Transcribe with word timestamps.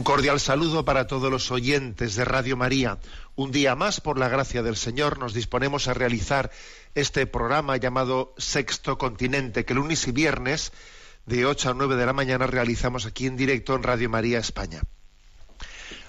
Un 0.00 0.04
cordial 0.04 0.40
saludo 0.40 0.82
para 0.86 1.06
todos 1.06 1.30
los 1.30 1.50
oyentes 1.50 2.14
de 2.14 2.24
Radio 2.24 2.56
María. 2.56 2.96
Un 3.36 3.52
día 3.52 3.76
más, 3.76 4.00
por 4.00 4.18
la 4.18 4.30
gracia 4.30 4.62
del 4.62 4.76
Señor, 4.76 5.18
nos 5.18 5.34
disponemos 5.34 5.88
a 5.88 5.92
realizar 5.92 6.50
este 6.94 7.26
programa 7.26 7.76
llamado 7.76 8.32
Sexto 8.38 8.96
Continente, 8.96 9.66
que 9.66 9.74
lunes 9.74 10.08
y 10.08 10.12
viernes, 10.12 10.72
de 11.26 11.44
8 11.44 11.72
a 11.72 11.74
9 11.74 11.96
de 11.96 12.06
la 12.06 12.14
mañana, 12.14 12.46
realizamos 12.46 13.04
aquí 13.04 13.26
en 13.26 13.36
directo 13.36 13.74
en 13.74 13.82
Radio 13.82 14.08
María 14.08 14.38
España. 14.38 14.80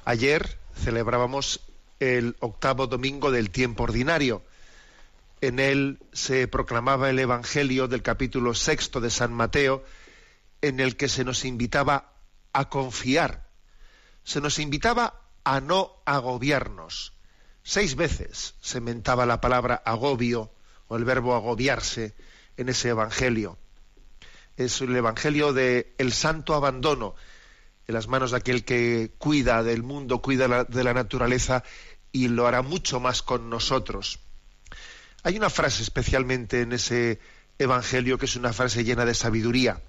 Ayer 0.06 0.58
celebrábamos 0.74 1.60
el 2.00 2.38
octavo 2.40 2.88
domingo 2.88 3.30
del 3.30 3.50
tiempo 3.50 3.84
ordinario. 3.84 4.42
En 5.42 5.60
él 5.60 6.00
se 6.14 6.48
proclamaba 6.48 7.10
el 7.10 7.20
Evangelio 7.20 7.90
del 7.90 8.04
capítulo 8.04 8.54
sexto 8.54 9.02
de 9.02 9.10
San 9.10 9.34
Mateo, 9.34 9.84
en 10.62 10.80
el 10.80 10.96
que 10.96 11.10
se 11.10 11.26
nos 11.26 11.44
invitaba 11.44 12.14
a 12.54 12.70
confiar 12.70 13.51
se 14.24 14.42
nos 14.42 14.60
invitaba 14.60 15.22
a 15.44 15.60
no 15.60 16.02
agobiarnos. 16.06 17.14
Seis 17.64 17.96
veces 17.96 18.56
se 18.62 18.82
mentaba 18.82 19.26
la 19.26 19.42
palabra 19.42 19.82
agobio 19.86 20.52
o 20.88 20.98
el 20.98 21.06
verbo 21.06 21.36
agobiarse 21.36 22.16
en 22.58 22.70
ese 22.70 22.90
evangelio. 22.90 23.58
Es 24.58 24.82
el 24.82 24.96
evangelio 24.96 25.54
de 25.54 25.94
el 25.98 26.12
santo 26.14 26.56
abandono 26.56 27.16
en 27.88 27.94
las 27.94 28.08
manos 28.08 28.32
de 28.32 28.38
aquel 28.38 28.64
que 28.64 29.12
cuida 29.18 29.64
del 29.64 29.84
mundo, 29.84 30.22
cuida 30.22 30.66
de 30.66 30.84
la 30.84 30.94
naturaleza 30.94 31.64
y 32.12 32.28
lo 32.28 32.48
hará 32.48 32.62
mucho 32.62 33.00
más 33.00 33.22
con 33.22 33.50
nosotros. 33.50 34.20
Hay 35.24 35.38
una 35.38 35.50
frase 35.50 35.84
especialmente 35.84 36.62
en 36.62 36.74
ese 36.74 37.20
evangelio 37.60 38.18
que 38.18 38.26
es 38.26 38.36
una 38.36 38.54
frase 38.54 38.84
llena 38.84 39.06
de 39.06 39.14
sabiduría. 39.14 39.82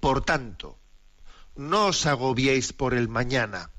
Por 0.00 0.24
tanto, 0.24 0.78
no 1.56 1.86
os 1.86 2.06
agobiéis 2.06 2.72
por 2.72 2.94
el 2.94 3.08
mañana, 3.08 3.70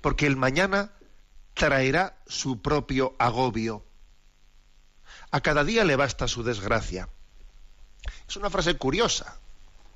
porque 0.00 0.26
el 0.26 0.36
mañana 0.36 0.92
traerá 1.54 2.18
su 2.26 2.62
propio 2.62 3.14
agobio. 3.18 3.84
A 5.30 5.40
cada 5.40 5.64
día 5.64 5.84
le 5.84 5.96
basta 5.96 6.28
su 6.28 6.42
desgracia. 6.42 7.08
Es 8.28 8.36
una 8.36 8.50
frase 8.50 8.76
curiosa, 8.76 9.40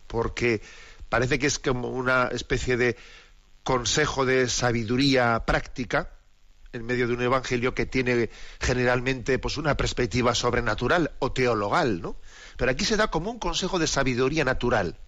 porque 0.09 0.61
parece 1.09 1.39
que 1.39 1.47
es 1.47 1.59
como 1.59 1.89
una 1.89 2.29
especie 2.33 2.77
de 2.77 2.97
consejo 3.63 4.27
de 4.27 4.49
sabiduría 4.49 5.45
práctica 5.47 6.11
en 6.73 6.85
medio 6.85 7.07
de 7.07 7.15
un 7.15 7.23
evangelio 7.23 7.75
que 7.75 7.87
tiene 7.87 8.31
generalmente 8.61 9.39
pues 9.39 9.57
una 9.59 9.77
perspectiva 9.77 10.35
sobrenatural 10.35 11.13
o 11.19 11.33
teologal, 11.33 12.01
¿no? 12.01 12.17
Pero 12.57 12.71
aquí 12.71 12.85
se 12.85 12.97
da 12.97 13.09
como 13.09 13.31
un 13.31 13.39
consejo 13.39 13.79
de 13.79 13.87
sabiduría 13.87 14.45
natural. 14.45 14.99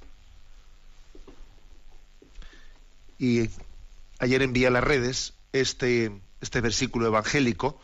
Y 3.18 3.48
ayer 4.18 4.42
envié 4.42 4.66
a 4.66 4.70
las 4.70 4.84
redes 4.84 5.34
este, 5.52 6.12
este 6.40 6.60
versículo 6.60 7.06
evangélico, 7.06 7.80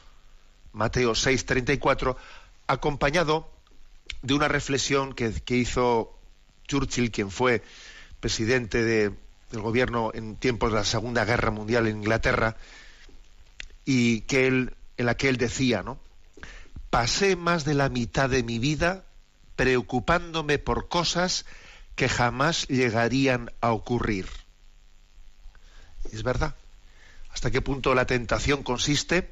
Mateo 0.72 1.12
6:34, 1.14 2.16
acompañado 2.66 3.50
de 4.22 4.34
una 4.34 4.48
reflexión 4.48 5.12
que, 5.14 5.56
hizo 5.56 6.16
Churchill, 6.68 7.10
quien 7.10 7.30
fue 7.30 7.62
presidente 8.20 8.84
de- 8.84 9.12
del 9.50 9.60
gobierno 9.62 10.10
en 10.14 10.36
tiempos 10.36 10.70
de 10.70 10.78
la 10.78 10.84
Segunda 10.84 11.24
Guerra 11.24 11.50
Mundial 11.50 11.86
en 11.86 11.98
Inglaterra, 11.98 12.56
y 13.84 14.20
que 14.22 14.46
él, 14.46 14.74
en 14.96 15.06
la 15.06 15.16
que 15.16 15.28
él 15.28 15.36
decía, 15.36 15.82
¿no? 15.82 15.98
Pasé 16.90 17.34
más 17.36 17.64
de 17.64 17.74
la 17.74 17.88
mitad 17.88 18.28
de 18.28 18.42
mi 18.42 18.58
vida 18.58 19.04
preocupándome 19.56 20.58
por 20.58 20.88
cosas 20.88 21.44
que 21.96 22.08
jamás 22.08 22.66
llegarían 22.68 23.50
a 23.60 23.72
ocurrir. 23.72 24.26
Es 26.12 26.22
verdad. 26.22 26.54
¿Hasta 27.30 27.50
qué 27.50 27.60
punto 27.60 27.94
la 27.94 28.06
tentación 28.06 28.62
consiste 28.62 29.30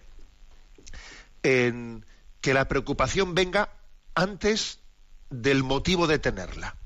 en 1.43 2.05
que 2.41 2.55
la 2.55 2.69
preocupación 2.69 3.34
venga 3.34 3.71
antes 4.15 4.78
del 5.31 5.65
motivo 5.65 6.06
de 6.06 6.19
tenerla? 6.19 6.77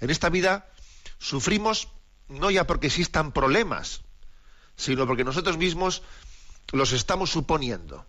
En 0.00 0.10
esta 0.10 0.28
vida 0.28 0.68
sufrimos 1.18 1.88
no 2.28 2.50
ya 2.50 2.66
porque 2.66 2.88
existan 2.88 3.32
problemas, 3.32 4.02
sino 4.76 5.06
porque 5.06 5.24
nosotros 5.24 5.56
mismos 5.56 6.02
los 6.72 6.92
estamos 6.92 7.30
suponiendo. 7.30 8.04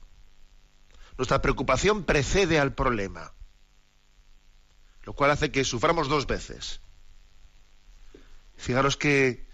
Nuestra 1.18 1.42
preocupación 1.42 2.04
precede 2.04 2.60
al 2.60 2.74
problema, 2.74 3.34
lo 5.04 5.14
cual 5.14 5.32
hace 5.32 5.52
que 5.52 5.64
suframos 5.64 6.08
dos 6.10 6.28
veces. 6.28 6.82
Fijaros 8.58 8.98
que 8.98 9.47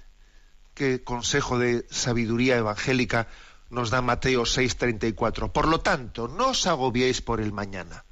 qué 0.74 1.04
consejo 1.04 1.60
de 1.60 1.86
sabiduría 1.90 2.58
evangélica 2.58 3.28
nos 3.70 3.90
da 3.90 4.02
Mateo 4.02 4.44
6:34. 4.46 5.52
Por 5.52 5.68
lo 5.68 5.82
tanto, 5.82 6.28
no 6.28 6.50
os 6.50 6.68
agobiéis 6.68 7.22
por 7.22 7.42
el 7.42 7.52
mañana, 7.52 8.06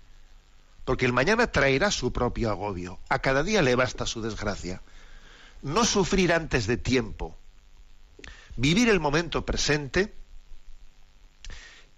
porque 0.85 1.05
el 1.05 1.13
mañana 1.13 1.51
traerá 1.51 1.91
su 1.91 2.11
propio 2.11 2.49
agobio. 2.49 2.99
A 3.09 3.19
cada 3.19 3.43
día 3.43 3.61
le 3.61 3.75
basta 3.75 4.05
su 4.05 4.21
desgracia. 4.21 4.81
No 5.61 5.85
sufrir 5.85 6.33
antes 6.33 6.65
de 6.65 6.77
tiempo. 6.77 7.37
Vivir 8.57 8.89
el 8.89 8.99
momento 8.99 9.45
presente 9.45 10.13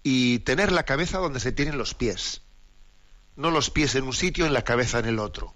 y 0.02 0.40
tener 0.40 0.70
la 0.70 0.84
cabeza 0.84 1.18
donde 1.18 1.40
se 1.40 1.52
tienen 1.52 1.78
los 1.78 1.94
pies. 1.94 2.42
No 3.36 3.50
los 3.50 3.70
pies 3.70 3.94
en 3.94 4.04
un 4.04 4.12
sitio, 4.12 4.46
en 4.46 4.52
la 4.52 4.62
cabeza 4.62 4.98
en 4.98 5.06
el 5.06 5.18
otro 5.18 5.54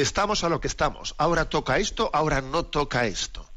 estamos 0.00 0.44
a 0.44 0.48
lo 0.48 0.60
que 0.60 0.68
estamos. 0.68 1.14
Ahora 1.18 1.48
toca 1.48 1.78
esto, 1.78 2.10
ahora 2.12 2.40
no 2.40 2.64
toca 2.64 3.06
esto. 3.06 3.48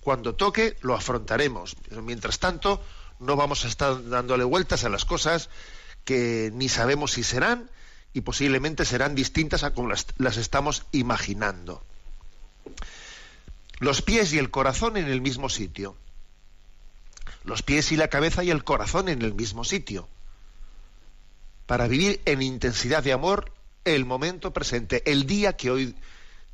Cuando 0.00 0.34
toque, 0.34 0.76
lo 0.82 0.94
afrontaremos. 0.94 1.76
Pero 1.88 2.02
mientras 2.02 2.38
tanto, 2.38 2.82
no 3.20 3.36
vamos 3.36 3.64
a 3.64 3.68
estar 3.68 4.08
dándole 4.08 4.44
vueltas 4.44 4.84
a 4.84 4.88
las 4.88 5.04
cosas 5.04 5.48
que 6.04 6.50
ni 6.52 6.68
sabemos 6.68 7.12
si 7.12 7.22
serán 7.22 7.70
y 8.12 8.20
posiblemente 8.20 8.84
serán 8.84 9.14
distintas 9.14 9.64
a 9.64 9.72
como 9.72 9.88
las, 9.88 10.06
las 10.18 10.36
estamos 10.36 10.84
imaginando. 10.92 11.82
Los 13.78 14.02
pies 14.02 14.32
y 14.32 14.38
el 14.38 14.50
corazón 14.50 14.96
en 14.96 15.08
el 15.08 15.20
mismo 15.20 15.48
sitio. 15.48 15.96
Los 17.44 17.62
pies 17.62 17.90
y 17.92 17.96
la 17.96 18.08
cabeza 18.08 18.44
y 18.44 18.50
el 18.50 18.64
corazón 18.64 19.08
en 19.08 19.22
el 19.22 19.34
mismo 19.34 19.64
sitio. 19.64 20.08
Para 21.66 21.88
vivir 21.88 22.20
en 22.24 22.42
intensidad 22.42 23.02
de 23.02 23.12
amor 23.12 23.52
el 23.84 24.04
momento 24.04 24.52
presente, 24.52 25.02
el 25.10 25.26
día 25.26 25.56
que 25.56 25.70
hoy 25.70 25.94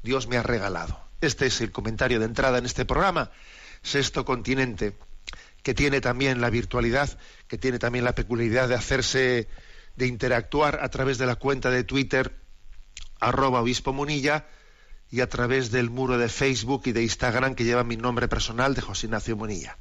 Dios 0.02 0.26
me 0.26 0.36
ha 0.36 0.42
regalado. 0.42 1.00
Este 1.20 1.46
es 1.46 1.60
el 1.60 1.72
comentario 1.72 2.18
de 2.18 2.26
entrada 2.26 2.58
en 2.58 2.66
este 2.66 2.84
programa, 2.84 3.30
Sexto 3.82 4.24
Continente, 4.24 4.96
que 5.62 5.74
tiene 5.74 6.00
también 6.00 6.40
la 6.40 6.50
virtualidad, 6.50 7.18
que 7.46 7.58
tiene 7.58 7.78
también 7.78 8.04
la 8.04 8.14
peculiaridad 8.14 8.68
de 8.68 8.74
hacerse, 8.74 9.48
de 9.96 10.06
interactuar 10.06 10.80
a 10.82 10.88
través 10.88 11.18
de 11.18 11.26
la 11.26 11.36
cuenta 11.36 11.70
de 11.70 11.84
Twitter, 11.84 12.36
arroba 13.20 13.60
obispo 13.60 13.92
munilla, 13.92 14.46
y 15.10 15.20
a 15.20 15.28
través 15.28 15.70
del 15.70 15.90
muro 15.90 16.18
de 16.18 16.28
Facebook 16.28 16.82
y 16.86 16.92
de 16.92 17.02
Instagram 17.02 17.54
que 17.54 17.64
lleva 17.64 17.84
mi 17.84 17.96
nombre 17.96 18.28
personal 18.28 18.74
de 18.74 18.82
José 18.82 19.06
Ignacio 19.06 19.36
Munilla. 19.36 19.76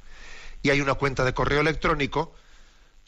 Y 0.62 0.70
hay 0.70 0.80
una 0.80 0.94
cuenta 0.94 1.24
de 1.24 1.32
correo 1.32 1.60
electrónico, 1.60 2.34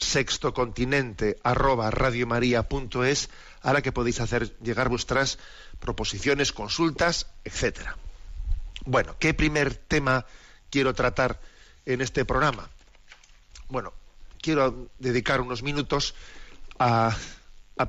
sextocontinente 0.03 1.39
arroba 1.43 1.89
radiomaria.es 1.91 3.29
a 3.61 3.73
la 3.73 3.81
que 3.81 3.91
podéis 3.91 4.19
hacer 4.19 4.55
llegar 4.59 4.89
vuestras 4.89 5.39
proposiciones, 5.79 6.51
consultas, 6.51 7.27
etcétera. 7.43 7.97
Bueno, 8.85 9.15
¿qué 9.19 9.33
primer 9.33 9.75
tema 9.75 10.25
quiero 10.69 10.93
tratar 10.93 11.39
en 11.85 12.01
este 12.01 12.25
programa. 12.25 12.69
Bueno, 13.69 13.93
quiero 14.41 14.89
dedicar 14.99 15.41
unos 15.41 15.63
minutos 15.63 16.15
a, 16.79 17.15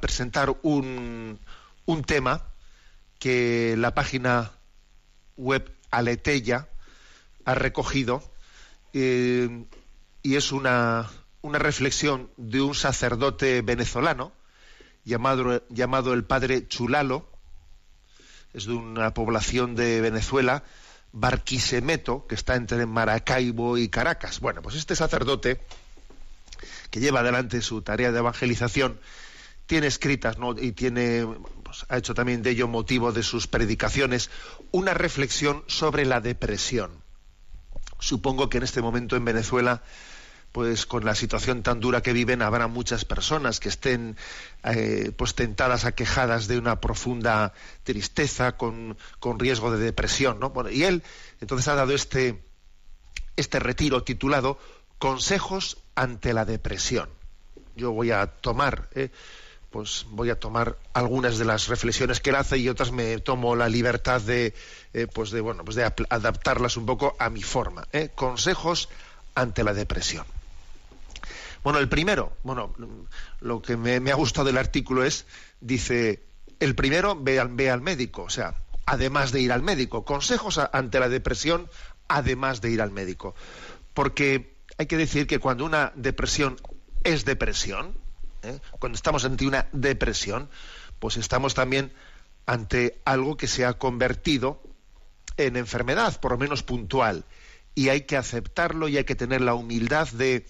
presentar 0.00 0.55
un, 0.62 1.38
un, 1.87 2.05
tema 2.05 2.43
que 3.19 3.75
la 3.78 3.94
página 3.94 4.52
web 5.37 5.72
Aleteya 5.90 6.69
ha 7.44 7.55
recogido 7.55 8.22
eh, 8.93 9.64
y 10.22 10.37
es 10.37 10.52
una, 10.52 11.10
una 11.44 11.58
reflexión 11.58 12.31
de 12.38 12.62
un 12.62 12.75
sacerdote 12.75 13.61
venezolano 13.61 14.32
llamado, 15.05 15.62
llamado 15.69 16.14
el 16.14 16.25
padre 16.25 16.67
Chulalo, 16.67 17.29
es 18.55 18.64
de 18.64 18.73
una 18.73 19.12
población 19.12 19.75
de 19.75 20.00
Venezuela, 20.00 20.64
Barquisemeto, 21.12 22.26
que 22.26 22.35
está 22.35 22.55
entre 22.56 22.87
Maracaibo 22.87 23.76
y 23.76 23.91
Caracas. 23.91 24.41
Bueno, 24.41 24.62
pues 24.62 24.76
este 24.76 24.96
sacerdote, 24.96 25.61
que 26.91 27.00
lleva 27.00 27.20
adelante 27.20 27.61
su 27.61 27.82
tarea 27.82 28.11
de 28.11 28.20
evangelización, 28.20 28.99
tiene 29.67 29.87
escritas 29.87 30.38
¿no? 30.38 30.58
y 30.58 30.73
tiene, 30.73 31.26
pues, 31.62 31.85
ha 31.91 31.99
hecho 31.99 32.14
también 32.14 32.43
de 32.43 32.52
ello 32.52 32.69
motivo 32.69 33.12
de 33.12 33.23
sus 33.23 33.49
predicaciones, 33.49 34.31
una 34.70 34.94
reflexión 34.94 35.62
sobre 35.67 36.06
la 36.06 36.23
depresión. 36.23 36.91
Supongo 37.99 38.49
que 38.49 38.56
en 38.56 38.64
este 38.64 38.81
momento 38.81 39.14
en 39.14 39.26
Venezuela 39.26 39.82
pues 40.55 40.87
con 40.87 41.05
la 41.05 41.17
situación 41.17 41.65
tan 41.65 41.81
dura 41.81 42.01
que 42.01 42.12
viven 42.12 42.41
habrá 42.41 42.69
muchas 42.69 43.05
personas 43.05 43.59
que 43.59 43.69
estén 43.69 44.17
eh, 44.62 45.11
pues 45.17 45.35
tentadas, 45.35 45.85
aquejadas 45.85 46.47
de 46.47 46.59
una 46.59 46.81
profunda 46.81 47.53
tristeza, 47.83 48.56
con, 48.56 48.97
riesgo 49.37 49.73
de 49.73 49.85
depresión, 49.85 50.39
¿no? 50.39 50.53
Y 50.71 50.85
él 50.85 51.03
entonces 51.41 51.67
ha 51.67 51.75
dado 51.75 51.93
este, 51.93 52.41
este 53.35 53.59
retiro 53.59 54.05
titulado 54.05 54.56
Consejos 55.01 55.79
ante 55.97 56.33
la 56.33 56.45
depresión. 56.45 57.09
Yo 57.75 57.91
voy 57.91 58.12
a 58.12 58.29
tomar, 58.29 58.89
eh, 58.95 59.11
pues 59.71 60.06
voy 60.09 60.31
a 60.31 60.39
tomar 60.39 60.79
algunas 60.93 61.37
de 61.37 61.47
las 61.47 61.67
reflexiones 61.67 62.21
que 62.21 62.31
él 62.31 62.37
hace 62.37 62.59
y 62.59 62.69
otras 62.69 62.93
me 62.93 63.19
tomo 63.19 63.56
la 63.56 63.69
libertad 63.69 64.21
de, 64.21 64.55
eh, 64.93 65.09
pues 65.12 65.33
de 65.33 65.41
bueno, 65.41 65.65
pues 65.65 65.75
de 65.75 65.83
adaptarlas 65.83 66.77
un 66.77 66.87
poco 66.87 67.17
a 67.19 67.29
mi 67.29 67.43
forma. 67.43 67.89
Consejos 68.15 68.89
ante 69.35 69.65
la 69.65 69.75
depresión. 69.75 70.25
Bueno, 71.64 71.78
el 71.78 71.88
primero, 71.88 72.37
bueno, 72.43 72.75
lo 73.40 73.62
que 73.62 73.78
me, 73.78 74.12
ha 74.12 74.14
gustado 74.14 74.46
del 74.46 74.58
artículo 74.58 75.02
es, 75.02 75.25
dice, 75.62 76.22
el 76.61 76.75
primero, 76.75 77.16
ve 77.19 77.40
al, 77.40 77.81
médico, 77.81 78.25
o 78.25 78.28
sea, 78.28 78.55
además 78.84 79.32
de 79.32 79.40
ir 79.40 79.50
al 79.50 79.62
médico, 79.62 80.05
consejos 80.05 80.58
ante 80.58 81.00
la 81.00 81.08
depresión, 81.08 81.70
además 82.06 82.61
de 82.61 82.70
ir 82.70 82.82
al 82.82 82.90
médico. 82.90 83.34
Porque 83.94 84.58
hay 84.76 84.84
que 84.84 84.99
decir 84.99 85.26
que 85.26 85.38
cuando 85.38 85.64
una 85.64 85.90
depresión 85.96 86.58
es 87.02 87.25
depresión, 87.25 87.96
¿eh? 88.43 88.60
cuando 88.78 88.96
estamos 88.96 89.25
ante 89.25 89.46
una 89.46 89.67
depresión, 89.72 90.50
pues 90.99 91.17
estamos 91.17 91.55
también 91.55 91.94
ante 92.44 93.00
algo 93.06 93.38
que 93.38 93.46
se 93.46 93.64
ha 93.64 93.72
convertido 93.72 94.60
en 95.38 95.56
enfermedad, 95.56 96.20
por 96.20 96.32
lo 96.32 96.38
menos 96.38 96.62
puntual. 96.62 97.25
Y 97.75 97.88
hay 97.88 98.02
que 98.02 98.19
aceptarlo 98.19 98.87
y 98.87 98.99
hay 98.99 99.05
que 99.05 99.17
tener 99.17 99.40
la 99.40 99.55
humildad 99.55 100.08
de, 100.10 100.46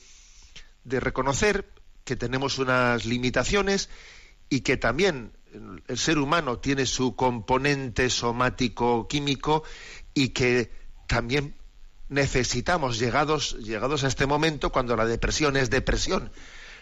de 0.85 1.01
reconocer 1.01 1.69
que 2.05 2.17
tenemos 2.17 2.59
unas 2.59 3.05
limitaciones 3.05 3.89
y 4.49 4.61
que 4.61 4.77
también 4.77 5.33
el 5.89 5.99
ser 5.99 6.19
humano 6.19 6.59
tiene 6.59 6.87
su 6.87 7.17
componente 7.17 8.11
somático 8.11 9.09
químico 9.09 9.63
y 10.13 10.31
que 10.31 10.71
también 11.07 11.55
necesitamos 12.09 12.99
llegados 12.99 13.57
llegados 13.61 14.05
a 14.05 14.09
este 14.09 14.27
momento 14.27 14.71
cuando 14.71 14.97
la 14.97 15.07
depresión 15.07 15.57
es 15.57 15.71
depresión 15.71 16.31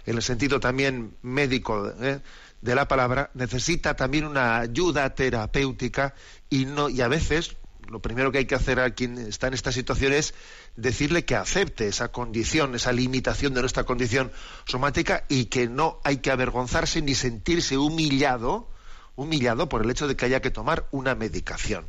en 0.04 0.16
el 0.16 0.22
sentido 0.22 0.58
también 0.58 1.16
médico 1.22 1.92
¿eh? 2.00 2.20
de 2.60 2.74
la 2.74 2.88
palabra 2.88 3.30
necesita 3.34 3.94
también 3.94 4.24
una 4.24 4.58
ayuda 4.58 5.14
terapéutica 5.14 6.14
y 6.50 6.64
no 6.64 6.88
y 6.88 7.02
a 7.02 7.08
veces 7.08 7.56
lo 7.88 8.00
primero 8.00 8.32
que 8.32 8.38
hay 8.38 8.46
que 8.46 8.54
hacer 8.54 8.80
a 8.80 8.90
quien 8.90 9.18
está 9.18 9.48
en 9.48 9.54
esta 9.54 9.72
situación 9.72 10.12
es 10.12 10.34
decirle 10.76 11.24
que 11.24 11.36
acepte 11.36 11.88
esa 11.88 12.08
condición, 12.12 12.74
esa 12.74 12.92
limitación 12.92 13.54
de 13.54 13.60
nuestra 13.60 13.84
condición 13.84 14.32
somática 14.66 15.24
y 15.28 15.46
que 15.46 15.68
no 15.68 16.00
hay 16.04 16.18
que 16.18 16.30
avergonzarse 16.30 17.02
ni 17.02 17.14
sentirse 17.14 17.76
humillado, 17.76 18.68
humillado 19.16 19.68
por 19.68 19.82
el 19.82 19.90
hecho 19.90 20.08
de 20.08 20.16
que 20.16 20.24
haya 20.24 20.40
que 20.40 20.50
tomar 20.50 20.88
una 20.90 21.14
medicación. 21.14 21.86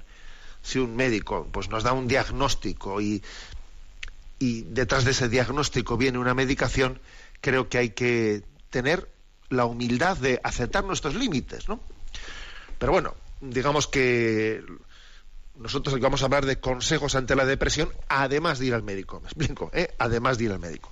Si 0.61 0.79
un 0.79 0.95
médico 0.95 1.47
pues 1.51 1.69
nos 1.69 1.83
da 1.83 1.93
un 1.93 2.07
diagnóstico 2.07 3.01
y, 3.01 3.23
y 4.39 4.63
detrás 4.63 5.05
de 5.05 5.11
ese 5.11 5.29
diagnóstico 5.29 5.97
viene 5.97 6.19
una 6.19 6.33
medicación, 6.33 6.99
creo 7.41 7.69
que 7.69 7.77
hay 7.77 7.89
que 7.91 8.43
tener 8.69 9.09
la 9.49 9.65
humildad 9.65 10.17
de 10.17 10.39
aceptar 10.43 10.83
nuestros 10.83 11.15
límites, 11.15 11.69
¿no? 11.69 11.79
Pero 12.79 12.91
bueno, 12.91 13.15
digamos 13.39 13.87
que 13.87 14.63
nosotros 15.55 15.99
vamos 15.99 16.21
a 16.21 16.25
hablar 16.25 16.45
de 16.45 16.59
consejos 16.59 17.15
ante 17.15 17.35
la 17.35 17.45
depresión, 17.45 17.89
además 18.07 18.59
de 18.59 18.67
ir 18.67 18.73
al 18.73 18.83
médico. 18.83 19.19
¿Me 19.21 19.27
explico? 19.27 19.69
¿Eh? 19.73 19.93
Además 19.99 20.37
de 20.37 20.45
ir 20.45 20.51
al 20.51 20.59
médico. 20.59 20.91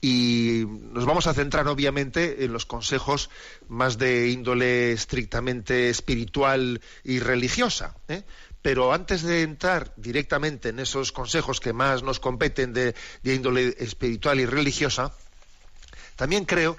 Y 0.00 0.64
nos 0.92 1.06
vamos 1.06 1.26
a 1.26 1.34
centrar, 1.34 1.66
obviamente, 1.66 2.44
en 2.44 2.52
los 2.52 2.66
consejos 2.66 3.30
más 3.68 3.98
de 3.98 4.28
índole 4.28 4.92
estrictamente 4.92 5.90
espiritual 5.90 6.80
y 7.02 7.18
religiosa. 7.18 7.96
¿eh? 8.06 8.22
Pero 8.62 8.92
antes 8.92 9.22
de 9.22 9.42
entrar 9.42 9.92
directamente 9.96 10.68
en 10.68 10.78
esos 10.78 11.10
consejos 11.10 11.58
que 11.58 11.72
más 11.72 12.02
nos 12.02 12.20
competen 12.20 12.72
de, 12.72 12.94
índole 13.24 13.74
espiritual 13.78 14.38
y 14.38 14.46
religiosa, 14.46 15.14
también 16.14 16.44
creo, 16.44 16.76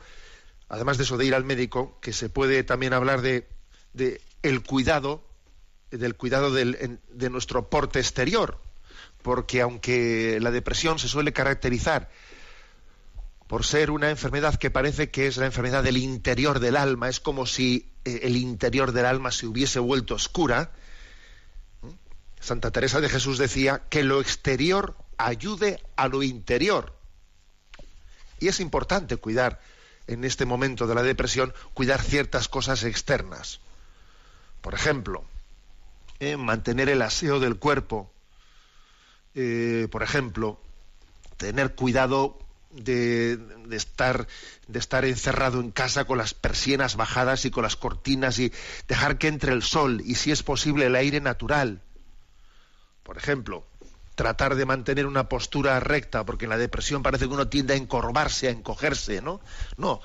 además 0.69 0.97
de 0.97 1.03
eso 1.03 1.17
de 1.17 1.25
ir 1.25 1.35
al 1.35 1.43
médico, 1.43 1.97
que 2.01 2.13
se 2.13 2.29
puede 2.29 2.63
también 2.63 2.93
hablar 2.93 3.21
de, 3.21 3.49
de 3.93 4.21
el 4.43 4.63
cuidado 4.63 5.28
del 5.91 6.15
cuidado 6.15 6.51
de 6.53 7.29
nuestro 7.29 7.69
porte 7.69 7.99
exterior, 7.99 8.59
porque 9.21 9.61
aunque 9.61 10.39
la 10.41 10.51
depresión 10.51 10.99
se 10.99 11.07
suele 11.07 11.33
caracterizar 11.33 12.09
por 13.49 13.65
ser 13.65 13.89
una 13.89 14.11
enfermedad 14.11 14.55
que 14.55 14.69
parece 14.69 15.09
que 15.09 15.25
es 15.25 15.37
la 15.37 15.47
enfermedad 15.47 15.83
del 15.83 15.97
interior 15.97 16.59
del 16.59 16.75
alma, 16.75 17.09
es 17.09 17.19
como 17.19 17.47
si 17.47 17.91
eh, 18.05 18.19
el 18.21 18.37
interior 18.37 18.91
del 18.91 19.07
alma 19.07 19.31
se 19.31 19.47
hubiese 19.47 19.79
vuelto 19.79 20.13
oscura, 20.13 20.71
Santa 22.39 22.69
Teresa 22.69 23.01
de 23.01 23.09
Jesús 23.09 23.39
decía 23.39 23.81
que 23.89 24.03
lo 24.03 24.21
exterior 24.21 24.95
ayude 25.17 25.83
a 25.95 26.07
lo 26.07 26.21
interior. 26.21 26.95
Y 28.39 28.49
es 28.49 28.59
importante 28.59 29.17
cuidar 29.17 29.59
en 30.05 30.25
este 30.25 30.45
momento 30.45 30.85
de 30.85 30.93
la 30.93 31.01
depresión, 31.01 31.51
cuidar 31.73 32.03
ciertas 32.03 32.49
cosas 32.49 32.83
externas. 32.83 33.61
Por 34.61 34.75
ejemplo, 34.75 35.25
mantener 36.37 36.89
el 36.89 37.01
aseo 37.01 37.39
del 37.39 37.57
cuerpo, 37.57 38.11
eh, 39.35 39.87
por 39.91 40.03
ejemplo, 40.03 40.59
tener 41.37 41.75
cuidado 41.75 42.37
de, 42.71 43.39
estar, 43.71 44.27
de 44.67 44.79
estar 44.79 45.05
encerrado 45.05 45.59
en 45.59 45.71
casa 45.71 46.05
con 46.05 46.17
las 46.17 46.33
persianas 46.33 46.95
bajadas 46.95 47.45
y 47.45 47.51
con 47.51 47.63
las 47.63 47.75
cortinas 47.75 48.39
y 48.39 48.51
dejar 48.87 49.17
que 49.17 49.27
entre 49.27 49.53
el 49.53 49.63
sol 49.63 50.01
y 50.05 50.15
si 50.15 50.31
es 50.31 50.43
posible 50.43 50.85
el 50.85 50.95
aire 50.95 51.21
natural. 51.21 51.81
Por 53.03 53.17
ejemplo, 53.17 53.65
tratar 54.15 54.55
de 54.55 54.65
mantener 54.65 55.05
una 55.05 55.29
postura 55.29 55.79
recta, 55.79 56.25
porque 56.25 56.45
en 56.45 56.49
la 56.49 56.57
depresión 56.57 57.01
parece 57.01 57.27
que 57.27 57.33
uno 57.33 57.47
tiende 57.47 57.73
a 57.73 57.77
encorvarse, 57.77 58.47
a 58.49 58.51
encogerse, 58.51 59.21
¿no? 59.21 59.39
No, 59.77 60.01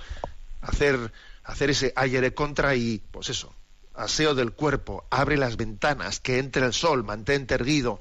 hacer, 0.62 1.12
hacer 1.42 1.70
ese 1.70 1.92
aire 1.96 2.32
contra 2.32 2.76
y, 2.76 3.02
pues 3.10 3.28
eso, 3.28 3.52
aseo 3.94 4.34
del 4.34 4.52
cuerpo, 4.52 5.06
abre 5.10 5.36
las 5.36 5.56
ventanas, 5.56 6.20
que 6.20 6.38
entre 6.38 6.66
el 6.66 6.72
sol, 6.72 7.04
mantente 7.04 7.54
erguido, 7.54 8.00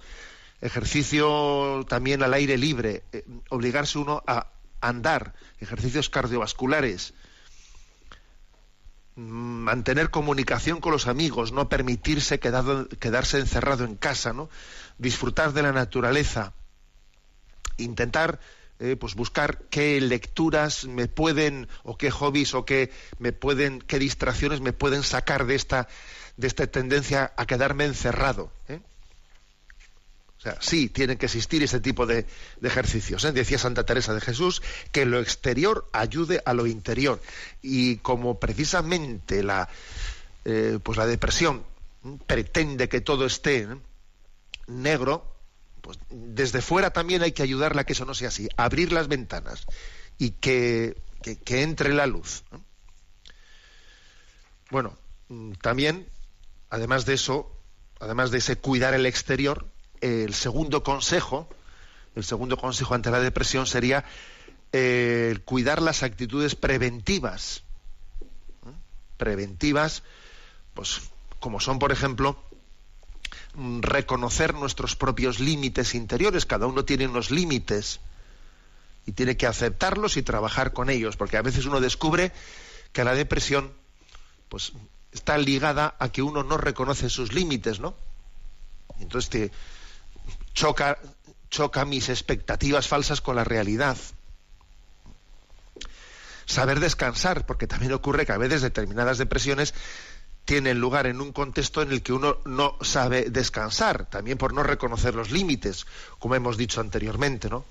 ejercicio 0.62 1.86
también 1.88 2.24
al 2.24 2.34
aire 2.34 2.58
libre, 2.58 3.04
eh, 3.12 3.26
obligarse 3.50 3.98
uno 4.00 4.24
a 4.26 4.48
andar, 4.82 5.34
ejercicios 5.60 6.10
cardiovasculares, 6.10 7.14
mm, 9.16 9.22
mantener 9.22 10.10
comunicación 10.10 10.80
con 10.80 10.92
los 10.92 11.08
amigos, 11.08 11.52
no 11.52 11.70
permitirse 11.70 12.40
quedarse 12.40 13.40
encerrado 13.40 13.86
en 13.86 13.96
casa, 13.96 14.34
¿no? 14.34 14.50
disfrutar 14.98 15.54
de 15.54 15.64
la 15.64 15.72
naturaleza, 15.72 16.54
intentar 17.78 18.40
eh, 18.80 18.96
pues 18.96 19.14
buscar 19.16 19.60
qué 19.70 20.02
lecturas 20.02 20.86
me 20.86 21.08
pueden 21.08 21.68
o 21.84 21.96
qué 21.96 22.10
hobbies 22.10 22.56
o 22.56 22.66
qué 22.66 22.92
me 23.20 23.32
pueden 23.32 23.80
qué 23.80 24.00
distracciones 24.00 24.62
me 24.62 24.74
pueden 24.74 25.04
sacar 25.04 25.46
de 25.46 25.56
esta 25.56 25.88
de 26.38 26.48
esta 26.48 26.66
tendencia 26.66 27.34
a 27.38 27.46
quedarme 27.46 27.86
encerrado 27.86 28.52
¿eh? 28.68 28.80
o 30.38 30.42
sea 30.42 30.58
sí 30.60 30.90
tienen 30.90 31.20
que 31.20 31.28
existir 31.28 31.62
ese 31.62 31.80
tipo 31.80 32.08
de, 32.08 32.26
ejercicios 32.64 33.24
¿eh? 33.26 33.32
decía 33.32 33.60
Santa 33.60 33.86
Teresa 33.86 34.16
de 34.16 34.22
Jesús 34.22 34.64
que 34.92 35.06
lo 35.06 35.20
exterior 35.20 35.88
ayude 35.94 36.42
a 36.44 36.54
lo 36.54 36.66
interior 36.66 37.22
y 37.62 37.98
como 37.98 38.40
precisamente 38.40 39.44
la 39.44 39.70
pues 40.84 40.98
la 40.98 41.06
depresión 41.06 41.64
pretende 42.28 42.90
que 42.90 43.00
todo 43.00 43.26
esté 43.26 43.66
negro 44.68 45.33
pues 45.84 46.00
desde 46.10 46.62
fuera 46.62 46.92
también 46.92 47.24
hay 47.24 47.34
que 47.34 47.44
ayudarla 47.44 47.82
a 47.82 47.84
que 47.84 47.92
eso 47.92 48.06
no 48.06 48.14
sea 48.14 48.30
así, 48.30 48.48
abrir 48.56 48.94
las 48.94 49.10
ventanas 49.10 49.68
y 50.18 50.32
que, 50.32 50.96
que, 51.22 51.62
entre 51.62 51.94
la 51.94 52.08
luz. 52.08 52.46
Bueno, 54.72 54.98
mm, 55.28 55.52
también, 55.62 56.08
además 56.70 57.06
de 57.06 57.16
eso, 57.16 57.52
además 58.00 58.32
de 58.32 58.38
ese 58.38 58.56
cuidar 58.56 58.94
el 58.94 59.06
exterior, 59.06 59.68
el 60.00 60.34
segundo 60.34 60.84
consejo, 60.84 61.50
el 62.16 62.24
segundo 62.24 62.56
consejo 62.56 62.96
ante 62.96 63.12
la 63.12 63.20
depresión 63.20 63.68
sería 63.68 64.06
eh, 64.72 65.38
cuidar 65.44 65.82
las 65.82 66.02
actitudes 66.02 66.56
preventivas. 66.56 67.64
Preventivas, 69.18 70.04
pues 70.74 71.02
como 71.42 71.60
son, 71.60 71.78
por 71.78 71.92
ejemplo, 71.92 72.42
reconocer 73.82 74.54
nuestros 74.54 74.96
propios 74.96 75.40
límites 75.40 75.96
interiores. 75.96 76.46
Cada 76.46 76.68
uno 76.68 76.86
tiene 76.86 77.08
unos 77.08 77.32
límites 77.32 78.00
y 79.06 79.12
tiene 79.12 79.38
que 79.38 79.48
aceptarlos 79.48 80.18
y 80.18 80.24
trabajar 80.24 80.74
con 80.74 80.90
ellos, 80.90 81.18
porque 81.18 81.38
a 81.38 81.42
veces 81.42 81.66
uno 81.66 81.82
descubre 81.82 82.32
que 82.92 83.04
la 83.04 83.14
depresión 83.16 83.74
pues 84.50 84.74
está 85.12 85.38
ligada 85.38 85.96
a 86.00 86.10
que 86.10 86.22
uno 86.22 86.44
no 86.44 86.58
reconoce 86.58 87.10
sus 87.10 87.34
límites, 87.34 87.80
¿no? 87.80 87.96
Entonces 89.00 89.52
choca 90.54 91.86
mis 91.86 92.10
expectativas 92.10 92.88
falsas 92.88 93.22
con 93.22 93.36
la 93.36 93.44
realidad. 93.44 93.98
Saber 96.46 96.80
descansar, 96.80 97.46
porque 97.46 97.68
también 97.68 97.94
ocurre 97.94 98.26
que 98.26 98.32
a 98.32 98.38
veces 98.38 98.62
determinadas 98.62 99.18
depresiones 99.18 99.74
tienen 100.46 100.80
lugar 100.80 101.08
en 101.08 101.22
un 101.22 101.32
contexto 101.32 101.82
en 101.82 101.92
el 101.92 102.02
que 102.02 102.14
uno 102.14 102.38
no 102.46 102.78
sabe 102.82 103.30
descansar, 103.30 104.10
también 104.10 104.38
por 104.38 104.54
no 104.54 104.64
reconocer 104.64 105.16
los 105.16 105.32
límites, 105.32 105.86
como 106.20 106.36
hemos 106.36 106.58
dicho 106.58 106.82
anteriormente, 106.82 107.50
¿no? 107.50 107.66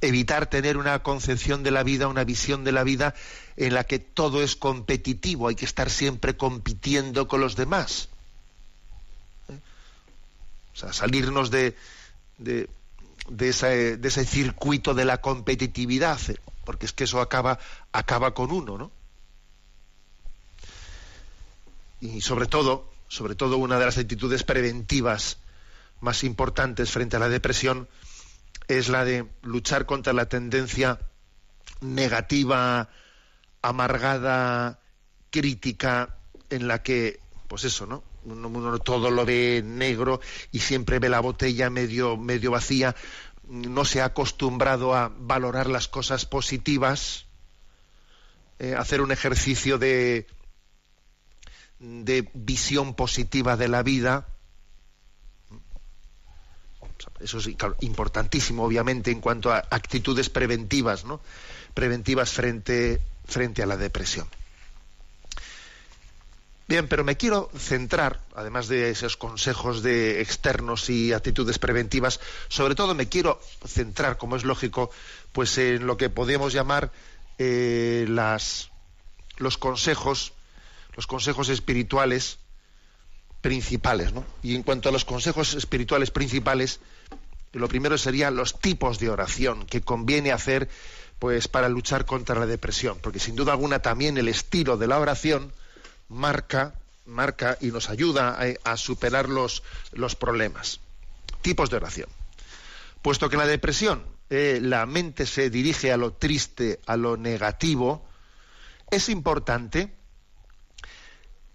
evitar 0.00 0.46
tener 0.46 0.76
una 0.76 1.02
concepción 1.02 1.62
de 1.62 1.70
la 1.70 1.82
vida, 1.82 2.08
una 2.08 2.24
visión 2.24 2.64
de 2.64 2.72
la 2.72 2.84
vida 2.84 3.14
en 3.56 3.74
la 3.74 3.84
que 3.84 3.98
todo 3.98 4.42
es 4.42 4.56
competitivo, 4.56 5.48
hay 5.48 5.54
que 5.54 5.64
estar 5.64 5.90
siempre 5.90 6.36
compitiendo 6.36 7.28
con 7.28 7.40
los 7.40 7.56
demás. 7.56 8.08
¿Eh? 9.48 9.58
O 10.74 10.76
sea, 10.76 10.92
salirnos 10.92 11.50
de, 11.50 11.76
de, 12.38 12.68
ese, 13.38 13.98
de, 13.98 14.08
ese, 14.08 14.24
circuito 14.24 14.94
de 14.94 15.04
la 15.04 15.20
competitividad, 15.20 16.18
¿eh? 16.30 16.40
porque 16.64 16.86
es 16.86 16.92
que 16.92 17.04
eso 17.04 17.20
acaba, 17.20 17.58
acaba 17.92 18.32
con 18.32 18.50
uno, 18.50 18.78
¿no? 18.78 18.90
Y 22.00 22.20
sobre 22.20 22.46
todo, 22.46 22.90
sobre 23.08 23.34
todo 23.34 23.58
una 23.58 23.78
de 23.78 23.84
las 23.86 23.98
actitudes 23.98 24.42
preventivas 24.42 25.38
más 26.00 26.24
importantes 26.24 26.90
frente 26.90 27.16
a 27.16 27.20
la 27.20 27.28
depresión 27.28 27.88
es 28.68 28.88
la 28.88 29.04
de 29.04 29.26
luchar 29.42 29.84
contra 29.84 30.12
la 30.12 30.26
tendencia 30.26 31.00
negativa, 31.80 32.88
amargada, 33.62 34.78
crítica, 35.30 36.16
en 36.50 36.68
la 36.68 36.82
que, 36.82 37.20
pues 37.48 37.64
eso, 37.64 37.86
¿no? 37.86 38.02
Uno, 38.24 38.78
todo 38.80 39.10
lo 39.10 39.24
ve 39.24 39.62
negro 39.64 40.20
y 40.52 40.60
siempre 40.60 40.98
ve 40.98 41.08
la 41.08 41.20
botella 41.20 41.70
medio, 41.70 42.16
medio 42.16 42.50
vacía, 42.50 42.94
no 43.48 43.84
se 43.84 44.02
ha 44.02 44.06
acostumbrado 44.06 44.94
a 44.94 45.08
valorar 45.08 45.68
las 45.68 45.88
cosas 45.88 46.26
positivas, 46.26 47.26
eh, 48.58 48.74
hacer 48.76 49.00
un 49.00 49.10
ejercicio 49.10 49.78
de, 49.78 50.26
de 51.80 52.28
visión 52.34 52.94
positiva 52.94 53.56
de 53.56 53.68
la 53.68 53.82
vida, 53.82 54.26
eso 57.20 57.38
es 57.38 57.48
importantísimo, 57.80 58.64
obviamente, 58.64 59.10
en 59.10 59.20
cuanto 59.20 59.52
a 59.52 59.64
actitudes 59.70 60.28
preventivas, 60.28 61.04
¿no? 61.04 61.20
Preventivas 61.74 62.30
frente, 62.30 63.00
frente 63.24 63.62
a 63.62 63.66
la 63.66 63.76
depresión. 63.76 64.28
Bien, 66.68 66.86
pero 66.86 67.02
me 67.02 67.16
quiero 67.16 67.50
centrar, 67.58 68.20
además 68.34 68.68
de 68.68 68.90
esos 68.90 69.16
consejos 69.16 69.82
de 69.82 70.20
externos 70.20 70.88
y 70.88 71.12
actitudes 71.12 71.58
preventivas, 71.58 72.20
sobre 72.48 72.76
todo 72.76 72.94
me 72.94 73.08
quiero 73.08 73.40
centrar, 73.66 74.18
como 74.18 74.36
es 74.36 74.44
lógico, 74.44 74.90
pues 75.32 75.58
en 75.58 75.86
lo 75.86 75.96
que 75.96 76.10
podemos 76.10 76.52
llamar 76.52 76.92
eh, 77.38 78.04
las, 78.08 78.70
los 79.38 79.58
consejos, 79.58 80.32
los 80.96 81.06
consejos 81.06 81.48
espirituales 81.48 82.38
principales, 83.40 84.12
¿no? 84.12 84.24
Y 84.42 84.54
en 84.54 84.62
cuanto 84.62 84.88
a 84.88 84.92
los 84.92 85.04
consejos 85.04 85.54
espirituales 85.54 86.10
principales, 86.10 86.80
lo 87.52 87.68
primero 87.68 87.98
serían 87.98 88.36
los 88.36 88.58
tipos 88.60 88.98
de 88.98 89.10
oración 89.10 89.66
que 89.66 89.80
conviene 89.80 90.32
hacer 90.32 90.68
pues 91.18 91.48
para 91.48 91.68
luchar 91.68 92.06
contra 92.06 92.38
la 92.38 92.46
depresión, 92.46 92.98
porque 93.02 93.18
sin 93.18 93.36
duda 93.36 93.52
alguna 93.52 93.80
también 93.80 94.16
el 94.16 94.28
estilo 94.28 94.76
de 94.76 94.86
la 94.86 94.98
oración 94.98 95.52
marca, 96.08 96.74
marca 97.04 97.58
y 97.60 97.66
nos 97.66 97.90
ayuda 97.90 98.38
a, 98.64 98.76
superar 98.76 99.28
los, 99.28 99.62
los, 99.92 100.16
problemas. 100.16 100.80
Tipos 101.42 101.68
de 101.68 101.76
oración. 101.76 102.08
Puesto 103.02 103.28
que 103.28 103.36
en 103.36 103.40
la 103.40 103.46
depresión 103.46 104.02
eh, 104.30 104.60
la 104.62 104.86
mente 104.86 105.26
se 105.26 105.50
dirige 105.50 105.92
a 105.92 105.98
lo 105.98 106.12
triste, 106.12 106.80
a 106.86 106.96
lo 106.96 107.18
negativo, 107.18 108.06
es 108.90 109.08
importante 109.10 109.92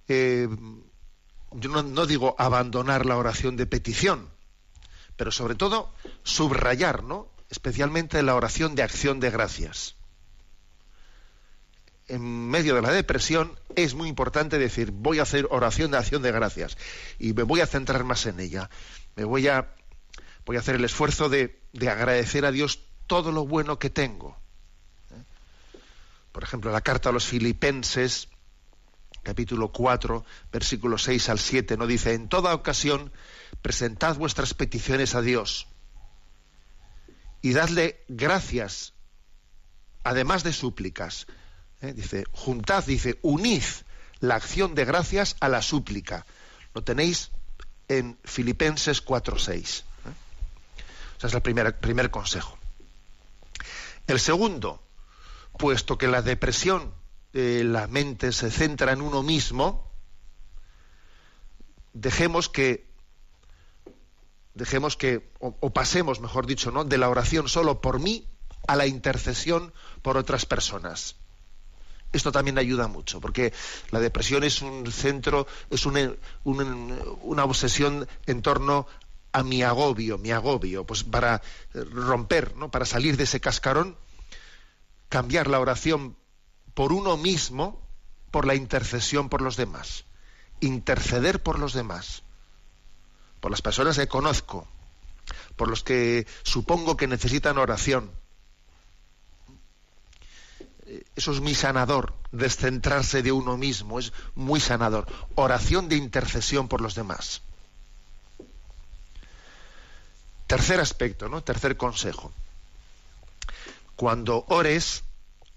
eh, 0.07 0.47
yo 1.51 1.69
no, 1.69 2.05
digo 2.05 2.35
abandonar 2.37 3.05
la 3.05 3.17
oración 3.17 3.55
de 3.55 3.65
petición, 3.65 4.29
pero 5.15 5.31
sobre 5.31 5.55
todo 5.55 5.93
subrayar, 6.23 7.03
¿no? 7.03 7.29
Especialmente 7.49 8.21
la 8.23 8.35
oración 8.35 8.75
de 8.75 8.83
acción 8.83 9.19
de 9.19 9.29
gracias. 9.29 9.95
En 12.07 12.49
medio 12.49 12.75
de 12.75 12.81
la 12.81 12.91
depresión 12.91 13.57
es 13.75 13.95
muy 13.95 14.09
importante 14.09 14.59
decir, 14.59 14.91
voy 14.91 15.19
a 15.19 15.23
hacer 15.23 15.47
oración 15.49 15.91
de 15.91 15.97
acción 15.97 16.21
de 16.21 16.31
gracias 16.31 16.77
y 17.17 17.33
me 17.33 17.43
voy 17.43 17.61
a 17.61 17.67
centrar 17.67 18.03
más 18.03 18.25
en 18.25 18.39
ella. 18.39 18.69
Me 19.15 19.23
voy 19.23 19.47
a, 19.47 19.73
voy 20.45 20.57
a 20.57 20.59
hacer 20.59 20.75
el 20.75 20.85
esfuerzo 20.85 21.29
de, 21.29 21.59
de 21.73 21.89
agradecer 21.89 22.45
a 22.45 22.51
Dios 22.51 22.81
todo 23.07 23.31
lo 23.31 23.47
bueno 23.47 23.79
que 23.79 23.89
tengo. 23.89 24.37
¿eh? 25.11 25.23
Por 26.31 26.43
ejemplo, 26.43 26.71
la 26.71 26.81
carta 26.81 27.09
a 27.09 27.13
los 27.13 27.25
filipenses 27.25 28.27
capítulo 29.25 29.71
4, 29.71 30.23
versículos 30.53 31.03
6 31.03 31.29
al 31.29 31.39
7, 31.39 31.77
no 31.77 31.87
dice, 31.87 32.13
en 32.13 32.29
toda 32.29 32.53
ocasión 32.53 33.11
presentad 33.61 34.15
vuestras 34.15 34.53
peticiones 34.53 35.15
a 35.15 35.21
Dios 35.21 35.67
y 37.45 37.53
dadle 37.53 38.03
gracias, 38.07 38.93
además 40.03 40.43
de 40.43 40.51
súplicas. 40.51 41.27
¿eh? 41.81 41.93
Dice, 41.93 42.23
juntad, 42.31 42.83
dice, 42.85 43.19
unid 43.21 43.61
la 44.19 44.33
acción 44.33 44.73
de 44.73 44.83
gracias 44.83 45.35
a 45.39 45.49
la 45.49 45.61
súplica. 45.61 46.25
Lo 46.73 46.83
tenéis 46.83 47.29
en 47.87 48.17
Filipenses 48.23 48.99
4, 48.99 49.37
6. 49.37 49.83
¿eh? 50.07 51.25
Es 51.27 51.33
el 51.33 51.41
primer, 51.43 51.77
primer 51.77 52.09
consejo. 52.09 52.57
El 54.07 54.19
segundo, 54.19 54.81
puesto 55.59 55.99
que 55.99 56.07
la 56.07 56.23
depresión 56.23 56.94
eh, 57.37 57.65
la 57.65 57.87
mente 57.87 58.31
se 58.31 58.49
centra 58.49 58.93
en 58.93 59.01
uno 59.01 59.21
mismo, 59.21 59.91
dejemos 61.91 62.47
que 62.47 62.87
dejemos 64.53 64.95
que 64.95 65.29
o, 65.39 65.73
pasemos, 65.73 66.21
mejor 66.21 66.45
dicho, 66.45 66.71
¿no? 66.71 66.85
de 66.85 66.97
la 66.97 67.09
oración 67.09 67.49
solo 67.49 67.81
por 67.81 67.99
mí 67.99 68.25
a 68.69 68.77
la 68.77 68.87
intercesión 68.87 69.73
por 70.01 70.15
otras 70.15 70.45
personas. 70.45 71.17
Esto 72.13 72.31
también 72.31 72.57
ayuda 72.57 72.87
mucho, 72.87 73.19
porque 73.19 73.51
la 73.91 73.99
depresión 73.99 74.45
es 74.45 74.61
un 74.61 74.89
centro, 74.89 75.45
es 75.69 75.85
una, 75.85 76.13
una 76.45 77.43
obsesión 77.43 78.07
en 78.27 78.41
torno 78.43 78.87
a 79.33 79.43
mi 79.43 79.61
agobio, 79.61 80.17
mi 80.17 80.31
agobio, 80.31 80.85
pues 80.85 81.03
para 81.03 81.41
romper, 81.73 82.55
¿no? 82.55 82.71
para 82.71 82.85
salir 82.85 83.17
de 83.17 83.25
ese 83.25 83.41
cascarón, 83.41 83.97
cambiar 85.09 85.47
la 85.47 85.59
oración 85.59 86.15
por 86.75 86.93
uno 86.93 87.17
mismo, 87.17 87.81
por 88.29 88.45
la 88.45 88.53
intercesión 88.53 89.29
por 89.29 89.41
los 89.41 89.55
demás. 89.55 90.03
Interceder 90.59 91.41
por 91.41 91.57
los 91.57 91.73
demás, 91.73 92.21
por 93.39 93.49
las 93.49 93.61
personas 93.61 93.97
que 93.97 94.07
conozco, 94.07 94.67
por 95.55 95.69
los 95.69 95.83
que 95.83 96.27
supongo 96.43 96.97
que 96.97 97.07
necesitan 97.07 97.57
oración. 97.57 98.11
Eso 101.15 101.31
es 101.31 101.39
muy 101.39 101.55
sanador, 101.55 102.13
descentrarse 102.31 103.23
de 103.23 103.31
uno 103.31 103.57
mismo, 103.57 103.97
es 103.97 104.13
muy 104.35 104.59
sanador. 104.59 105.07
Oración 105.35 105.89
de 105.89 105.95
intercesión 105.95 106.67
por 106.67 106.81
los 106.81 106.93
demás. 106.93 107.41
Tercer 110.45 110.79
aspecto, 110.79 111.27
¿no? 111.27 111.41
Tercer 111.41 111.75
consejo. 111.77 112.31
Cuando 113.95 114.45
ores, 114.49 115.03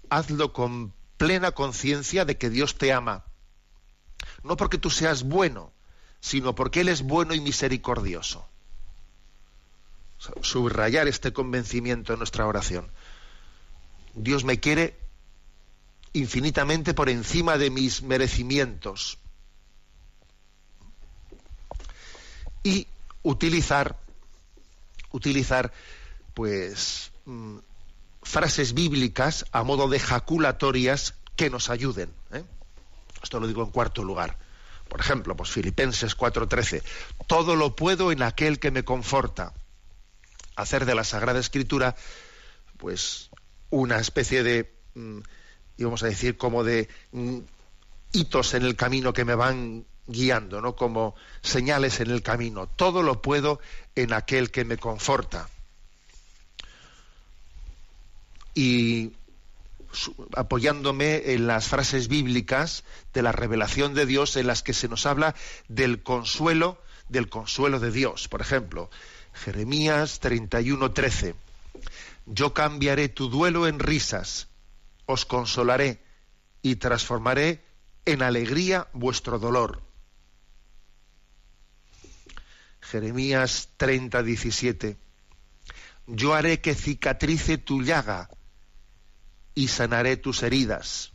hazlo 0.09 0.51
con 0.53 0.93
plena 1.19 1.51
conciencia 1.51 2.23
de 2.25 2.37
que 2.37 2.49
Dios 2.49 2.77
te 2.77 2.93
ama. 2.93 3.25
No 4.41 4.55
porque 4.57 4.79
tú 4.79 4.89
seas 4.89 5.23
bueno, 5.23 5.71
sino 6.21 6.55
porque 6.55 6.79
Él 6.81 6.87
es 6.87 7.03
bueno 7.03 7.35
y 7.35 7.41
misericordioso. 7.41 8.47
subrayar 10.41 11.07
este 11.07 11.31
convencimiento 11.31 12.11
en 12.11 12.19
nuestra 12.19 12.45
oración. 12.45 12.89
Dios 14.15 14.43
me 14.43 14.59
quiere 14.59 14.97
infinitamente 16.11 16.93
por 16.93 17.09
encima 17.09 17.57
de 17.57 17.69
mis 17.69 18.01
merecimientos. 18.01 19.17
Y 22.63 22.87
utilizar, 23.23 23.97
utilizar, 25.11 25.71
pues, 26.33 27.11
mm, 27.25 27.59
frases 28.21 28.73
bíblicas 28.73 29.45
a 29.51 29.63
modo 29.63 29.87
de 29.87 29.99
jaculatorias 29.99 31.15
que 31.35 31.49
nos 31.49 31.69
ayuden. 31.69 32.13
¿eh? 32.31 32.43
Esto 33.23 33.39
lo 33.39 33.47
digo 33.47 33.63
en 33.63 33.71
cuarto 33.71 34.03
lugar. 34.03 34.37
Por 34.87 34.99
ejemplo, 34.99 35.35
pues 35.35 35.51
Filipenses 35.51 36.17
4:13, 36.17 36.81
todo 37.27 37.55
lo 37.55 37.75
puedo 37.75 38.11
en 38.11 38.23
aquel 38.23 38.59
que 38.59 38.71
me 38.71 38.83
conforta. 38.83 39.53
Hacer 40.55 40.85
de 40.85 40.95
la 40.95 41.03
Sagrada 41.03 41.39
Escritura, 41.39 41.95
pues, 42.77 43.29
una 43.69 43.99
especie 43.99 44.43
de, 44.43 44.73
mm, 44.95 45.19
íbamos 45.77 46.03
a 46.03 46.07
decir, 46.07 46.37
como 46.37 46.63
de 46.63 46.89
mm, 47.11 47.37
hitos 48.11 48.55
en 48.55 48.63
el 48.63 48.75
camino 48.75 49.13
que 49.13 49.25
me 49.25 49.35
van 49.35 49.85
guiando, 50.07 50.59
¿no? 50.59 50.75
Como 50.75 51.15
señales 51.41 51.99
en 51.99 52.09
el 52.09 52.23
camino. 52.23 52.67
Todo 52.67 53.03
lo 53.03 53.21
puedo 53.21 53.59
en 53.95 54.11
aquel 54.11 54.49
que 54.49 54.65
me 54.65 54.77
conforta. 54.77 55.47
Y 58.53 59.13
apoyándome 60.35 61.33
en 61.33 61.47
las 61.47 61.67
frases 61.67 62.07
bíblicas 62.07 62.83
de 63.13 63.21
la 63.21 63.31
revelación 63.31 63.93
de 63.93 64.05
Dios 64.05 64.35
en 64.37 64.47
las 64.47 64.63
que 64.63 64.73
se 64.73 64.87
nos 64.87 65.05
habla 65.05 65.35
del 65.67 66.03
consuelo, 66.03 66.81
del 67.09 67.29
consuelo 67.29 67.79
de 67.79 67.91
Dios. 67.91 68.27
Por 68.27 68.41
ejemplo, 68.41 68.89
Jeremías 69.33 70.19
31:13. 70.21 71.35
Yo 72.25 72.53
cambiaré 72.53 73.09
tu 73.09 73.29
duelo 73.29 73.67
en 73.67 73.79
risas, 73.79 74.47
os 75.05 75.25
consolaré 75.25 76.03
y 76.61 76.75
transformaré 76.75 77.63
en 78.05 78.21
alegría 78.21 78.87
vuestro 78.93 79.39
dolor. 79.39 79.81
Jeremías 82.81 83.69
30:17. 83.77 84.97
Yo 86.07 86.33
haré 86.33 86.59
que 86.59 86.75
cicatrice 86.75 87.57
tu 87.57 87.83
llaga 87.83 88.29
y 89.55 89.67
sanaré 89.67 90.17
tus 90.17 90.43
heridas. 90.43 91.13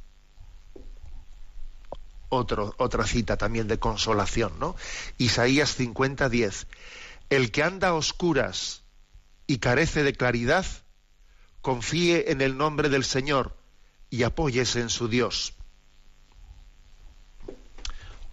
otra 2.29 3.07
cita 3.07 3.37
también 3.37 3.69
de 3.69 3.79
consolación, 3.79 4.59
¿no? 4.59 4.75
Isaías 5.19 5.77
50, 5.77 6.29
10. 6.29 6.67
El 7.31 7.53
que 7.53 7.63
anda 7.63 7.89
a 7.89 7.95
oscuras 7.95 8.83
y 9.47 9.59
carece 9.59 10.03
de 10.03 10.15
claridad, 10.15 10.67
confíe 11.63 12.33
en 12.33 12.41
el 12.41 12.57
nombre 12.57 12.89
del 12.89 13.05
Señor 13.05 13.57
y 14.11 14.25
apóyese 14.25 14.81
en 14.81 14.91
su 14.91 15.07
Dios. 15.09 15.55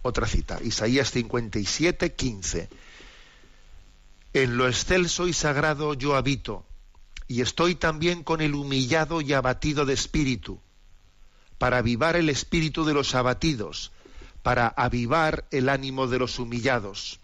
Otra 0.02 0.26
cita, 0.26 0.58
Isaías 0.62 1.12
57, 1.12 2.12
15. 2.12 2.68
En 4.34 4.56
lo 4.56 4.66
excelso 4.66 5.28
y 5.28 5.32
sagrado 5.32 5.94
yo 5.94 6.16
habito 6.16 6.66
y 7.32 7.40
estoy 7.40 7.74
también 7.74 8.24
con 8.24 8.42
el 8.42 8.54
humillado 8.54 9.22
y 9.22 9.32
abatido 9.32 9.86
de 9.86 9.94
espíritu, 9.94 10.60
para 11.56 11.78
avivar 11.78 12.14
el 12.14 12.28
espíritu 12.28 12.84
de 12.84 12.92
los 12.92 13.14
abatidos, 13.14 13.90
para 14.42 14.68
avivar 14.68 15.46
el 15.50 15.70
ánimo 15.70 16.08
de 16.08 16.18
los 16.18 16.38
humillados. 16.38 17.20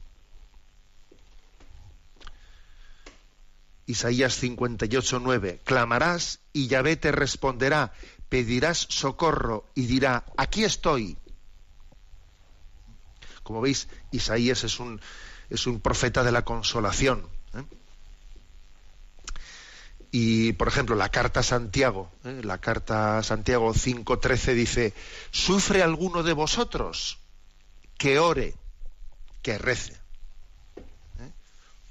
Isaías 3.85 4.33
58, 4.37 5.21
9. 5.21 5.61
Clamarás 5.63 6.41
y 6.55 6.69
Yahvé 6.69 6.97
te 6.97 7.13
responderá, 7.13 7.93
pedirás 8.31 8.87
socorro 8.89 9.67
y 9.75 9.85
dirá, 9.85 10.25
aquí 10.39 10.65
estoy. 10.65 11.19
Como 13.43 13.61
veis, 13.61 13.89
Isaías 14.11 14.65
es 14.65 14.81
un, 14.81 15.03
es 15.51 15.67
un 15.67 15.81
profeta 15.81 16.25
de 16.25 16.33
la 16.33 16.47
consolación. 16.47 17.29
¿eh? 17.53 17.63
Y, 20.11 20.55
por 20.55 20.69
ejemplo, 20.69 20.97
la 20.97 21.11
carta 21.11 21.43
Santiago, 21.43 22.11
¿eh? 22.25 22.41
la 22.43 22.59
carta 22.59 23.23
Santiago 23.23 23.75
5.13 23.75 24.55
dice, 24.55 24.95
¿sufre 25.31 25.83
alguno 25.83 26.23
de 26.23 26.33
vosotros 26.33 27.19
que 27.99 28.19
ore, 28.19 28.55
que 29.43 29.59
rece? 29.59 29.93
¿eh? 31.19 31.31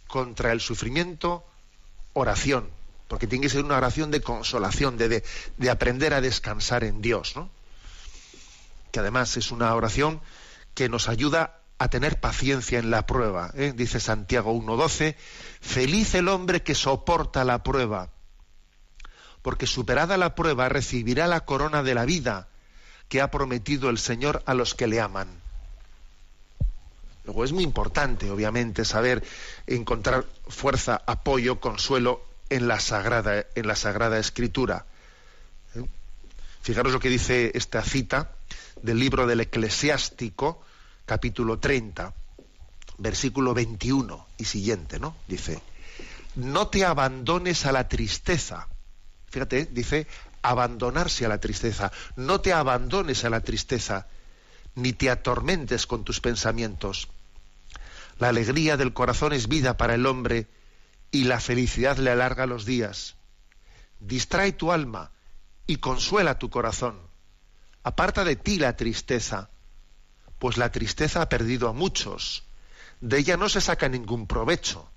Contra 0.08 0.52
el 0.52 0.62
sufrimiento, 0.62 1.46
oración, 2.14 2.70
porque 3.08 3.28
tiene 3.28 3.44
que 3.44 3.50
ser 3.50 3.64
una 3.64 3.78
oración 3.78 4.10
de 4.10 4.22
consolación, 4.22 4.98
de, 4.98 5.24
de, 5.58 5.70
aprender 5.70 6.16
a 6.16 6.22
descansar 6.22 6.84
en 6.84 7.02
Dios, 7.02 7.36
¿no? 7.36 7.52
que 8.92 9.00
además 9.00 9.38
es 9.38 9.52
una 9.52 9.76
oración 9.76 10.22
que 10.74 10.90
nos 10.90 11.08
ayuda 11.08 11.57
a 11.80 11.90
tener 11.90 12.20
paciencia 12.20 12.80
en 12.80 12.90
la 12.90 13.06
prueba. 13.06 13.52
¿eh? 13.56 13.74
Dice 13.76 14.00
Santiago 14.00 14.54
1.12, 14.54 15.16
feliz 15.62 16.16
el 16.16 16.28
hombre 16.28 16.64
que 16.64 16.76
soporta 16.76 17.44
la 17.44 17.64
prueba, 17.64 18.10
porque 19.42 19.68
superada 19.68 20.18
la 20.18 20.36
prueba 20.36 20.70
recibirá 20.70 21.28
la 21.28 21.42
corona 21.42 21.84
de 21.84 21.94
la 21.94 22.06
vida 22.06 22.48
que 23.10 23.22
ha 23.22 23.32
prometido 23.32 23.90
el 23.90 23.98
Señor 23.98 24.44
a 24.46 24.54
los 24.54 24.76
que 24.76 24.88
le 24.88 25.00
aman. 25.00 25.28
Luego 27.26 27.44
es 27.44 27.52
muy 27.52 27.64
importante, 27.64 28.32
obviamente, 28.32 28.86
saber 28.86 29.24
encontrar 29.68 30.26
fuerza, 30.48 31.02
apoyo, 31.06 31.60
consuelo 31.60 32.26
en 32.50 32.68
la 32.68 32.80
Sagrada, 32.80 33.46
en 33.54 33.68
la 33.68 33.76
sagrada 33.76 34.18
Escritura. 34.18 34.86
¿Eh? 35.76 35.84
Fijaros 36.62 36.94
lo 36.94 37.00
que 37.00 37.10
dice 37.10 37.52
esta 37.54 37.84
cita 37.84 38.32
del 38.82 39.00
libro 39.00 39.28
del 39.28 39.42
Eclesiástico, 39.42 40.64
capítulo 41.08 41.58
30, 41.58 42.14
versículo 42.98 43.54
21 43.54 44.28
y 44.38 44.44
siguiente, 44.44 45.00
¿no? 45.00 45.16
Dice, 45.26 45.62
no 46.36 46.68
te 46.68 46.84
abandones 46.84 47.66
a 47.66 47.72
la 47.72 47.88
tristeza. 47.88 48.68
Fíjate, 49.30 49.66
dice, 49.72 50.06
abandonarse 50.42 51.26
a 51.26 51.30
la 51.30 51.40
tristeza. 51.40 51.94
No 52.18 52.42
te 52.42 52.52
abandones 52.52 53.24
a 53.24 53.30
la 53.30 53.40
tristeza, 53.40 54.08
ni 54.76 54.92
te 54.92 55.10
atormentes 55.10 55.88
con 55.88 56.04
tus 56.04 56.20
pensamientos. 56.20 57.08
La 58.20 58.28
alegría 58.28 58.76
del 58.76 58.92
corazón 58.92 59.32
es 59.32 59.48
vida 59.48 59.78
para 59.78 59.96
el 59.96 60.06
hombre 60.06 60.48
y 61.10 61.24
la 61.24 61.40
felicidad 61.40 61.98
le 61.98 62.12
alarga 62.12 62.46
los 62.46 62.66
días. 62.66 63.16
Distrae 64.02 64.52
tu 64.52 64.74
alma 64.74 65.12
y 65.68 65.78
consuela 65.78 66.38
tu 66.38 66.50
corazón. 66.50 67.00
Aparta 67.84 68.26
de 68.26 68.36
ti 68.36 68.60
la 68.60 68.76
tristeza 68.76 69.50
pues 70.40 70.58
la 70.58 70.72
tristeza 70.72 71.22
ha 71.22 71.30
perdido 71.30 71.70
a 71.70 71.74
muchos. 71.74 72.44
De 73.00 73.18
ella 73.20 73.38
no 73.38 73.50
se 73.50 73.62
saca 73.62 73.90
ningún 73.90 74.28
provecho. 74.28 74.90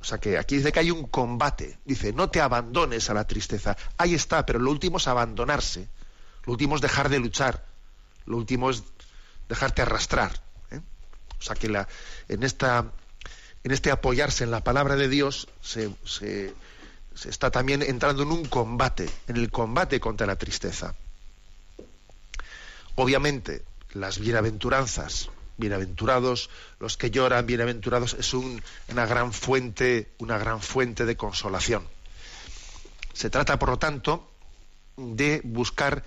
O 0.00 0.04
sea 0.04 0.18
que 0.18 0.38
aquí 0.38 0.56
dice 0.58 0.70
que 0.70 0.78
hay 0.78 0.90
un 0.90 1.06
combate. 1.08 1.78
Dice, 1.84 2.12
no 2.12 2.30
te 2.30 2.40
abandones 2.40 3.10
a 3.10 3.14
la 3.14 3.26
tristeza. 3.26 3.76
Ahí 3.98 4.14
está, 4.14 4.46
pero 4.46 4.60
lo 4.60 4.70
último 4.70 4.98
es 4.98 5.08
abandonarse. 5.08 5.88
Lo 6.44 6.52
último 6.52 6.76
es 6.76 6.80
dejar 6.80 7.08
de 7.08 7.18
luchar. 7.18 7.66
Lo 8.24 8.36
último 8.36 8.70
es 8.70 8.84
dejarte 9.48 9.82
arrastrar. 9.82 10.40
¿eh? 10.70 10.80
O 11.38 11.42
sea 11.42 11.56
que 11.56 11.68
la, 11.68 11.88
en, 12.28 12.44
esta, 12.44 12.92
en 13.64 13.72
este 13.72 13.90
apoyarse 13.90 14.44
en 14.44 14.52
la 14.52 14.62
palabra 14.62 14.94
de 14.94 15.08
Dios 15.08 15.48
se, 15.60 15.92
se 16.04 16.54
está 17.24 17.50
también 17.50 17.82
entrando 17.82 18.22
en 18.22 18.30
un 18.30 18.44
combate, 18.44 19.08
en 19.26 19.36
el 19.36 19.50
combate 19.50 19.98
contra 19.98 20.26
la 20.28 20.36
tristeza. 20.36 20.94
Obviamente, 22.96 23.62
las 23.92 24.18
bienaventuranzas, 24.18 25.30
bienaventurados 25.58 26.48
los 26.80 26.96
que 26.96 27.10
lloran, 27.10 27.46
bienaventurados, 27.46 28.14
es 28.14 28.32
una 28.34 29.06
gran 29.06 29.34
fuente, 29.34 30.12
una 30.18 30.38
gran 30.38 30.62
fuente 30.62 31.04
de 31.04 31.16
consolación. 31.16 31.86
Se 33.12 33.28
trata, 33.28 33.58
por 33.58 33.68
lo 33.68 33.78
tanto, 33.78 34.30
de 34.96 35.42
buscar 35.44 36.04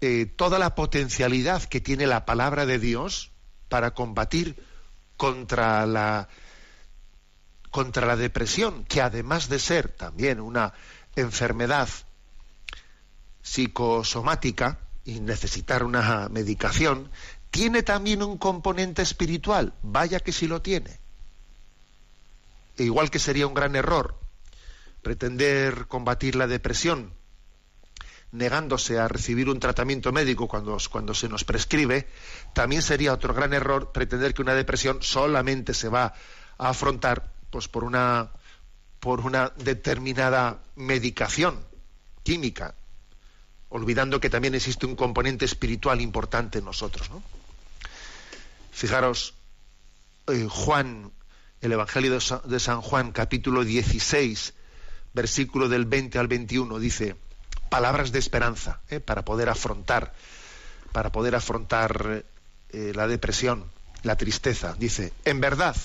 eh, 0.00 0.26
toda 0.26 0.58
la 0.58 0.74
potencialidad 0.74 1.62
que 1.62 1.80
tiene 1.80 2.08
la 2.08 2.26
palabra 2.26 2.66
de 2.66 2.80
Dios 2.80 3.30
para 3.68 3.92
combatir 3.92 4.56
contra 5.16 5.86
la 5.86 6.28
contra 7.70 8.06
la 8.06 8.16
depresión, 8.16 8.84
que 8.84 9.02
además 9.02 9.48
de 9.48 9.58
ser 9.58 9.88
también 9.88 10.40
una 10.40 10.72
enfermedad 11.14 11.88
psicosomática, 13.42 14.78
y 15.06 15.20
necesitar 15.20 15.84
una 15.84 16.28
medicación, 16.28 17.10
tiene 17.50 17.82
también 17.82 18.22
un 18.22 18.36
componente 18.36 19.00
espiritual. 19.02 19.72
Vaya 19.82 20.20
que 20.20 20.32
sí 20.32 20.46
lo 20.46 20.60
tiene. 20.60 20.98
E 22.76 22.84
igual 22.84 23.10
que 23.10 23.18
sería 23.18 23.46
un 23.46 23.54
gran 23.54 23.76
error 23.76 24.18
pretender 25.02 25.86
combatir 25.86 26.34
la 26.34 26.48
depresión 26.48 27.12
negándose 28.32 28.98
a 28.98 29.08
recibir 29.08 29.48
un 29.48 29.60
tratamiento 29.60 30.12
médico 30.12 30.48
cuando, 30.48 30.76
cuando 30.90 31.14
se 31.14 31.28
nos 31.28 31.44
prescribe, 31.44 32.08
también 32.52 32.82
sería 32.82 33.12
otro 33.12 33.32
gran 33.32 33.54
error 33.54 33.92
pretender 33.92 34.34
que 34.34 34.42
una 34.42 34.54
depresión 34.54 34.98
solamente 35.00 35.72
se 35.72 35.88
va 35.88 36.12
a 36.58 36.68
afrontar 36.68 37.32
pues, 37.50 37.68
por, 37.68 37.84
una, 37.84 38.32
por 39.00 39.20
una 39.20 39.52
determinada 39.56 40.60
medicación 40.74 41.64
química, 42.24 42.74
olvidando 43.68 44.20
que 44.20 44.30
también 44.30 44.54
existe 44.54 44.86
un 44.86 44.96
componente 44.96 45.44
espiritual 45.44 46.00
importante 46.00 46.58
en 46.58 46.64
nosotros. 46.64 47.10
Fijaros, 48.70 49.34
eh, 50.28 50.46
Juan, 50.48 51.12
el 51.60 51.72
Evangelio 51.72 52.18
de 52.44 52.60
San 52.60 52.80
Juan, 52.82 53.12
capítulo 53.12 53.64
16, 53.64 54.54
versículo 55.14 55.68
del 55.68 55.86
20 55.86 56.18
al 56.18 56.28
21, 56.28 56.78
dice, 56.78 57.16
palabras 57.70 58.12
de 58.12 58.18
esperanza 58.18 58.80
¿eh? 58.90 59.00
para 59.00 59.24
poder 59.24 59.48
afrontar, 59.48 60.14
para 60.92 61.10
poder 61.10 61.34
afrontar 61.34 62.24
eh, 62.68 62.92
la 62.94 63.06
depresión, 63.08 63.64
la 64.02 64.16
tristeza. 64.16 64.74
Dice, 64.78 65.12
en 65.24 65.40
verdad, 65.40 65.76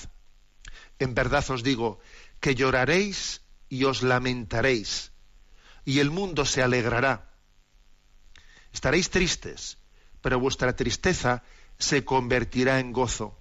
en 0.98 1.14
verdad 1.14 1.44
os 1.50 1.62
digo 1.62 2.00
que 2.40 2.54
lloraréis 2.54 3.40
y 3.68 3.84
os 3.84 4.02
lamentaréis, 4.02 5.12
y 5.84 6.00
el 6.00 6.10
mundo 6.10 6.44
se 6.44 6.62
alegrará. 6.62 7.31
Estaréis 8.72 9.10
tristes, 9.10 9.78
pero 10.20 10.40
vuestra 10.40 10.74
tristeza 10.74 11.42
se 11.78 12.04
convertirá 12.04 12.80
en 12.80 12.92
gozo. 12.92 13.36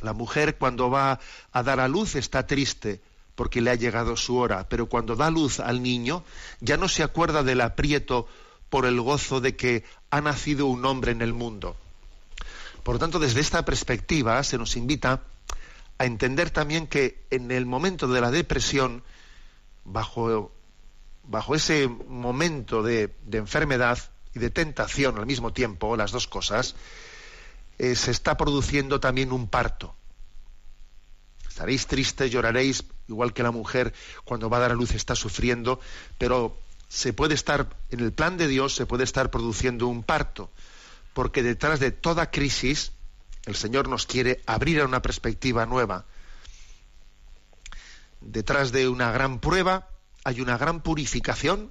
La 0.00 0.12
mujer 0.12 0.56
cuando 0.58 0.90
va 0.90 1.20
a 1.52 1.62
dar 1.62 1.80
a 1.80 1.88
luz 1.88 2.14
está 2.14 2.46
triste 2.46 3.00
porque 3.34 3.60
le 3.60 3.70
ha 3.70 3.74
llegado 3.74 4.16
su 4.16 4.36
hora, 4.36 4.68
pero 4.68 4.86
cuando 4.86 5.16
da 5.16 5.30
luz 5.30 5.60
al 5.60 5.82
niño 5.82 6.24
ya 6.60 6.76
no 6.76 6.88
se 6.88 7.02
acuerda 7.02 7.42
del 7.42 7.60
aprieto 7.60 8.28
por 8.70 8.86
el 8.86 9.00
gozo 9.00 9.40
de 9.40 9.56
que 9.56 9.84
ha 10.10 10.20
nacido 10.20 10.66
un 10.66 10.84
hombre 10.84 11.12
en 11.12 11.22
el 11.22 11.32
mundo. 11.32 11.76
Por 12.82 12.96
lo 12.96 12.98
tanto, 12.98 13.18
desde 13.18 13.40
esta 13.40 13.64
perspectiva 13.64 14.42
se 14.42 14.58
nos 14.58 14.76
invita 14.76 15.22
a 15.98 16.04
entender 16.04 16.50
también 16.50 16.86
que 16.86 17.24
en 17.30 17.50
el 17.50 17.66
momento 17.66 18.08
de 18.08 18.20
la 18.20 18.30
depresión, 18.30 19.02
bajo, 19.84 20.52
bajo 21.22 21.54
ese 21.54 21.88
momento 21.88 22.82
de, 22.82 23.14
enfermedad 23.32 23.98
y 24.34 24.38
de 24.38 24.50
tentación 24.50 25.18
al 25.18 25.26
mismo 25.26 25.52
tiempo, 25.52 25.96
las 25.96 26.12
dos 26.12 26.26
cosas, 26.26 26.74
eh, 27.78 27.94
se 27.94 28.10
está 28.10 28.36
produciendo 28.36 29.00
también 29.00 29.32
un 29.32 29.48
parto. 29.48 29.94
Estaréis 31.48 31.86
tristes, 31.86 32.30
lloraréis, 32.30 32.84
igual 33.08 33.32
que 33.32 33.42
la 33.42 33.52
mujer 33.52 33.94
cuando 34.24 34.50
va 34.50 34.56
a 34.56 34.60
dar 34.60 34.72
a 34.72 34.74
luz 34.74 34.92
está 34.92 35.14
sufriendo, 35.14 35.80
pero 36.18 36.58
se 36.88 37.12
puede 37.12 37.34
estar, 37.34 37.68
en 37.90 38.00
el 38.00 38.12
plan 38.12 38.36
de 38.36 38.48
Dios 38.48 38.74
se 38.74 38.86
puede 38.86 39.04
estar 39.04 39.30
produciendo 39.30 39.86
un 39.86 40.02
parto, 40.02 40.50
porque 41.12 41.42
detrás 41.42 41.78
de 41.80 41.92
toda 41.92 42.30
crisis 42.30 42.92
el 43.46 43.54
Señor 43.54 43.88
nos 43.88 44.06
quiere 44.06 44.42
abrir 44.46 44.80
a 44.80 44.84
una 44.84 45.02
perspectiva 45.02 45.66
nueva. 45.66 46.06
Detrás 48.20 48.72
de 48.72 48.88
una 48.88 49.12
gran 49.12 49.38
prueba 49.38 49.88
hay 50.24 50.40
una 50.40 50.56
gran 50.56 50.80
purificación 50.80 51.70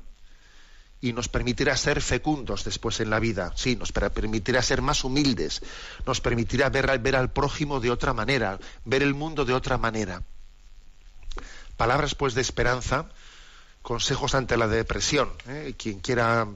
y 1.03 1.11
nos 1.11 1.27
permitirá 1.27 1.75
ser 1.75 2.01
fecundos 2.01 2.63
después 2.63 3.01
en 3.01 3.09
la 3.09 3.19
vida. 3.19 3.51
Sí, 3.57 3.75
nos 3.75 3.91
permitirá 3.91 4.61
ser 4.61 4.81
más 4.81 5.03
humildes, 5.03 5.61
nos 6.05 6.21
permitirá 6.21 6.69
ver, 6.69 6.97
ver 6.99 7.17
al 7.17 7.29
prójimo 7.29 7.81
de 7.81 7.91
otra 7.91 8.13
manera, 8.13 8.57
ver 8.85 9.03
el 9.03 9.13
mundo 9.13 9.43
de 9.43 9.53
otra 9.53 9.77
manera. 9.77 10.23
Palabras 11.75 12.15
pues 12.15 12.35
de 12.35 12.41
esperanza, 12.41 13.09
consejos 13.81 14.33
ante 14.33 14.55
la 14.55 14.69
depresión. 14.69 15.29
¿eh? 15.49 15.73
Quien 15.77 15.99
quiera 15.99 16.47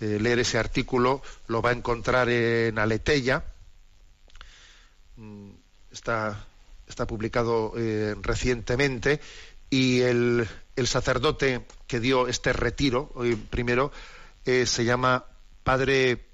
eh, 0.00 0.18
leer 0.18 0.38
ese 0.38 0.56
artículo 0.56 1.20
lo 1.48 1.60
va 1.60 1.68
a 1.68 1.74
encontrar 1.74 2.30
en 2.30 2.78
Aleteya. 2.78 3.44
Mm, 5.18 5.50
está, 5.92 6.42
está 6.88 7.06
publicado 7.06 7.74
eh, 7.76 8.14
recientemente 8.22 9.20
y 9.68 10.00
el, 10.00 10.48
el 10.76 10.86
sacerdote 10.86 11.66
que 11.86 12.00
dio 12.00 12.28
este 12.28 12.52
retiro, 12.52 13.10
hoy 13.14 13.36
primero, 13.36 13.92
eh, 14.44 14.66
se 14.66 14.84
llama 14.84 15.24
Padre 15.62 16.26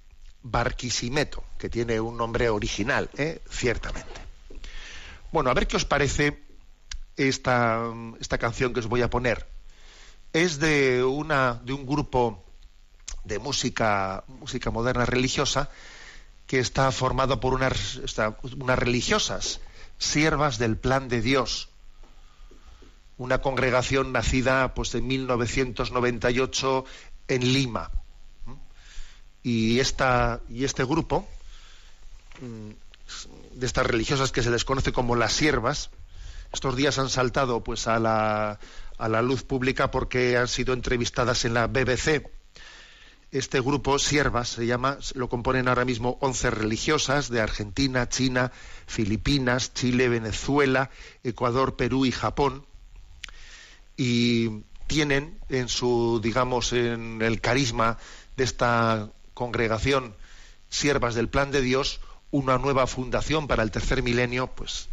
Barquisimeto, 0.42 1.44
que 1.58 1.68
tiene 1.68 2.00
un 2.00 2.16
nombre 2.16 2.48
original, 2.48 3.10
¿eh? 3.16 3.40
ciertamente. 3.48 4.20
Bueno, 5.32 5.50
a 5.50 5.54
ver 5.54 5.66
qué 5.66 5.76
os 5.76 5.84
parece 5.84 6.42
esta, 7.16 7.92
esta 8.18 8.38
canción 8.38 8.72
que 8.72 8.80
os 8.80 8.88
voy 8.88 9.02
a 9.02 9.10
poner. 9.10 9.46
Es 10.32 10.58
de, 10.58 11.04
una, 11.04 11.60
de 11.64 11.72
un 11.72 11.86
grupo 11.86 12.44
de 13.24 13.38
música, 13.38 14.24
música 14.26 14.70
moderna 14.70 15.04
religiosa 15.04 15.70
que 16.46 16.58
está 16.58 16.90
formado 16.90 17.38
por 17.38 17.54
unas, 17.54 18.00
unas 18.56 18.78
religiosas, 18.78 19.60
siervas 19.98 20.58
del 20.58 20.76
plan 20.76 21.08
de 21.08 21.20
Dios, 21.20 21.69
una 23.20 23.42
congregación 23.42 24.12
nacida 24.12 24.72
pues 24.72 24.94
en 24.94 25.06
1998 25.06 26.86
en 27.28 27.52
Lima. 27.52 27.90
Y, 29.42 29.78
esta, 29.78 30.40
y 30.48 30.64
este 30.64 30.84
grupo 30.84 31.28
mm, 32.40 32.70
de 33.58 33.66
estas 33.66 33.86
religiosas 33.86 34.32
que 34.32 34.42
se 34.42 34.50
les 34.50 34.64
conoce 34.64 34.92
como 34.92 35.16
las 35.16 35.34
siervas, 35.34 35.90
estos 36.50 36.76
días 36.76 36.98
han 36.98 37.10
saltado 37.10 37.62
pues 37.62 37.88
a 37.88 37.98
la, 37.98 38.58
a 38.96 39.08
la 39.10 39.20
luz 39.20 39.42
pública 39.42 39.90
porque 39.90 40.38
han 40.38 40.48
sido 40.48 40.72
entrevistadas 40.72 41.44
en 41.44 41.52
la 41.52 41.66
BBC. 41.66 42.26
Este 43.32 43.60
grupo, 43.60 43.98
siervas, 43.98 44.48
se 44.48 44.66
llama, 44.66 44.96
lo 45.12 45.28
componen 45.28 45.68
ahora 45.68 45.84
mismo 45.84 46.16
11 46.22 46.50
religiosas 46.50 47.28
de 47.28 47.42
Argentina, 47.42 48.08
China, 48.08 48.50
Filipinas, 48.86 49.74
Chile, 49.74 50.08
Venezuela, 50.08 50.88
Ecuador, 51.22 51.76
Perú 51.76 52.06
y 52.06 52.12
Japón 52.12 52.64
y 54.02 54.62
tienen 54.86 55.38
en 55.50 55.68
su, 55.68 56.20
digamos, 56.22 56.72
en 56.72 57.20
el 57.20 57.42
carisma 57.42 57.98
de 58.34 58.44
esta 58.44 59.10
congregación 59.34 60.16
siervas 60.70 61.14
del 61.14 61.28
plan 61.28 61.50
de 61.50 61.60
Dios, 61.60 62.00
una 62.30 62.56
nueva 62.56 62.86
fundación 62.86 63.46
para 63.46 63.62
el 63.62 63.70
tercer 63.70 64.02
milenio, 64.02 64.46
pues 64.46 64.88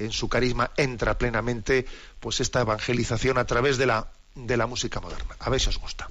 en 0.00 0.10
su 0.10 0.28
carisma 0.28 0.72
entra 0.76 1.18
plenamente 1.18 1.86
pues 2.18 2.40
esta 2.40 2.62
evangelización 2.62 3.38
a 3.38 3.44
través 3.44 3.78
de 3.78 3.86
la, 3.86 4.10
de 4.34 4.56
la 4.56 4.66
música 4.66 4.98
moderna. 5.00 5.36
A 5.38 5.50
ver 5.50 5.60
si 5.60 5.68
os 5.68 5.78
gusta. 5.78 6.07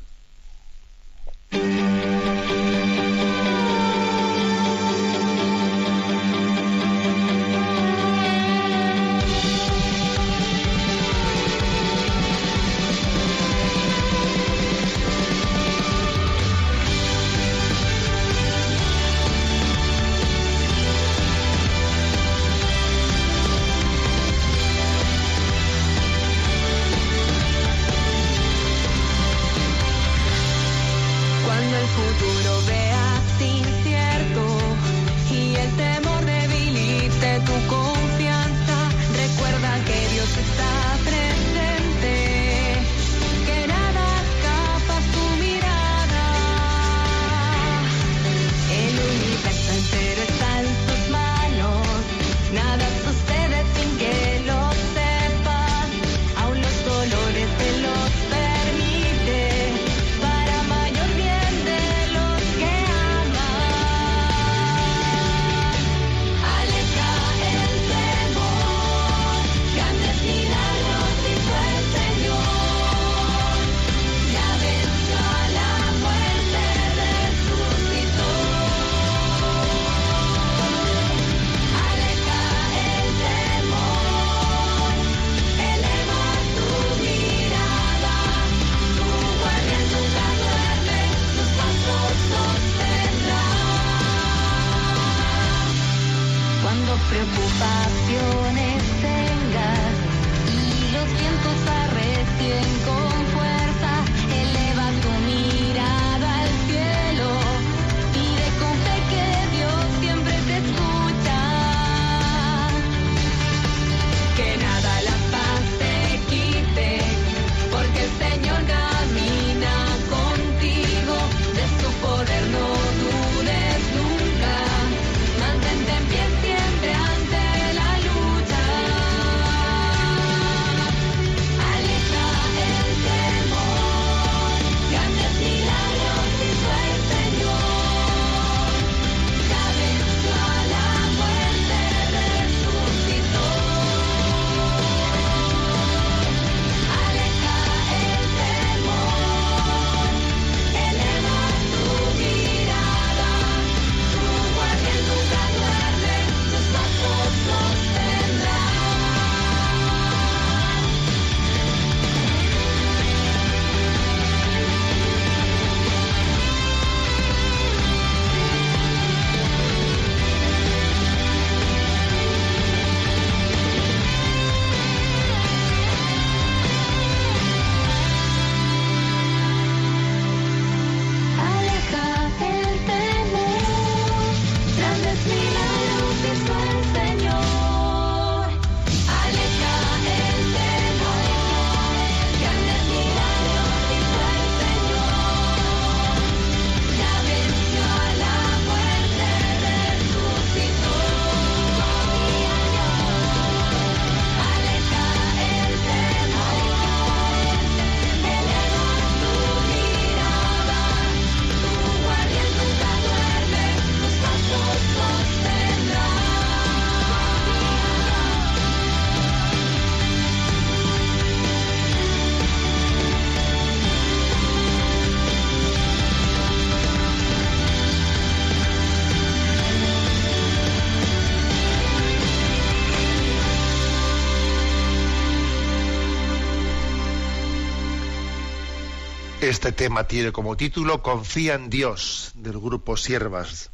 Este 239.48 239.72
tema 239.72 240.10
tiene 240.10 240.34
como 240.34 240.58
título 240.58 241.02
Confía 241.02 241.54
en 241.54 241.70
Dios, 241.70 242.34
del 242.36 242.60
grupo 242.60 242.98
Siervas 242.98 243.72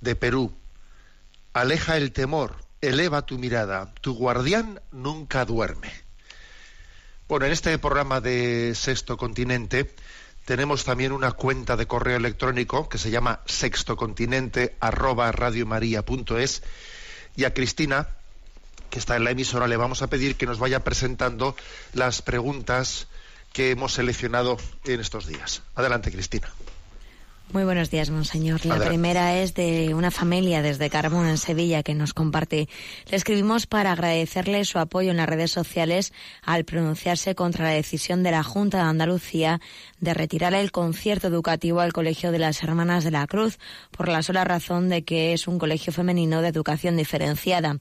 de 0.00 0.14
Perú. 0.14 0.52
Aleja 1.52 1.96
el 1.96 2.12
temor, 2.12 2.54
eleva 2.80 3.26
tu 3.26 3.36
mirada, 3.36 3.92
tu 4.00 4.14
guardián 4.14 4.80
nunca 4.92 5.44
duerme. 5.44 5.90
Bueno, 7.26 7.46
en 7.46 7.52
este 7.52 7.76
programa 7.78 8.20
de 8.20 8.76
Sexto 8.76 9.16
Continente 9.16 9.92
tenemos 10.44 10.84
también 10.84 11.10
una 11.10 11.32
cuenta 11.32 11.76
de 11.76 11.88
correo 11.88 12.16
electrónico 12.16 12.88
que 12.88 12.98
se 12.98 13.10
llama 13.10 13.40
sextocontinente 13.44 14.76
y 17.34 17.44
a 17.44 17.54
Cristina, 17.54 18.08
que 18.88 19.00
está 19.00 19.16
en 19.16 19.24
la 19.24 19.32
emisora, 19.32 19.66
le 19.66 19.76
vamos 19.76 20.00
a 20.02 20.06
pedir 20.06 20.36
que 20.36 20.46
nos 20.46 20.60
vaya 20.60 20.84
presentando 20.84 21.56
las 21.92 22.22
preguntas 22.22 23.08
que 23.52 23.70
hemos 23.70 23.92
seleccionado 23.92 24.56
en 24.84 25.00
estos 25.00 25.26
días. 25.26 25.62
Adelante, 25.74 26.10
Cristina. 26.10 26.52
Muy 27.52 27.64
buenos 27.64 27.90
días, 27.90 28.08
monseñor. 28.08 28.64
La 28.64 28.78
primera 28.78 29.38
es 29.38 29.52
de 29.52 29.92
una 29.92 30.10
familia 30.10 30.62
desde 30.62 30.88
Carmona, 30.88 31.28
en 31.28 31.36
Sevilla, 31.36 31.82
que 31.82 31.94
nos 31.94 32.14
comparte. 32.14 32.66
Le 33.10 33.16
escribimos 33.18 33.66
para 33.66 33.92
agradecerle 33.92 34.64
su 34.64 34.78
apoyo 34.78 35.10
en 35.10 35.18
las 35.18 35.28
redes 35.28 35.50
sociales 35.50 36.14
al 36.40 36.64
pronunciarse 36.64 37.34
contra 37.34 37.66
la 37.66 37.72
decisión 37.72 38.22
de 38.22 38.30
la 38.30 38.42
Junta 38.42 38.78
de 38.78 38.84
Andalucía 38.84 39.60
de 40.00 40.14
retirar 40.14 40.54
el 40.54 40.72
concierto 40.72 41.26
educativo 41.26 41.80
al 41.80 41.92
Colegio 41.92 42.32
de 42.32 42.38
las 42.38 42.62
Hermanas 42.62 43.04
de 43.04 43.10
la 43.10 43.26
Cruz, 43.26 43.58
por 43.90 44.08
la 44.08 44.22
sola 44.22 44.44
razón 44.44 44.88
de 44.88 45.04
que 45.04 45.34
es 45.34 45.46
un 45.46 45.58
colegio 45.58 45.92
femenino 45.92 46.40
de 46.40 46.48
educación 46.48 46.96
diferenciada. 46.96 47.76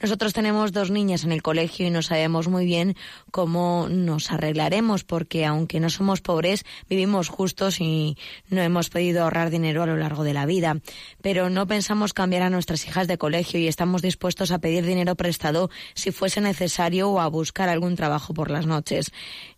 Nosotros 0.00 0.32
tenemos 0.32 0.72
dos 0.72 0.90
niñas 0.90 1.24
en 1.24 1.32
el 1.32 1.42
colegio 1.42 1.86
y 1.86 1.90
no 1.90 2.00
sabemos 2.00 2.48
muy 2.48 2.64
bien 2.64 2.96
cómo 3.30 3.86
nos 3.90 4.32
arreglaremos, 4.32 5.04
porque 5.04 5.44
aunque 5.44 5.78
no 5.78 5.90
somos 5.90 6.22
pobres, 6.22 6.64
vivimos 6.88 7.28
justos 7.28 7.82
y 7.82 8.16
no 8.48 8.62
hemos 8.62 8.88
pedido 8.88 9.09
ahorrar 9.18 9.50
dinero 9.50 9.82
a 9.82 9.86
lo 9.86 9.96
largo 9.96 10.22
de 10.22 10.34
la 10.34 10.46
vida, 10.46 10.76
pero 11.20 11.50
no 11.50 11.66
pensamos 11.66 12.12
cambiar 12.12 12.42
a 12.42 12.50
nuestras 12.50 12.86
hijas 12.86 13.08
de 13.08 13.18
colegio 13.18 13.58
y 13.58 13.66
estamos 13.66 14.02
dispuestos 14.02 14.52
a 14.52 14.58
pedir 14.60 14.86
dinero 14.86 15.16
prestado 15.16 15.70
si 15.94 16.12
fuese 16.12 16.40
necesario 16.40 17.10
o 17.10 17.20
a 17.20 17.26
buscar 17.26 17.68
algún 17.68 17.96
trabajo 17.96 18.32
por 18.34 18.50
las 18.50 18.66
noches. 18.66 19.10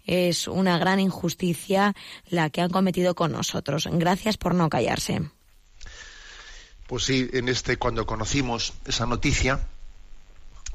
Es 0.06 0.48
una 0.48 0.78
gran 0.78 1.00
injusticia 1.00 1.94
la 2.28 2.48
que 2.48 2.62
han 2.62 2.70
cometido 2.70 3.14
con 3.14 3.32
nosotros. 3.32 3.88
Gracias 3.92 4.36
por 4.38 4.54
no 4.54 4.70
callarse. 4.70 5.20
Pues 6.86 7.04
sí, 7.04 7.28
en 7.32 7.48
este 7.48 7.76
cuando 7.76 8.06
conocimos 8.06 8.74
esa 8.86 9.06
noticia, 9.06 9.60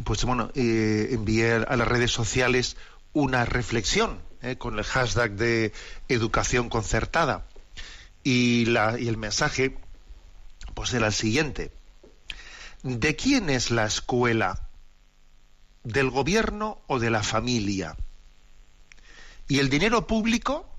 pues 0.04 0.24
bueno, 0.26 0.52
eh, 0.56 1.10
envié 1.12 1.54
a 1.54 1.76
las 1.76 1.88
redes 1.88 2.12
sociales 2.12 2.78
una 3.14 3.46
reflexión 3.46 4.20
eh, 4.42 4.56
con 4.58 4.78
el 4.78 4.84
hashtag 4.84 5.32
de 5.32 5.74
educación 6.08 6.70
concertada 6.70 7.48
y, 8.28 8.64
el 8.76 9.16
mensaje 9.16 9.78
pues 10.74 10.94
era 10.94 11.08
el 11.08 11.14
siguiente. 11.14 11.72
¿De 12.84 13.16
quién 13.16 13.50
es 13.50 13.72
la 13.72 13.86
escuela? 13.86 14.68
¿Del 15.86 16.10
gobierno 16.10 16.82
o 16.88 17.00
de 17.00 17.10
la 17.10 17.24
familia? 17.24 17.96
¿Y 19.48 19.60
el 19.60 19.70
dinero 19.70 20.08
público? 20.08 20.70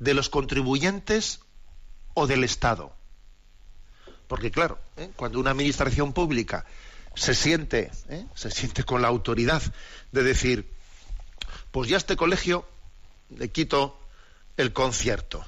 ¿De 0.00 0.14
los 0.14 0.28
contribuyentes 0.28 1.40
o 2.14 2.26
del 2.26 2.42
Estado? 2.42 2.92
Porque 4.26 4.50
claro, 4.50 4.80
¿eh? 4.96 5.10
cuando 5.14 5.38
una 5.38 5.52
administración 5.52 6.12
pública 6.12 6.66
se 7.14 7.36
siente, 7.36 7.92
¿eh? 8.08 8.26
se 8.34 8.50
siente 8.50 8.82
con 8.82 9.00
la 9.00 9.06
autoridad 9.08 9.62
de 10.10 10.24
decir, 10.24 10.68
pues 11.70 11.88
ya 11.88 11.96
este 11.96 12.16
colegio 12.16 12.68
le 13.30 13.48
quito 13.50 14.00
el 14.56 14.72
concierto 14.72 15.46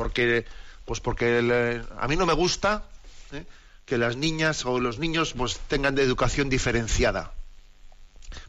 porque 0.00 0.46
pues 0.86 0.98
porque 0.98 1.82
a 1.98 2.08
mí 2.08 2.16
no 2.16 2.24
me 2.24 2.32
gusta 2.32 2.84
¿eh? 3.32 3.44
que 3.84 3.98
las 3.98 4.16
niñas 4.16 4.64
o 4.64 4.80
los 4.80 4.98
niños 4.98 5.34
pues 5.36 5.60
tengan 5.68 5.94
de 5.94 6.02
educación 6.02 6.48
diferenciada. 6.48 7.34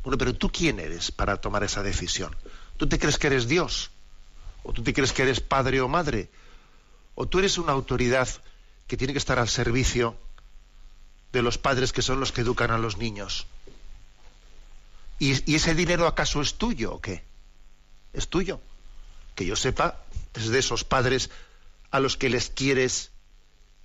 Bueno, 0.02 0.18
pero 0.18 0.34
tú 0.34 0.50
quién 0.50 0.80
eres 0.80 1.12
para 1.12 1.42
tomar 1.42 1.66
esa 1.66 1.84
decisión? 1.84 2.34
¿Tú 2.78 2.88
te 2.88 2.98
crees 2.98 3.18
que 3.18 3.28
eres 3.28 3.50
Dios? 3.50 3.92
¿O 4.64 4.72
tú 4.72 4.82
te 4.82 4.94
crees 4.94 5.12
que 5.12 5.24
eres 5.24 5.42
padre 5.42 5.82
o 5.82 5.90
madre? 5.90 6.30
¿O 7.16 7.28
tú 7.28 7.40
eres 7.40 7.58
una 7.58 7.74
autoridad 7.74 8.30
que 8.88 8.96
tiene 8.96 9.12
que 9.12 9.20
estar 9.20 9.38
al 9.38 9.50
servicio 9.50 10.16
de 11.34 11.42
los 11.42 11.58
padres 11.58 11.92
que 11.92 12.02
son 12.02 12.22
los 12.22 12.32
que 12.32 12.42
educan 12.42 12.72
a 12.72 12.78
los 12.78 12.96
niños? 12.96 13.46
¿Y, 15.20 15.52
y 15.52 15.56
ese 15.56 15.76
dinero 15.76 16.08
acaso 16.08 16.42
es 16.42 16.54
tuyo 16.54 16.94
o 16.94 17.02
qué? 17.02 17.26
¿Es 18.14 18.30
tuyo? 18.30 18.62
Que 19.36 19.46
yo 19.46 19.56
sepa, 19.56 20.04
es 20.34 20.50
de 20.50 20.60
esos 20.60 20.84
padres 20.84 21.30
a 21.92 22.00
los 22.00 22.18
que 22.18 22.30
les 22.30 22.50
quieres 22.50 23.12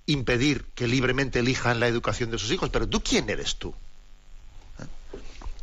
impedir 0.05 0.63
que 0.73 0.87
libremente 0.87 1.39
elijan 1.39 1.79
la 1.79 1.87
educación 1.87 2.31
de 2.31 2.39
sus 2.39 2.51
hijos. 2.51 2.69
Pero 2.69 2.87
tú, 2.87 3.03
¿quién 3.03 3.29
eres 3.29 3.57
tú? 3.57 3.75
¿Eh? 4.79 4.85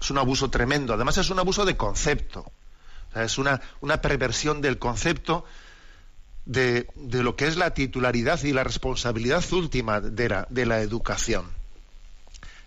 Es 0.01 0.11
un 0.11 0.18
abuso 0.18 0.51
tremendo. 0.51 0.94
Además, 0.94 1.18
es 1.18 1.31
un 1.31 1.38
abuso 1.38 1.64
de 1.64 1.77
concepto. 1.77 2.51
es 3.14 3.38
una, 3.38 3.61
una, 3.81 4.01
perversión 4.01 4.61
del 4.61 4.79
concepto 4.79 5.44
de, 6.44 6.88
de, 6.94 7.23
lo 7.23 7.37
que 7.37 7.47
es 7.47 7.57
la 7.57 7.73
titularidad 7.73 8.42
y 8.44 8.53
la 8.53 8.64
responsabilidad 8.64 9.42
última 9.53 10.01
de 10.01 10.29
la, 10.29 10.47
de 10.51 10.66
la 10.66 10.81
educación. 10.81 11.47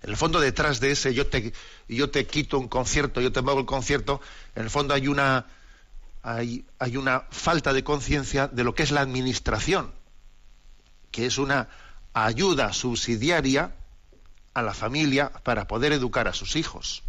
En 0.04 0.10
el 0.10 0.18
fondo, 0.18 0.40
detrás 0.40 0.80
de 0.80 0.92
ese 0.92 1.14
yo 1.14 1.28
te, 1.28 1.54
yo 1.88 2.10
te 2.10 2.26
quito 2.26 2.60
un 2.60 2.68
concierto, 2.68 3.22
yo 3.22 3.32
te 3.32 3.42
muevo 3.42 3.60
el 3.60 3.66
concierto, 3.66 4.22
en 4.56 4.64
el 4.64 4.70
fondo 4.70 4.94
hay 4.94 5.08
una, 5.08 5.46
hay, 6.28 6.66
una 6.98 7.22
falta 7.32 7.72
de 7.72 7.86
conciencia 7.86 8.50
de 8.50 8.66
lo 8.66 8.76
que 8.76 8.84
es 8.84 8.92
la 8.92 9.00
administración, 9.00 9.94
que 11.10 11.26
es 11.26 11.38
una 11.38 11.70
ayuda 12.13 12.74
subsidiaria 12.74 13.74
a 14.54 14.62
la 14.62 14.74
familia 14.74 15.32
para 15.32 15.68
poder 15.68 15.94
educar 15.94 16.28
a 16.28 16.34
sus 16.34 16.58
hijos. 16.58 17.04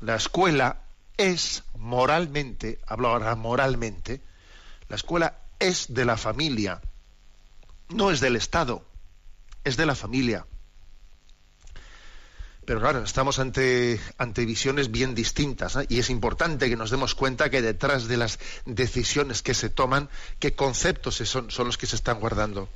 La 0.00 0.16
escuela 0.16 0.78
es 1.18 1.62
moralmente, 1.76 2.80
hablo 2.86 3.08
ahora 3.08 3.34
moralmente, 3.34 4.22
la 4.88 4.96
escuela 4.96 5.36
es 5.58 5.92
de 5.92 6.06
la 6.06 6.16
familia, 6.16 6.80
no 7.90 8.10
es 8.10 8.20
del 8.20 8.36
Estado, 8.36 8.82
es 9.62 9.76
de 9.76 9.84
la 9.84 9.94
familia. 9.94 10.46
Pero 12.68 12.80
claro, 12.82 13.02
estamos 13.02 13.38
ante, 13.38 13.98
ante 14.18 14.44
visiones 14.44 14.90
bien 14.90 15.14
distintas 15.14 15.78
y 15.88 16.00
es 16.00 16.10
importante 16.10 16.68
que 16.68 16.76
nos 16.76 16.90
demos 16.90 17.14
cuenta 17.14 17.48
que 17.48 17.62
detrás 17.62 18.08
de 18.08 18.18
las 18.18 18.38
decisiones 18.66 19.40
que 19.40 19.54
se 19.54 19.70
toman, 19.70 20.10
qué 20.38 20.54
conceptos 20.54 21.14
son, 21.14 21.50
son 21.50 21.66
los 21.66 21.78
que 21.78 21.86
se 21.86 21.96
están 21.96 22.20
guardando. 22.20 22.68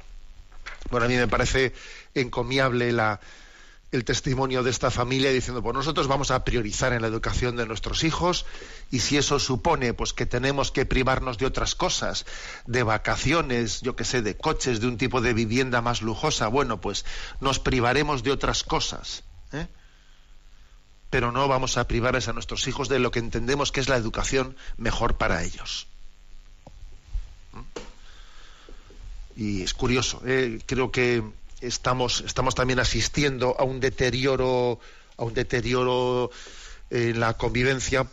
Bueno, 0.90 1.04
a 1.04 1.08
mí 1.10 1.16
me 1.16 1.28
parece 1.28 1.74
encomiable 2.14 2.88
el 2.88 4.04
testimonio 4.06 4.62
de 4.62 4.70
esta 4.70 4.90
familia 4.90 5.30
diciendo, 5.30 5.62
pues 5.62 5.74
nosotros 5.74 6.08
vamos 6.08 6.30
a 6.30 6.42
priorizar 6.42 6.94
en 6.94 7.02
la 7.02 7.08
educación 7.08 7.56
de 7.56 7.66
nuestros 7.66 8.02
hijos 8.02 8.46
y 8.90 9.00
si 9.00 9.18
eso 9.18 9.38
supone 9.38 9.92
pues 9.92 10.14
que 10.14 10.24
tenemos 10.24 10.72
que 10.72 10.86
privarnos 10.86 11.36
de 11.36 11.44
otras 11.44 11.74
cosas, 11.74 12.24
de 12.66 12.82
vacaciones, 12.82 13.82
yo 13.82 13.94
que 13.94 14.04
sé, 14.04 14.22
de 14.22 14.38
coches, 14.38 14.80
de 14.80 14.86
un 14.86 14.96
tipo 14.96 15.20
de 15.20 15.34
vivienda 15.34 15.82
más 15.82 16.00
lujosa, 16.00 16.48
bueno, 16.48 16.80
pues 16.80 17.04
nos 17.40 17.58
privaremos 17.58 18.22
de 18.22 18.30
otras 18.30 18.62
cosas. 18.62 19.24
¿eh? 19.52 19.66
Pero 21.12 21.30
no 21.30 21.46
vamos 21.46 21.76
a 21.76 21.86
privarles 21.86 22.28
a 22.28 22.32
nuestros 22.32 22.66
hijos 22.68 22.88
de 22.88 22.98
lo 22.98 23.10
que 23.10 23.18
entendemos 23.18 23.70
que 23.70 23.80
es 23.80 23.90
la 23.90 23.96
educación 23.96 24.56
mejor 24.78 25.18
para 25.18 25.44
ellos. 25.44 25.86
¿Mm? 27.52 27.60
Y 29.36 29.62
es 29.62 29.74
curioso, 29.74 30.22
¿eh? 30.24 30.58
creo 30.64 30.90
que 30.90 31.22
estamos, 31.60 32.22
estamos 32.26 32.54
también 32.54 32.80
asistiendo 32.80 33.54
a 33.58 33.64
un 33.64 33.78
deterioro, 33.78 34.80
a 35.18 35.24
un 35.24 35.34
deterioro 35.34 36.30
en 36.88 37.20
la 37.20 37.34
convivencia, 37.34 38.06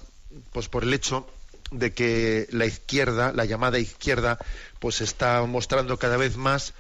pues 0.51 0.67
por 0.67 0.83
el 0.83 0.93
hecho 0.93 1.25
de 1.71 1.93
que 1.93 2.47
la 2.51 2.65
izquierda, 2.65 3.31
la 3.31 3.45
llamada 3.45 3.79
izquierda, 3.79 4.39
pues 4.79 4.99
está 4.99 5.41
mostrando 5.45 5.97
cada 5.97 6.17
vez 6.17 6.35
más 6.35 6.73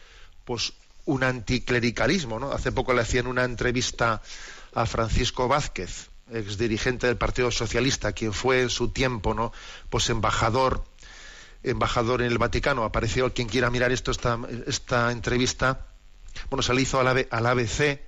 pues 0.43 0.73
un 1.05 1.23
anticlericalismo, 1.23 2.39
¿no? 2.39 2.51
Hace 2.51 2.73
poco 2.73 2.93
le 2.93 3.03
hacían 3.03 3.25
una 3.25 3.45
entrevista 3.45 4.21
a 4.73 4.85
Francisco 4.85 5.47
Vázquez, 5.47 6.09
ex 6.31 6.57
dirigente 6.57 7.07
del 7.07 7.17
Partido 7.17 7.51
Socialista, 7.51 8.13
quien 8.13 8.33
fue 8.33 8.61
en 8.61 8.69
su 8.69 8.89
tiempo, 8.89 9.33
¿no? 9.33 9.51
Pues 9.89 10.09
embajador, 10.09 10.83
embajador 11.63 12.21
en 12.21 12.31
el 12.31 12.37
Vaticano. 12.37 12.83
Apareció 12.83 13.33
quien 13.33 13.47
quiera 13.47 13.69
mirar 13.69 13.91
esto, 13.91 14.11
esta, 14.11 14.39
esta 14.67 15.11
entrevista. 15.11 15.87
Bueno, 16.49 16.63
se 16.63 16.73
le 16.73 16.81
hizo 16.81 16.99
al, 16.99 17.07
ABC, 17.07 17.99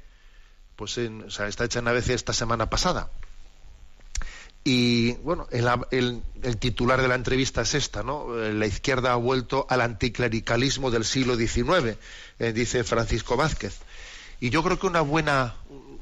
pues 0.75 0.97
o 0.97 1.29
sea, 1.29 1.47
está 1.47 1.65
hecha 1.65 1.79
en 1.79 1.87
ABC 1.87 2.09
esta 2.09 2.33
semana 2.33 2.69
pasada. 2.69 3.09
Y 4.63 5.13
bueno, 5.23 5.47
el, 5.49 6.21
el, 6.43 6.57
titular 6.57 7.01
de 7.01 7.07
la 7.07 7.15
entrevista 7.15 7.61
es 7.61 7.73
esta, 7.73 8.03
¿no? 8.03 8.35
La 8.35 8.67
izquierda 8.67 9.11
ha 9.11 9.15
vuelto 9.15 9.65
al 9.69 9.81
anticlericalismo 9.81 10.91
del 10.91 11.03
siglo 11.03 11.35
XIX, 11.35 11.97
eh, 12.37 12.53
dice 12.53 12.83
Francisco 12.83 13.35
Vázquez. 13.35 13.79
Y 14.39 14.51
yo 14.51 14.61
creo 14.61 14.77
que 14.77 14.85
una 14.85 15.01
buena, 15.01 15.55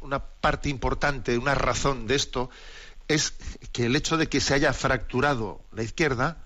una 0.09 0.25
parte 0.25 0.69
importante, 0.69 1.37
una 1.37 1.53
razón 1.53 2.07
de 2.07 2.15
esto 2.15 2.49
es 3.07 3.35
que 3.71 3.85
el 3.85 3.95
hecho 3.95 4.17
de 4.17 4.27
que 4.27 4.41
se 4.41 4.55
haya 4.55 4.73
fracturado 4.73 5.61
la 5.71 5.83
izquierda, 5.83 6.45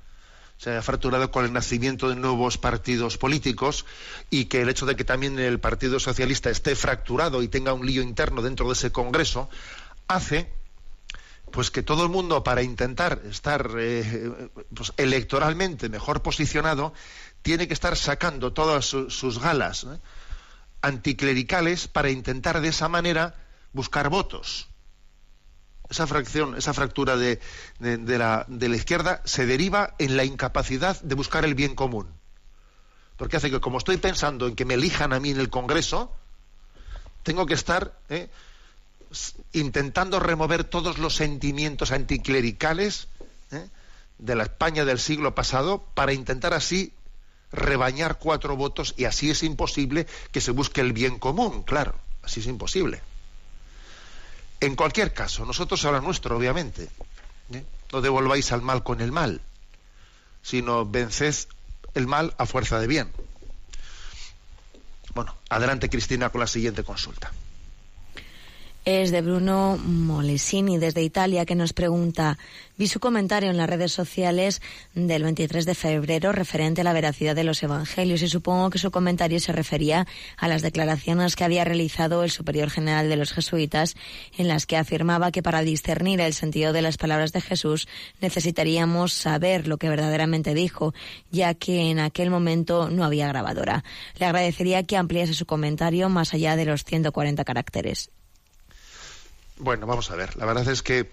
se 0.57 0.71
haya 0.71 0.81
fracturado 0.81 1.31
con 1.31 1.45
el 1.45 1.53
nacimiento 1.53 2.09
de 2.09 2.17
nuevos 2.17 2.57
partidos 2.57 3.17
políticos 3.17 3.85
y 4.29 4.45
que 4.45 4.61
el 4.61 4.69
hecho 4.69 4.85
de 4.85 4.97
que 4.97 5.05
también 5.05 5.39
el 5.39 5.61
Partido 5.61 5.97
Socialista 6.01 6.49
esté 6.49 6.75
fracturado 6.75 7.41
y 7.41 7.47
tenga 7.47 7.71
un 7.71 7.85
lío 7.85 8.01
interno 8.01 8.41
dentro 8.41 8.67
de 8.67 8.73
ese 8.73 8.91
Congreso, 8.91 9.49
hace 10.09 10.51
pues 11.49 11.71
que 11.71 11.83
todo 11.83 12.03
el 12.03 12.09
mundo 12.09 12.43
para 12.43 12.63
intentar 12.63 13.21
estar 13.29 13.71
eh, 13.77 14.49
pues, 14.75 14.91
electoralmente 14.97 15.87
mejor 15.87 16.21
posicionado 16.21 16.93
tiene 17.41 17.69
que 17.69 17.73
estar 17.73 17.95
sacando 17.95 18.51
todas 18.51 18.83
sus 18.83 19.39
galas 19.39 19.87
anticlericales 20.81 21.87
para 21.87 22.09
intentar 22.09 22.59
de 22.59 22.67
esa 22.67 22.89
manera 22.89 23.42
buscar 23.73 24.09
votos. 24.09 24.67
Esa 25.89 26.07
fracción, 26.07 26.55
esa 26.55 26.73
fractura 26.73 27.17
de, 27.17 27.39
la, 27.79 28.45
de 28.47 28.69
la 28.69 28.75
izquierda 28.75 29.21
se 29.25 29.45
deriva 29.45 29.95
en 29.99 30.15
la 30.17 30.23
incapacidad 30.23 30.99
de 31.01 31.15
buscar 31.15 31.43
el 31.45 31.55
bien 31.55 31.75
común. 31.75 32.07
Porque 33.17 33.37
hace 33.37 33.51
que, 33.51 33.59
como 33.59 33.77
estoy 33.77 33.97
pensando 33.97 34.47
en 34.47 34.55
que 34.55 34.65
me 34.65 34.73
elijan 34.75 35.13
a 35.13 35.19
mí 35.19 35.31
en 35.31 35.39
el 35.39 35.49
Congreso, 35.49 36.11
tengo 37.23 37.45
que 37.45 37.53
estar 37.53 37.97
¿eh? 38.09 38.29
intentando 39.51 40.19
remover 40.19 40.63
todos 40.63 40.97
los 40.97 41.15
sentimientos 41.15 41.91
anticlericales 41.91 43.07
¿eh? 43.51 43.67
de 44.17 44.35
la 44.35 44.43
España 44.43 44.85
del 44.85 44.99
siglo 44.99 45.35
pasado 45.35 45.83
para 45.93 46.13
intentar 46.13 46.53
así 46.53 46.93
rebañar 47.51 48.17
cuatro 48.17 48.55
votos 48.57 48.95
y 48.97 49.05
así 49.05 49.29
es 49.29 49.43
imposible 49.43 50.07
que 50.31 50.41
se 50.41 50.51
busque 50.51 50.81
el 50.81 50.91
bien 50.91 51.19
común, 51.19 51.63
claro, 51.63 51.95
así 52.23 52.39
es 52.39 52.47
imposible. 52.47 53.01
En 54.63 54.77
cualquier 54.77 55.11
caso, 55.13 55.45
nosotros 55.45 55.83
ahora 55.83 55.99
nuestro, 55.99 56.37
obviamente, 56.37 56.89
¿eh? 57.51 57.65
no 57.91 57.99
devolváis 57.99 58.53
al 58.53 58.61
mal 58.61 58.81
con 58.81 59.01
el 59.01 59.11
mal, 59.11 59.41
sino 60.41 60.85
venced 60.85 61.35
el 61.95 62.07
mal 62.07 62.33
a 62.37 62.45
fuerza 62.45 62.79
de 62.79 62.87
bien. 62.87 63.11
Bueno, 65.13 65.35
adelante 65.49 65.89
Cristina 65.89 66.29
con 66.29 66.39
la 66.39 66.47
siguiente 66.47 66.85
consulta 66.85 67.33
es 68.85 69.11
de 69.11 69.21
Bruno 69.21 69.77
Molesini 69.77 70.77
desde 70.77 71.03
Italia 71.03 71.45
que 71.45 71.55
nos 71.55 71.71
pregunta, 71.71 72.37
vi 72.77 72.87
su 72.87 72.99
comentario 72.99 73.49
en 73.49 73.57
las 73.57 73.69
redes 73.69 73.93
sociales 73.93 74.61
del 74.93 75.23
23 75.23 75.65
de 75.65 75.75
febrero 75.75 76.33
referente 76.33 76.81
a 76.81 76.83
la 76.83 76.91
veracidad 76.91 77.35
de 77.35 77.45
los 77.45 77.63
evangelios 77.63 78.21
y 78.21 78.27
supongo 78.27 78.69
que 78.69 78.79
su 78.79 78.91
comentario 78.91 79.39
se 79.39 79.53
refería 79.53 80.05
a 80.37 80.47
las 80.49 80.61
declaraciones 80.61 81.35
que 81.35 81.45
había 81.45 81.63
realizado 81.63 82.23
el 82.23 82.31
superior 82.31 82.69
general 82.69 83.07
de 83.07 83.15
los 83.15 83.31
jesuitas 83.31 83.95
en 84.37 84.49
las 84.49 84.65
que 84.65 84.75
afirmaba 84.75 85.31
que 85.31 85.43
para 85.43 85.61
discernir 85.61 86.19
el 86.19 86.33
sentido 86.33 86.73
de 86.73 86.81
las 86.81 86.97
palabras 86.97 87.31
de 87.31 87.41
Jesús 87.41 87.87
necesitaríamos 88.19 89.13
saber 89.13 89.67
lo 89.67 89.77
que 89.77 89.89
verdaderamente 89.89 90.53
dijo, 90.53 90.93
ya 91.31 91.53
que 91.53 91.89
en 91.89 91.99
aquel 91.99 92.29
momento 92.29 92.89
no 92.89 93.05
había 93.05 93.29
grabadora. 93.29 93.83
Le 94.19 94.25
agradecería 94.25 94.83
que 94.83 94.97
ampliase 94.97 95.33
su 95.33 95.45
comentario 95.45 96.09
más 96.09 96.33
allá 96.33 96.57
de 96.57 96.65
los 96.65 96.83
140 96.83 97.45
caracteres. 97.45 98.09
Bueno, 99.57 99.85
vamos 99.87 100.09
a 100.11 100.15
ver. 100.15 100.35
La 100.37 100.45
verdad 100.45 100.67
es 100.67 100.81
que 100.81 101.09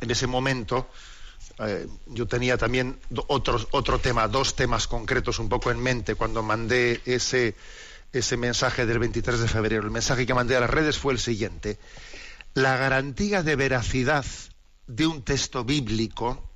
en 0.00 0.10
ese 0.10 0.26
momento 0.26 0.88
eh, 1.58 1.86
yo 2.06 2.26
tenía 2.26 2.56
también 2.56 2.98
otro, 3.28 3.98
tema, 3.98 4.28
dos 4.28 4.56
temas 4.56 4.86
concretos 4.86 5.38
un 5.38 5.48
poco 5.48 5.70
en 5.70 5.78
mente 5.78 6.14
cuando 6.14 6.42
mandé 6.42 7.02
ese, 7.04 7.54
ese 8.12 8.36
mensaje 8.36 8.86
del 8.86 8.98
23 8.98 9.40
de 9.40 9.48
febrero. 9.48 9.84
El 9.84 9.90
mensaje 9.90 10.26
que 10.26 10.34
mandé 10.34 10.56
a 10.56 10.60
las 10.60 10.70
redes 10.70 10.98
fue 10.98 11.12
el 11.12 11.18
siguiente. 11.18 11.78
La 12.54 12.76
garantía 12.76 13.42
de 13.42 13.56
veracidad 13.56 14.24
de 14.86 15.06
un 15.06 15.22
texto 15.22 15.64
bíblico 15.64 16.48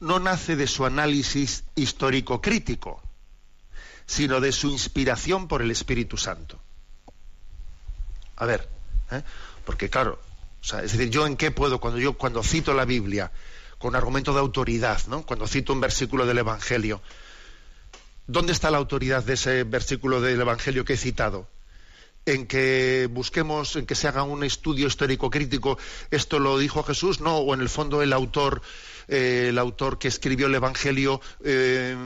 no 0.00 0.18
nace 0.18 0.56
de 0.56 0.66
su 0.66 0.86
análisis 0.86 1.64
histórico 1.74 2.40
crítico, 2.40 3.02
sino 4.06 4.40
de 4.40 4.52
su 4.52 4.70
inspiración 4.70 5.46
por 5.46 5.60
el 5.60 5.70
Espíritu 5.70 6.16
Santo. 6.16 6.58
A 8.36 8.46
ver, 8.46 8.68
¿eh? 9.10 9.22
Porque 9.70 9.88
claro, 9.88 10.18
es 10.62 10.90
decir, 10.90 11.10
yo 11.10 11.28
en 11.28 11.36
qué 11.36 11.52
puedo 11.52 11.78
cuando 11.78 12.00
yo 12.00 12.14
cuando 12.14 12.42
cito 12.42 12.74
la 12.74 12.84
Biblia 12.84 13.30
con 13.78 13.94
argumento 13.94 14.32
de 14.32 14.40
autoridad, 14.40 15.00
¿no? 15.06 15.24
Cuando 15.24 15.46
cito 15.46 15.72
un 15.72 15.78
versículo 15.78 16.26
del 16.26 16.38
Evangelio, 16.38 17.00
¿dónde 18.26 18.52
está 18.52 18.72
la 18.72 18.78
autoridad 18.78 19.22
de 19.22 19.34
ese 19.34 19.62
versículo 19.62 20.20
del 20.20 20.40
Evangelio 20.40 20.84
que 20.84 20.94
he 20.94 20.96
citado? 20.96 21.46
En 22.26 22.46
que 22.46 23.08
busquemos, 23.10 23.76
en 23.76 23.86
que 23.86 23.94
se 23.94 24.08
haga 24.08 24.22
un 24.22 24.44
estudio 24.44 24.86
histórico 24.86 25.30
crítico, 25.30 25.78
esto 26.10 26.38
lo 26.38 26.58
dijo 26.58 26.82
Jesús, 26.82 27.20
no, 27.20 27.38
o 27.38 27.54
en 27.54 27.60
el 27.60 27.68
fondo 27.68 28.02
el 28.02 28.12
autor 28.12 28.62
eh, 29.10 29.48
el 29.48 29.58
autor 29.58 29.98
que 29.98 30.06
escribió 30.06 30.46
el 30.46 30.54
Evangelio 30.54 31.20
eh, 31.44 31.96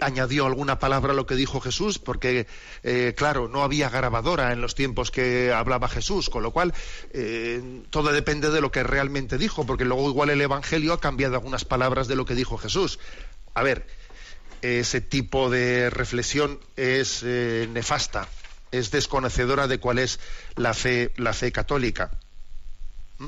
añadió 0.00 0.46
alguna 0.46 0.78
palabra 0.78 1.12
a 1.12 1.14
lo 1.14 1.26
que 1.26 1.34
dijo 1.34 1.60
Jesús, 1.60 1.98
porque, 1.98 2.46
eh, 2.82 3.12
claro, 3.14 3.48
no 3.48 3.62
había 3.62 3.90
grabadora 3.90 4.52
en 4.52 4.62
los 4.62 4.74
tiempos 4.74 5.10
que 5.10 5.52
hablaba 5.52 5.88
Jesús, 5.88 6.30
con 6.30 6.42
lo 6.42 6.50
cual 6.50 6.72
todo 7.90 8.12
depende 8.12 8.50
de 8.50 8.60
lo 8.62 8.72
que 8.72 8.82
realmente 8.82 9.36
dijo, 9.36 9.66
porque 9.66 9.84
luego 9.84 10.08
igual 10.08 10.30
el 10.30 10.40
Evangelio 10.40 10.94
ha 10.94 11.00
cambiado 11.00 11.34
algunas 11.34 11.66
palabras 11.66 12.08
de 12.08 12.16
lo 12.16 12.24
que 12.24 12.34
dijo 12.34 12.56
Jesús. 12.56 12.98
A 13.52 13.62
ver, 13.62 13.86
ese 14.62 15.02
tipo 15.02 15.50
de 15.50 15.90
reflexión 15.90 16.60
es 16.76 17.22
nefasta, 17.22 18.26
es 18.72 18.90
desconocedora 18.90 19.66
de 19.66 19.78
cuál 19.78 19.98
es 19.98 20.20
la 20.56 20.74
fe, 20.74 21.12
católica. 21.52 22.10
¿Mm? 23.18 23.26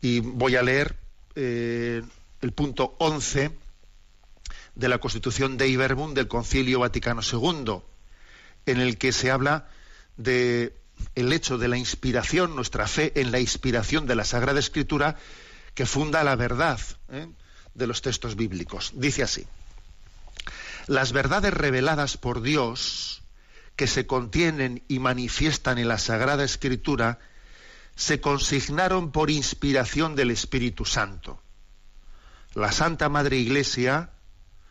Y 0.00 0.20
voy 0.20 0.56
a 0.56 0.62
leer 0.62 0.96
eh, 1.34 2.02
el 2.40 2.52
punto 2.52 2.96
11 2.98 3.50
de 4.74 4.88
la 4.88 4.98
Constitución 4.98 5.56
de 5.56 5.68
Iberbun 5.68 6.14
del 6.14 6.28
Concilio 6.28 6.80
Vaticano 6.80 7.20
II, 7.22 7.82
en 8.66 8.80
el 8.80 8.98
que 8.98 9.12
se 9.12 9.30
habla 9.30 9.68
de 10.16 10.74
el 11.14 11.32
hecho 11.32 11.58
de 11.58 11.68
la 11.68 11.76
inspiración, 11.76 12.54
nuestra 12.54 12.86
fe 12.86 13.12
en 13.20 13.32
la 13.32 13.40
inspiración 13.40 14.06
de 14.06 14.14
la 14.14 14.24
Sagrada 14.24 14.60
Escritura 14.60 15.16
que 15.74 15.86
funda 15.86 16.22
la 16.22 16.36
verdad 16.36 16.80
¿eh? 17.10 17.28
de 17.74 17.86
los 17.86 18.02
textos 18.02 18.36
bíblicos. 18.36 18.92
Dice 18.94 19.22
así, 19.22 19.46
las 20.86 21.12
verdades 21.12 21.54
reveladas 21.54 22.16
por 22.16 22.42
Dios 22.42 23.21
que 23.76 23.86
se 23.86 24.06
contienen 24.06 24.84
y 24.88 24.98
manifiestan 24.98 25.78
en 25.78 25.88
la 25.88 25.98
Sagrada 25.98 26.44
Escritura 26.44 27.18
se 27.96 28.20
consignaron 28.20 29.12
por 29.12 29.30
inspiración 29.30 30.14
del 30.16 30.30
Espíritu 30.30 30.84
Santo. 30.84 31.42
La 32.54 32.72
Santa 32.72 33.08
Madre 33.08 33.38
Iglesia, 33.38 34.10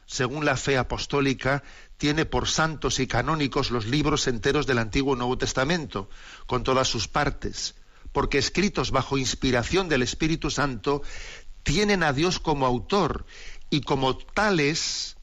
según 0.06 0.45
la 0.45 0.58
fe 0.58 0.78
apostólica, 0.78 1.64
tiene 1.97 2.26
por 2.26 2.47
santos 2.47 2.99
y 2.99 3.08
canónicos 3.08 3.72
los 3.72 3.86
libros 3.86 4.28
enteros 4.28 4.68
del 4.68 4.80
Antiguo 4.80 5.16
y 5.16 5.18
Nuevo 5.18 5.38
Testamento, 5.38 6.10
con 6.47 6.64
todas 6.64 6.88
sus 6.88 7.08
partes, 7.08 7.76
porque 8.12 8.38
escritos 8.38 8.91
bajo 8.91 9.18
inspiración 9.18 9.88
del 9.88 10.02
Espíritu 10.02 10.49
Santo, 10.49 11.02
tienen 11.64 12.04
a 12.04 12.14
Dios 12.14 12.39
como 12.39 12.66
autor 12.66 13.26
y 13.70 13.82
como 13.82 14.18
tales 14.18 15.16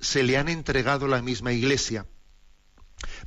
se 0.00 0.22
le 0.22 0.38
han 0.38 0.48
entregado 0.48 1.08
la 1.08 1.22
misma 1.22 1.52
Iglesia. 1.52 2.06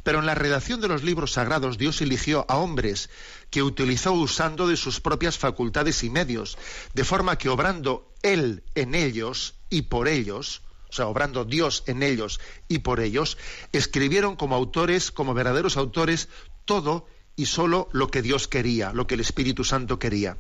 Pero 0.04 0.20
en 0.20 0.26
la 0.26 0.36
redacción 0.36 0.82
de 0.82 0.90
los 0.90 1.04
libros 1.04 1.32
sagrados 1.32 1.78
Dios 1.78 2.02
eligió 2.02 2.46
a 2.50 2.58
hombres 2.58 3.10
que 3.50 3.64
utilizó 3.64 4.12
usando 4.14 4.68
de 4.68 4.78
sus 4.78 5.00
propias 5.00 5.38
facultades 5.38 6.04
y 6.04 6.10
medios, 6.10 6.58
de 6.94 7.04
forma 7.06 7.38
que 7.38 7.50
obrando 7.50 8.12
Él 8.22 8.64
en 8.76 8.96
ellos 8.96 9.56
y 9.70 9.84
por 9.84 10.08
ellos, 10.08 10.62
o 10.90 10.94
sea, 10.94 11.08
obrando 11.08 11.46
Dios 11.46 11.84
en 11.88 12.04
ellos 12.04 12.40
y 12.68 12.80
por 12.80 13.00
ellos, 13.00 13.38
escribieron 13.72 14.36
como 14.36 14.56
autores, 14.56 15.12
como 15.12 15.34
verdaderos 15.34 15.78
autores, 15.78 16.28
todo 16.66 17.08
y 17.36 17.48
solo 17.48 17.90
lo 17.94 18.10
que 18.10 18.22
Dios 18.22 18.48
quería, 18.48 18.94
lo 18.94 19.08
que 19.08 19.16
el 19.16 19.22
Espíritu 19.22 19.64
Santo 19.64 19.98
quería. 20.00 20.38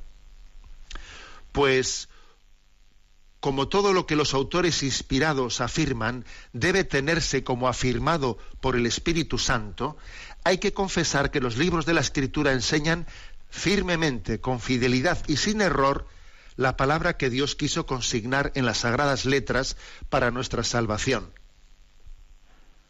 Pues 1.51 2.09
como 3.43 3.67
todo 3.67 3.91
lo 3.91 4.05
que 4.05 4.15
los 4.15 4.33
autores 4.33 4.83
inspirados 4.83 5.59
afirman 5.59 6.23
debe 6.53 6.85
tenerse 6.85 7.43
como 7.43 7.67
afirmado 7.67 8.37
por 8.61 8.77
el 8.77 8.85
Espíritu 8.85 9.37
Santo, 9.37 9.97
hay 10.45 10.59
que 10.59 10.71
confesar 10.71 11.29
que 11.29 11.41
los 11.41 11.57
libros 11.57 11.85
de 11.85 11.93
la 11.93 11.99
Escritura 11.99 12.53
enseñan 12.53 13.05
firmemente, 13.49 14.39
con 14.39 14.61
fidelidad 14.61 15.21
y 15.27 15.35
sin 15.35 15.59
error, 15.59 16.07
la 16.55 16.77
palabra 16.77 17.17
que 17.17 17.29
Dios 17.29 17.57
quiso 17.57 17.85
consignar 17.85 18.53
en 18.55 18.65
las 18.65 18.77
sagradas 18.77 19.25
letras 19.25 19.75
para 20.09 20.31
nuestra 20.31 20.63
salvación. 20.63 21.29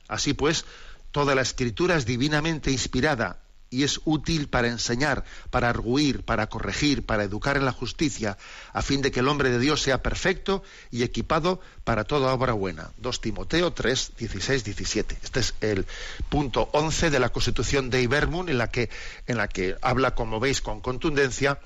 Así 0.08 0.36
pues, 0.36 0.66
toda 1.12 1.34
la 1.34 1.42
escritura 1.42 1.96
es 1.96 2.06
divinamente 2.06 2.70
inspirada 2.70 3.40
y 3.74 3.84
es 3.84 4.00
útil 4.06 4.48
para 4.48 4.68
enseñar, 4.68 5.26
para 5.50 5.68
arguir, 5.68 6.24
para 6.24 6.48
corregir, 6.48 7.04
para 7.04 7.24
educar 7.24 7.58
en 7.58 7.66
la 7.66 7.72
justicia, 7.72 8.38
a 8.72 8.84
fin 8.84 9.02
de 9.02 9.12
que 9.12 9.22
el 9.22 9.28
hombre 9.28 9.50
de 9.50 9.58
Dios 9.58 9.82
sea 9.82 10.04
perfecto 10.04 10.62
y 10.92 11.02
equipado 11.02 11.60
para 11.84 12.04
toda 12.04 12.34
obra 12.34 12.54
buena. 12.54 12.92
2 12.98 13.20
Timoteo 13.20 13.74
3, 13.74 14.14
16, 14.18 14.64
17. 14.64 15.18
Este 15.24 15.40
es 15.40 15.56
el 15.62 15.88
punto 16.30 16.70
11 16.72 17.10
de 17.10 17.20
la 17.20 17.30
Constitución 17.30 17.90
de 17.90 18.04
Ibermun, 18.04 18.48
en 18.48 18.60
la 18.60 18.70
que, 18.70 18.92
en 19.26 19.38
la 19.38 19.48
que 19.48 19.76
habla, 19.82 20.14
como 20.14 20.40
veis, 20.40 20.62
con 20.62 20.80
contundencia 20.80 21.60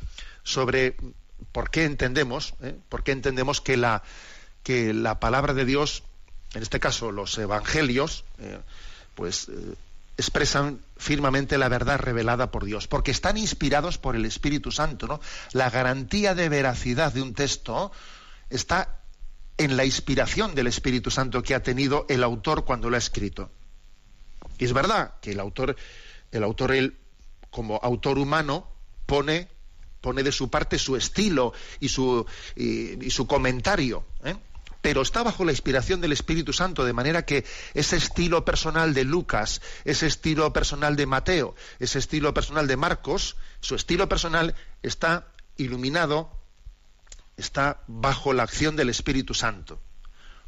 sobre 0.43 0.95
por 1.51 1.69
qué 1.69 1.83
entendemos, 1.83 2.53
¿eh? 2.61 2.73
por 2.87 3.03
qué 3.03 3.11
entendemos 3.11 3.59
que 3.59 3.75
la, 3.75 4.01
que 4.63 4.93
la 4.93 5.19
palabra 5.19 5.53
de 5.53 5.65
Dios, 5.65 6.03
en 6.53 6.63
este 6.63 6.79
caso 6.79 7.11
los 7.11 7.37
evangelios, 7.37 8.23
eh, 8.39 8.59
pues 9.13 9.49
eh, 9.49 9.75
expresan 10.17 10.81
firmemente 10.97 11.57
la 11.57 11.69
verdad 11.69 11.99
revelada 11.99 12.51
por 12.51 12.65
Dios, 12.65 12.87
porque 12.87 13.11
están 13.11 13.37
inspirados 13.37 13.97
por 13.97 14.15
el 14.15 14.25
Espíritu 14.25 14.71
Santo, 14.71 15.07
¿no? 15.07 15.21
La 15.53 15.69
garantía 15.69 16.33
de 16.33 16.49
veracidad 16.49 17.13
de 17.13 17.21
un 17.21 17.33
texto 17.33 17.91
está 18.49 18.99
en 19.57 19.77
la 19.77 19.85
inspiración 19.85 20.55
del 20.55 20.67
Espíritu 20.67 21.11
Santo 21.11 21.43
que 21.43 21.55
ha 21.55 21.63
tenido 21.63 22.05
el 22.09 22.23
autor 22.23 22.65
cuando 22.65 22.89
lo 22.89 22.95
ha 22.95 22.99
escrito. 22.99 23.51
Y 24.57 24.65
es 24.65 24.73
verdad 24.73 25.15
que 25.21 25.31
el 25.31 25.39
autor, 25.39 25.75
el 26.31 26.43
autor 26.43 26.71
él, 26.71 26.97
como 27.51 27.79
autor 27.81 28.17
humano, 28.17 28.67
pone, 29.05 29.47
pone 30.01 30.23
de 30.23 30.31
su 30.31 30.49
parte 30.49 30.79
su 30.79 30.95
estilo 30.95 31.53
y 31.79 31.89
su, 31.89 32.25
y, 32.55 33.09
su 33.09 33.27
comentario. 33.27 34.05
¿eh? 34.23 34.35
Pero 34.87 35.01
está 35.01 35.21
bajo 35.21 35.43
la 35.43 35.51
inspiración 35.51 35.99
del 35.99 36.13
Espíritu 36.13 36.53
Santo, 36.53 36.85
de 36.85 36.93
manera 36.93 37.25
que 37.25 37.43
ese 37.73 37.97
estilo 37.97 38.45
personal 38.45 38.93
de 38.93 39.03
Lucas, 39.03 39.61
ese 39.83 40.07
estilo 40.07 40.53
personal 40.53 40.95
de 40.95 41.05
Mateo, 41.05 41.55
ese 41.79 41.99
estilo 41.99 42.33
personal 42.33 42.67
de 42.67 42.77
Marcos, 42.77 43.35
su 43.59 43.75
estilo 43.75 44.07
personal 44.07 44.55
está 44.83 45.27
iluminado, 45.57 46.31
está 47.35 47.83
bajo 47.87 48.31
la 48.31 48.43
acción 48.43 48.77
del 48.77 48.87
Espíritu 48.87 49.33
Santo. 49.33 49.81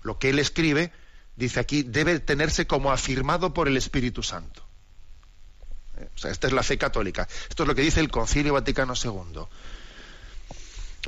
Lo 0.03 0.19
que 0.19 0.29
él 0.29 0.39
escribe, 0.39 0.93
dice 1.35 1.59
aquí, 1.59 1.83
debe 1.83 2.21
tenerse 2.21 2.65
como 2.65 2.93
afirmado 2.93 3.53
por 3.53 3.67
el 3.67 3.75
Espíritu 3.75 4.23
Santo. 4.23 4.63
Eh, 5.97 6.07
o 6.15 6.17
sea, 6.17 6.31
esta 6.31 6.47
es 6.47 6.53
la 6.53 6.63
fe 6.63 6.77
católica. 6.77 7.27
Esto 7.49 7.63
es 7.63 7.67
lo 7.67 7.75
que 7.75 7.81
dice 7.81 7.99
el 7.99 8.09
Concilio 8.09 8.53
Vaticano 8.53 8.93
II. 8.95 9.41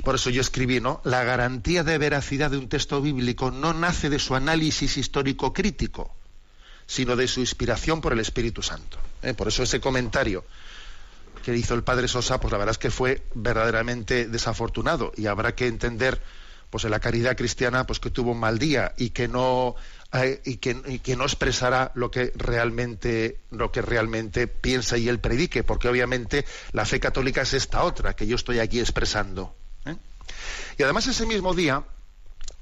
Por 0.02 0.14
eso 0.14 0.30
yo 0.30 0.40
escribí, 0.40 0.80
¿no? 0.80 1.00
La 1.04 1.22
garantía 1.22 1.84
de 1.84 1.98
veracidad 1.98 2.50
de 2.50 2.56
un 2.56 2.68
texto 2.68 3.00
bíblico 3.02 3.50
no 3.50 3.74
nace 3.74 4.08
de 4.08 4.18
su 4.18 4.34
análisis 4.34 4.96
histórico 4.96 5.52
crítico, 5.52 6.14
sino 6.86 7.14
de 7.14 7.28
su 7.28 7.40
inspiración 7.40 8.00
por 8.00 8.12
el 8.12 8.20
Espíritu 8.20 8.62
Santo. 8.62 8.98
¿eh? 9.22 9.34
Por 9.34 9.48
eso 9.48 9.62
ese 9.62 9.80
comentario 9.80 10.44
que 11.44 11.56
hizo 11.56 11.74
el 11.74 11.82
padre 11.82 12.08
Sosa, 12.08 12.40
pues 12.40 12.52
la 12.52 12.58
verdad 12.58 12.72
es 12.72 12.78
que 12.78 12.90
fue 12.90 13.22
verdaderamente 13.34 14.26
desafortunado 14.28 15.12
y 15.16 15.26
habrá 15.26 15.54
que 15.54 15.66
entender, 15.66 16.20
pues 16.70 16.84
en 16.84 16.90
la 16.90 17.00
caridad 17.00 17.36
cristiana, 17.36 17.86
pues 17.86 17.98
que 17.98 18.10
tuvo 18.10 18.32
un 18.32 18.40
mal 18.40 18.58
día 18.58 18.94
y 18.96 19.10
que 19.10 19.28
no 19.28 19.74
eh, 20.14 20.40
y, 20.44 20.56
que, 20.56 20.80
y, 20.86 20.98
que, 21.00 21.16
no 21.16 21.24
expresará 21.24 21.92
lo 21.94 22.10
que 22.10 22.32
realmente 22.36 23.40
lo 23.50 23.72
que 23.72 23.82
realmente 23.82 24.46
piensa 24.46 24.96
y 24.98 25.08
él 25.08 25.20
predique, 25.20 25.64
porque 25.64 25.88
obviamente 25.88 26.44
la 26.72 26.84
fe 26.84 27.00
católica 27.00 27.42
es 27.42 27.54
esta 27.54 27.82
otra 27.84 28.14
que 28.14 28.26
yo 28.26 28.36
estoy 28.36 28.58
aquí 28.58 28.80
expresando. 28.80 29.54
Y 30.78 30.82
además 30.82 31.06
ese 31.06 31.26
mismo 31.26 31.54
día, 31.54 31.84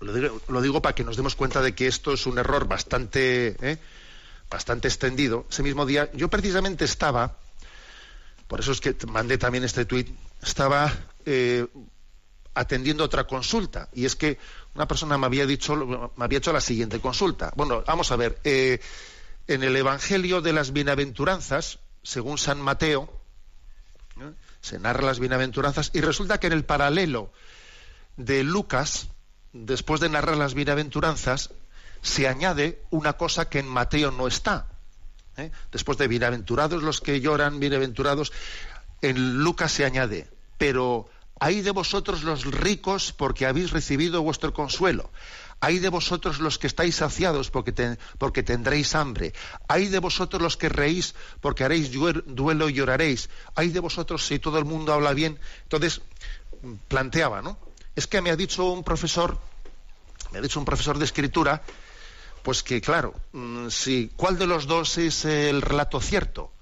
lo 0.00 0.62
digo, 0.62 0.82
para 0.82 0.94
que 0.94 1.04
nos 1.04 1.16
demos 1.16 1.34
cuenta 1.34 1.60
de 1.60 1.74
que 1.74 1.86
esto 1.86 2.12
es 2.12 2.26
un 2.26 2.38
error 2.38 2.66
bastante, 2.66 3.56
¿eh? 3.60 3.78
bastante 4.50 4.88
extendido, 4.88 5.46
ese 5.50 5.62
mismo 5.62 5.86
día 5.86 6.10
yo 6.12 6.28
precisamente 6.28 6.84
estaba, 6.84 7.36
por 8.48 8.60
eso 8.60 8.72
es 8.72 8.80
que 8.80 8.96
mandé 9.06 9.38
también 9.38 9.64
este 9.64 9.84
tuit, 9.84 10.08
estaba 10.42 10.92
eh, 11.26 11.66
atendiendo 12.54 13.04
otra 13.04 13.24
consulta, 13.24 13.88
y 13.92 14.06
es 14.06 14.16
que 14.16 14.38
una 14.74 14.88
persona 14.88 15.18
me 15.18 15.26
había 15.26 15.46
dicho, 15.46 15.76
me 16.16 16.24
había 16.24 16.38
hecho 16.38 16.52
la 16.52 16.60
siguiente 16.60 17.00
consulta. 17.00 17.52
Bueno, 17.56 17.82
vamos 17.86 18.10
a 18.12 18.16
ver, 18.16 18.40
eh, 18.44 18.80
en 19.46 19.62
el 19.62 19.76
Evangelio 19.76 20.40
de 20.40 20.52
las 20.52 20.72
Bienaventuranzas, 20.72 21.78
según 22.02 22.38
San 22.38 22.60
Mateo, 22.60 23.19
se 24.60 24.78
narra 24.78 25.06
las 25.06 25.20
bienaventuranzas 25.20 25.90
y 25.94 26.00
resulta 26.00 26.38
que 26.38 26.48
en 26.48 26.52
el 26.52 26.64
paralelo 26.64 27.32
de 28.16 28.44
Lucas, 28.44 29.08
después 29.52 30.00
de 30.00 30.08
narrar 30.08 30.36
las 30.36 30.54
bienaventuranzas, 30.54 31.50
se 32.02 32.28
añade 32.28 32.82
una 32.90 33.14
cosa 33.14 33.48
que 33.48 33.58
en 33.58 33.68
Mateo 33.68 34.10
no 34.10 34.26
está. 34.26 34.66
¿eh? 35.36 35.50
Después 35.72 35.98
de 35.98 36.08
bienaventurados 36.08 36.82
los 36.82 37.00
que 37.00 37.20
lloran, 37.20 37.60
bienaventurados, 37.60 38.32
en 39.02 39.42
Lucas 39.42 39.72
se 39.72 39.84
añade, 39.84 40.28
pero 40.58 41.08
hay 41.40 41.62
de 41.62 41.70
vosotros 41.70 42.22
los 42.22 42.44
ricos 42.44 43.12
porque 43.12 43.46
habéis 43.46 43.70
recibido 43.70 44.22
vuestro 44.22 44.52
consuelo. 44.52 45.10
Hay 45.58 45.78
de 45.78 45.88
vosotros 45.88 46.38
los 46.38 46.58
que 46.58 46.66
estáis 46.66 46.96
saciados 46.96 47.50
porque, 47.50 47.96
porque 48.18 48.42
tendréis 48.42 48.94
hambre. 48.94 49.32
Hay 49.66 49.88
de 49.88 49.98
vosotros 49.98 50.40
los 50.40 50.56
que 50.58 50.68
reís 50.68 51.14
porque 51.40 51.64
haréis 51.64 51.90
duelo 51.92 52.68
y 52.68 52.74
lloraréis. 52.74 53.30
Hay 53.54 53.68
de 53.68 53.80
vosotros 53.80 54.26
si 54.26 54.38
todo 54.38 54.58
el 54.58 54.66
mundo 54.66 54.92
habla 54.92 55.14
bien. 55.14 55.38
Entonces, 55.62 56.02
planteaba, 56.88 57.40
¿no? 57.40 57.58
Es 57.96 58.06
que 58.06 58.20
me 58.20 58.30
ha 58.30 58.36
dicho 58.36 58.64
un 58.70 58.84
profesor, 58.84 59.38
me 60.32 60.38
ha 60.38 60.42
dicho 60.42 60.58
un 60.58 60.66
profesor 60.66 60.98
de 60.98 61.06
escritura, 61.06 61.62
pues 62.42 62.62
que 62.62 62.80
claro, 62.80 63.14
mm, 63.32 63.68
si, 63.68 64.12
¿cuál 64.14 64.38
de 64.38 64.46
los 64.46 64.66
dos 64.66 64.98
es 64.98 65.24
el 65.24 65.62
relato 65.62 66.00
cierto? 66.00 66.52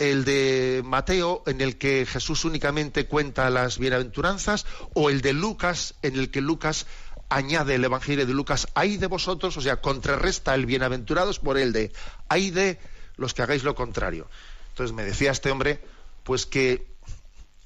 El 0.00 0.24
de 0.24 0.82
Mateo 0.84 1.42
en 1.46 1.60
el 1.60 1.76
que 1.76 2.06
Jesús 2.06 2.44
únicamente 2.44 3.06
cuenta 3.06 3.50
las 3.50 3.78
bienaventuranzas 3.78 4.66
o 4.94 5.10
el 5.10 5.20
de 5.20 5.34
Lucas 5.34 5.94
en 6.02 6.16
el 6.16 6.30
que 6.30 6.40
Lucas 6.40 6.86
añade 7.28 7.76
el 7.76 7.84
Evangelio 7.84 8.26
de 8.26 8.32
Lucas, 8.32 8.66
hay 8.74 8.96
de 8.96 9.06
vosotros, 9.06 9.56
o 9.56 9.60
sea, 9.60 9.80
contrarresta 9.80 10.54
el 10.54 10.66
bienaventurados 10.66 11.38
por 11.38 11.58
el 11.58 11.72
de 11.72 11.92
hay 12.28 12.50
de 12.50 12.80
los 13.16 13.34
que 13.34 13.42
hagáis 13.42 13.62
lo 13.62 13.74
contrario. 13.74 14.28
Entonces 14.70 14.96
me 14.96 15.04
decía 15.04 15.30
este 15.30 15.50
hombre, 15.50 15.80
pues 16.24 16.46
que, 16.46 16.86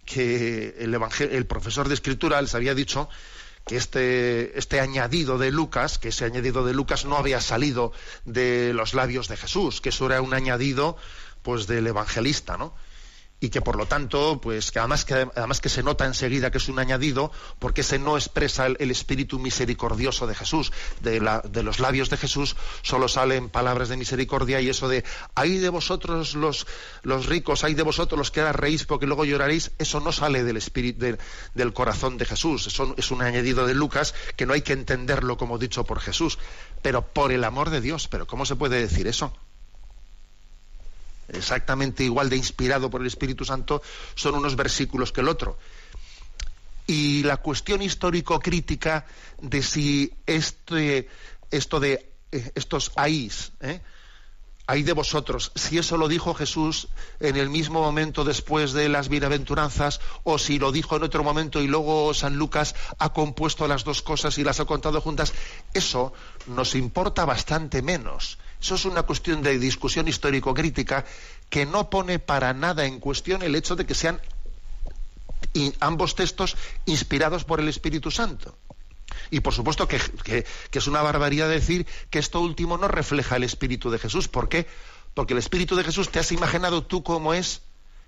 que 0.05 0.75
el, 0.81 0.99
el 1.31 1.47
profesor 1.47 1.89
de 1.89 1.95
escritura 1.95 2.43
les 2.43 2.55
había 2.55 2.75
dicho 2.75 3.09
que 3.65 3.77
este, 3.77 4.59
este 4.59 4.81
añadido 4.81 5.39
de 5.39 5.53
Lucas, 5.53 5.99
que 5.99 6.09
ese 6.09 6.25
añadido 6.25 6.67
de 6.67 6.75
Lucas 6.75 7.05
no 7.05 7.17
había 7.17 7.41
salido 7.41 7.93
de 8.25 8.75
los 8.75 8.93
labios 8.93 9.29
de 9.29 9.37
Jesús, 9.37 9.81
que 9.81 9.89
eso 9.91 10.07
era 10.07 10.21
un 10.21 10.35
añadido 10.35 10.99
pues 11.45 11.69
del 11.69 11.87
evangelista, 11.87 12.57
¿no? 12.57 12.75
y 13.45 13.51
que 13.51 13.61
por 13.61 13.77
lo 13.77 13.85
tanto, 13.85 14.41
pues 14.41 14.71
que 14.71 14.79
además 14.79 15.05
que 15.05 15.15
además 15.15 15.61
que 15.61 15.69
se 15.69 15.83
nota 15.83 16.07
enseguida 16.07 16.51
que 16.51 16.57
es 16.57 16.69
un 16.71 16.79
añadido, 16.79 17.31
porque 17.59 17.83
se 17.83 17.99
no 17.99 18.17
expresa 18.17 18.67
el, 18.67 18.91
espíritu 18.91 19.39
misericordioso 19.39 20.27
de 20.27 20.35
Jesús, 20.35 20.73
de, 21.03 21.21
la, 21.21 21.41
de, 21.41 21.63
los 21.63 21.79
labios 21.79 22.09
de 22.09 22.17
Jesús 22.17 22.57
solo 22.81 23.07
salen 23.07 23.51
palabras 23.51 23.91
de 23.91 23.99
misericordia 23.99 24.63
y 24.63 24.71
eso 24.71 24.89
de 24.89 25.05
hay 25.35 25.59
de 25.59 25.69
vosotros 25.69 26.35
los, 26.35 26.67
los 27.03 27.27
ricos, 27.27 27.65
hay 27.65 27.75
de 27.75 27.83
vosotros 27.83 28.17
los 28.17 28.31
que 28.31 28.41
ahora 28.41 28.53
reís 28.53 28.87
porque 28.87 29.07
luego 29.07 29.27
lloraréis, 29.27 29.73
eso 29.79 30.01
no 30.01 30.11
sale 30.11 30.43
del 30.43 30.57
espíritu 30.57 31.19
del 31.55 31.73
corazón 31.75 32.17
de 32.17 32.25
Jesús, 32.25 32.67
eso 32.69 32.95
es 32.97 33.11
un 33.11 33.21
añadido 33.21 33.67
de 33.67 33.75
Lucas 33.75 34.15
que 34.37 34.47
no 34.47 34.55
hay 34.55 34.63
que 34.63 34.73
entenderlo 34.73 35.37
como 35.37 35.59
dicho 35.59 35.85
por 35.85 36.01
Jesús, 36.01 36.39
pero 36.81 37.13
por 37.13 37.31
el 37.31 37.45
amor 37.45 37.69
de 37.69 37.83
Dios, 37.83 38.09
pero 38.09 38.27
¿cómo 38.27 38.47
se 38.47 38.57
puede 38.57 38.81
decir 38.81 39.07
eso? 39.07 39.37
Exactamente 41.29 42.05
igual 42.05 42.31
de 42.31 42.37
inspirado 42.37 42.91
por 42.91 43.01
el 43.01 43.07
Espíritu 43.07 43.45
Santo, 43.45 43.83
son 44.15 44.35
unos 44.35 44.57
versículos 44.57 45.13
que 45.13 45.21
el 45.21 45.29
otro. 45.29 45.59
Y 46.87 47.23
la 47.23 47.39
cuestión 47.39 47.81
histórico-crítica 47.83 49.07
de 49.41 49.63
si 49.63 50.13
este, 50.27 51.09
esto 51.51 51.81
de 51.81 52.11
eh, 52.33 52.53
estos 52.55 52.93
aís, 52.97 53.53
¿eh? 53.61 53.81
de 54.67 54.93
vosotros, 54.93 55.53
si 55.55 55.79
eso 55.79 55.97
lo 55.97 56.09
dijo 56.09 56.35
Jesús 56.35 56.89
en 57.21 57.37
el 57.37 57.51
mismo 57.51 57.81
momento 57.81 58.25
después 58.25 58.73
de 58.73 58.89
las 58.89 59.09
bienaventuranzas, 59.09 60.01
o 60.25 60.39
si 60.39 60.59
lo 60.59 60.73
dijo 60.73 60.97
en 60.97 61.03
otro 61.03 61.23
momento 61.23 61.61
y 61.61 61.67
luego 61.67 62.15
San 62.15 62.37
Lucas 62.37 62.75
ha 62.99 63.13
compuesto 63.13 63.69
las 63.69 63.85
dos 63.85 64.03
cosas 64.03 64.39
y 64.39 64.45
las 64.45 64.61
ha 64.61 64.65
contado 64.65 65.01
juntas, 65.01 65.35
eso 65.75 66.13
nos 66.47 66.75
importa 66.75 67.25
bastante 67.25 67.83
menos. 67.83 68.39
Eso 68.65 68.77
es 68.77 68.87
una 68.87 69.03
cuestión 69.03 69.43
de 69.43 69.59
discusión 69.59 70.09
histórico-crítica 70.09 71.05
que 71.51 71.67
no 71.67 71.91
pone 71.91 72.19
para 72.19 72.55
nada 72.55 72.87
en 72.87 72.99
cuestión 72.99 73.43
el 73.43 73.57
hecho 73.57 73.77
de 73.77 73.85
que 73.85 73.95
sean 73.95 74.23
ambos 75.81 76.15
textos 76.15 76.57
inspirados 76.87 77.45
por 77.45 77.61
el 77.61 77.69
Espíritu 77.69 78.11
Santo. 78.11 78.57
Y 79.31 79.41
por 79.41 79.53
supuesto 79.53 79.87
que, 79.87 80.47
es 80.73 80.87
una 80.87 81.03
barbaridad 81.03 81.47
decir 81.47 81.87
que 82.09 82.19
esto 82.19 82.41
último 82.41 82.79
no 82.79 82.89
refleja 82.89 83.37
el 83.37 83.43
Espíritu 83.43 83.91
de 83.91 83.99
Jesús. 83.99 84.29
¿Por 84.29 84.49
qué? 84.49 84.67
Porque 85.13 85.35
el 85.35 85.41
Espíritu 85.41 85.77
de 85.77 85.85
Jesús 85.85 86.09
te 86.09 86.19
has 86.19 86.33
imaginado 86.33 86.85
tú 86.85 87.03
como 87.03 87.35
es 87.35 87.61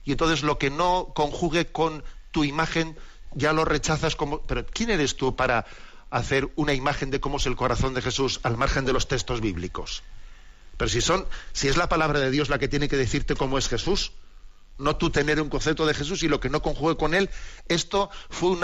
y 0.07 0.13
entonces 0.13 0.43
lo 0.43 0.57
que 0.57 0.71
no 0.71 1.13
conjugue 1.15 1.67
con 1.67 2.03
tu 2.31 2.45
imagen 2.45 2.97
ya 3.35 3.53
lo 3.53 3.67
rechazas 3.67 4.17
como... 4.17 4.41
Pero 4.41 4.65
¿quién 4.65 4.89
eres 4.89 5.19
tú 5.19 5.37
para 5.37 5.67
hacer 6.09 6.51
una 6.57 6.73
imagen 6.73 7.11
de 7.11 7.21
cómo 7.21 7.37
es 7.37 7.45
el 7.45 7.57
corazón 7.57 7.93
de 7.93 8.01
Jesús 8.01 8.41
al 8.43 8.57
margen 8.57 8.87
de 8.87 8.95
los 8.95 9.07
textos 9.07 9.43
bíblicos? 9.43 10.03
Pero 10.77 10.89
si 10.89 11.01
son, 11.01 11.27
si 11.53 11.69
es 11.69 11.77
la 11.77 11.89
palabra 11.89 12.21
de 12.21 12.31
Dios 12.31 12.49
la 12.49 12.59
que 12.59 12.69
tiene 12.69 12.89
que 12.89 12.97
decirte 12.97 13.35
cómo 13.35 13.59
es 13.59 13.69
Jesús, 13.69 14.13
no 14.79 14.97
tú 14.97 15.11
tener 15.11 15.41
un 15.41 15.49
concepto 15.49 15.87
de 15.87 15.95
Jesús 15.95 16.23
y 16.23 16.29
lo 16.29 16.41
que 16.41 16.51
no 16.51 16.61
conjugue 16.61 16.97
con 16.97 17.15
él, 17.15 17.31
esto 17.69 18.11
fue 18.29 18.51
un, 18.51 18.63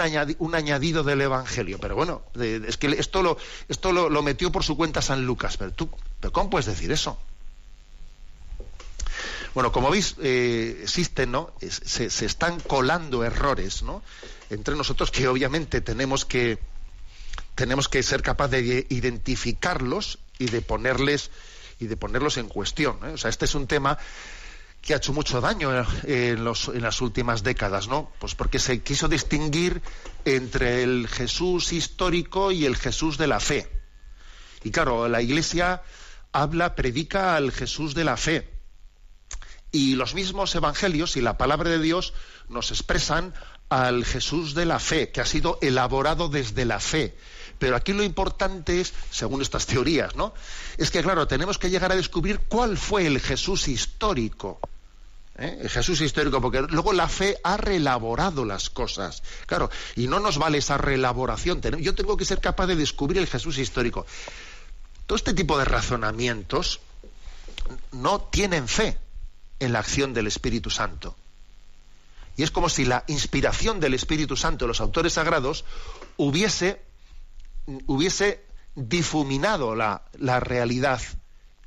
añadido 0.55 1.03
del 1.03 1.21
Evangelio. 1.21 1.79
Pero 1.79 1.95
bueno, 1.95 2.23
es 2.39 2.77
que 2.77 2.87
esto 2.87 3.23
lo, 3.23 4.21
metió 4.21 4.51
por 4.51 4.63
su 4.63 4.77
cuenta 4.77 5.01
San 5.01 5.25
Lucas. 5.25 5.57
Pero 5.57 5.71
tú, 5.71 5.89
¿pero 6.19 6.31
¿cómo 6.31 6.49
puedes 6.49 6.67
decir 6.67 6.91
eso? 6.91 7.17
Bueno, 9.55 9.71
como 9.71 9.91
veis, 9.91 10.15
eh, 10.21 10.79
existen, 10.81 11.31
¿no? 11.31 11.53
Se, 11.59 12.09
se, 12.09 12.25
están 12.25 12.59
colando 12.59 13.23
errores, 13.23 13.83
¿no? 13.83 14.01
Entre 14.49 14.75
nosotros 14.75 15.11
que 15.11 15.27
obviamente 15.27 15.81
tenemos 15.81 16.25
que 16.25 16.59
tenemos 17.55 17.87
que 17.87 18.01
ser 18.01 18.23
capaces 18.23 18.67
de 18.67 18.87
identificarlos 18.89 20.17
y 20.39 20.45
de 20.45 20.61
ponerles 20.61 21.29
y 21.79 21.87
de 21.87 21.97
ponerlos 21.97 22.37
en 22.37 22.47
cuestión. 22.47 22.97
¿eh? 23.03 23.13
O 23.13 23.17
sea, 23.17 23.29
este 23.29 23.45
es 23.45 23.55
un 23.55 23.67
tema 23.67 23.97
que 24.81 24.93
ha 24.93 24.97
hecho 24.97 25.13
mucho 25.13 25.39
daño 25.39 25.71
en, 26.03 26.43
los, 26.43 26.67
en, 26.67 26.81
las 26.81 26.99
últimas 26.99 27.41
décadas, 27.41 27.87
¿no? 27.87 28.11
Pues 28.19 28.35
porque 28.35 28.59
se 28.59 28.81
quiso 28.81 29.07
distinguir 29.07 29.81
entre 30.25 30.83
el 30.83 31.07
Jesús 31.07 31.71
histórico 31.71 32.51
y 32.51 32.65
el 32.65 32.75
Jesús 32.75 33.17
de 33.17 33.27
la 33.27 33.39
fe. 33.39 33.69
Y 34.61 34.71
claro, 34.71 35.07
la 35.07 35.21
Iglesia 35.21 35.83
habla, 36.33 36.75
predica 36.75 37.37
al 37.37 37.53
Jesús 37.53 37.95
de 37.95 38.03
la 38.03 38.17
fe. 38.17 38.49
Y 39.71 39.95
los 39.95 40.13
mismos 40.15 40.53
evangelios 40.53 41.15
y 41.15 41.21
la 41.21 41.37
palabra 41.37 41.69
de 41.69 41.79
Dios 41.79 42.13
nos 42.49 42.71
expresan 42.71 43.33
al 43.69 44.05
Jesús 44.05 44.53
de 44.53 44.65
la 44.65 44.79
fe, 44.79 45.11
que 45.11 45.21
ha 45.21 45.25
sido 45.25 45.57
elaborado 45.61 46.27
desde 46.27 46.65
la 46.65 46.79
fe. 46.79 47.15
Pero 47.63 47.77
aquí 47.77 47.93
lo 47.93 48.03
importante 48.03 48.81
es, 48.81 48.91
según 49.09 49.41
estas 49.41 49.65
teorías, 49.65 50.17
¿no? 50.17 50.33
Es 50.77 50.91
que, 50.91 51.01
claro, 51.01 51.27
tenemos 51.29 51.57
que 51.57 51.69
llegar 51.69 51.93
a 51.93 51.95
descubrir 51.95 52.41
cuál 52.49 52.77
fue 52.77 53.07
el 53.07 53.21
Jesús 53.21 53.69
histórico. 53.69 54.59
¿eh? 55.37 55.59
El 55.61 55.69
Jesús 55.69 56.01
histórico, 56.01 56.41
porque 56.41 56.59
luego 56.63 56.91
la 56.91 57.07
fe 57.07 57.37
ha 57.41 57.55
reelaborado 57.55 58.43
las 58.43 58.69
cosas. 58.69 59.23
Claro, 59.45 59.69
y 59.95 60.07
no 60.07 60.19
nos 60.19 60.39
vale 60.39 60.57
esa 60.57 60.77
reelaboración. 60.77 61.61
Yo 61.79 61.95
tengo 61.95 62.17
que 62.17 62.25
ser 62.25 62.41
capaz 62.41 62.67
de 62.67 62.75
descubrir 62.75 63.19
el 63.19 63.27
Jesús 63.27 63.57
histórico. 63.57 64.05
Todo 65.07 65.15
este 65.15 65.33
tipo 65.33 65.57
de 65.57 65.63
razonamientos 65.63 66.81
no 67.93 68.19
tienen 68.23 68.67
fe 68.67 68.97
en 69.61 69.71
la 69.71 69.79
acción 69.79 70.13
del 70.13 70.27
Espíritu 70.27 70.69
Santo. 70.69 71.15
Y 72.35 72.43
es 72.43 72.51
como 72.51 72.67
si 72.67 72.83
la 72.83 73.05
inspiración 73.07 73.79
del 73.79 73.93
Espíritu 73.93 74.35
Santo, 74.35 74.67
los 74.67 74.81
autores 74.81 75.13
sagrados, 75.13 75.63
hubiese, 76.17 76.81
hubiese 77.87 78.43
difuminado 78.75 79.75
la, 79.75 80.03
la 80.17 80.39
realidad 80.39 81.01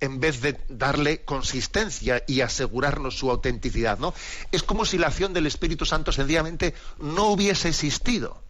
en 0.00 0.20
vez 0.20 0.40
de 0.42 0.58
darle 0.68 1.24
consistencia 1.24 2.22
y 2.26 2.40
asegurarnos 2.40 3.16
su 3.16 3.30
autenticidad, 3.30 3.98
¿no? 3.98 4.14
Es 4.52 4.62
como 4.62 4.84
si 4.84 4.98
la 4.98 5.06
acción 5.06 5.32
del 5.32 5.46
Espíritu 5.46 5.86
Santo 5.86 6.12
sencillamente 6.12 6.74
no 6.98 7.28
hubiese 7.28 7.68
existido. 7.68 8.42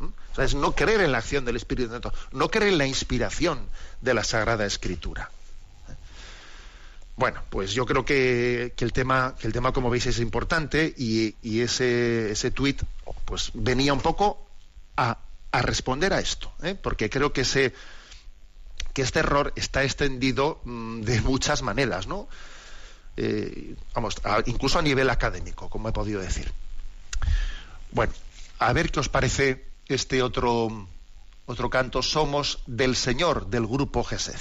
¿Mm? 0.00 0.40
Es 0.40 0.54
no 0.54 0.74
creer 0.74 1.02
en 1.02 1.12
la 1.12 1.18
acción 1.18 1.44
del 1.44 1.56
Espíritu 1.56 1.90
Santo, 1.92 2.12
no 2.32 2.50
creer 2.50 2.72
en 2.72 2.78
la 2.78 2.86
inspiración 2.86 3.60
de 4.00 4.14
la 4.14 4.24
Sagrada 4.24 4.66
Escritura. 4.66 5.30
Bueno, 7.14 7.42
pues 7.50 7.72
yo 7.72 7.86
creo 7.86 8.04
que, 8.04 8.72
el 8.76 8.92
tema, 8.92 9.36
que 9.38 9.46
el 9.46 9.52
tema, 9.52 9.72
como 9.72 9.90
veis, 9.90 10.06
es 10.06 10.18
importante 10.18 10.92
y, 10.96 11.34
ese, 11.60 12.32
ese 12.32 12.50
tuit 12.50 12.82
pues, 13.26 13.52
venía 13.54 13.92
un 13.92 14.00
poco 14.00 14.44
a, 14.96 15.18
responder 15.60 16.14
a 16.14 16.20
esto, 16.20 16.50
¿eh? 16.62 16.74
porque 16.74 17.10
creo 17.10 17.34
que, 17.34 17.42
ese, 17.42 17.74
que 18.94 19.02
este 19.02 19.18
error 19.18 19.52
está 19.56 19.84
extendido 19.84 20.62
mm, 20.64 21.02
de 21.02 21.20
muchas 21.20 21.60
maneras, 21.60 22.06
¿no? 22.06 22.28
Eh, 23.18 23.76
vamos, 23.92 24.16
incluso 24.46 24.78
a 24.78 24.82
nivel 24.82 25.10
académico, 25.10 25.68
como 25.68 25.90
he 25.90 25.92
podido 25.92 26.20
decir. 26.22 26.50
Bueno, 27.90 28.14
a 28.58 28.72
ver 28.72 28.90
qué 28.90 29.00
os 29.00 29.10
parece 29.10 29.66
este 29.88 30.22
otro, 30.22 30.88
otro 31.44 31.68
canto, 31.68 32.00
Somos 32.02 32.60
del 32.66 32.96
Señor, 32.96 33.48
del 33.48 33.66
grupo 33.66 34.02
Gesed. 34.02 34.40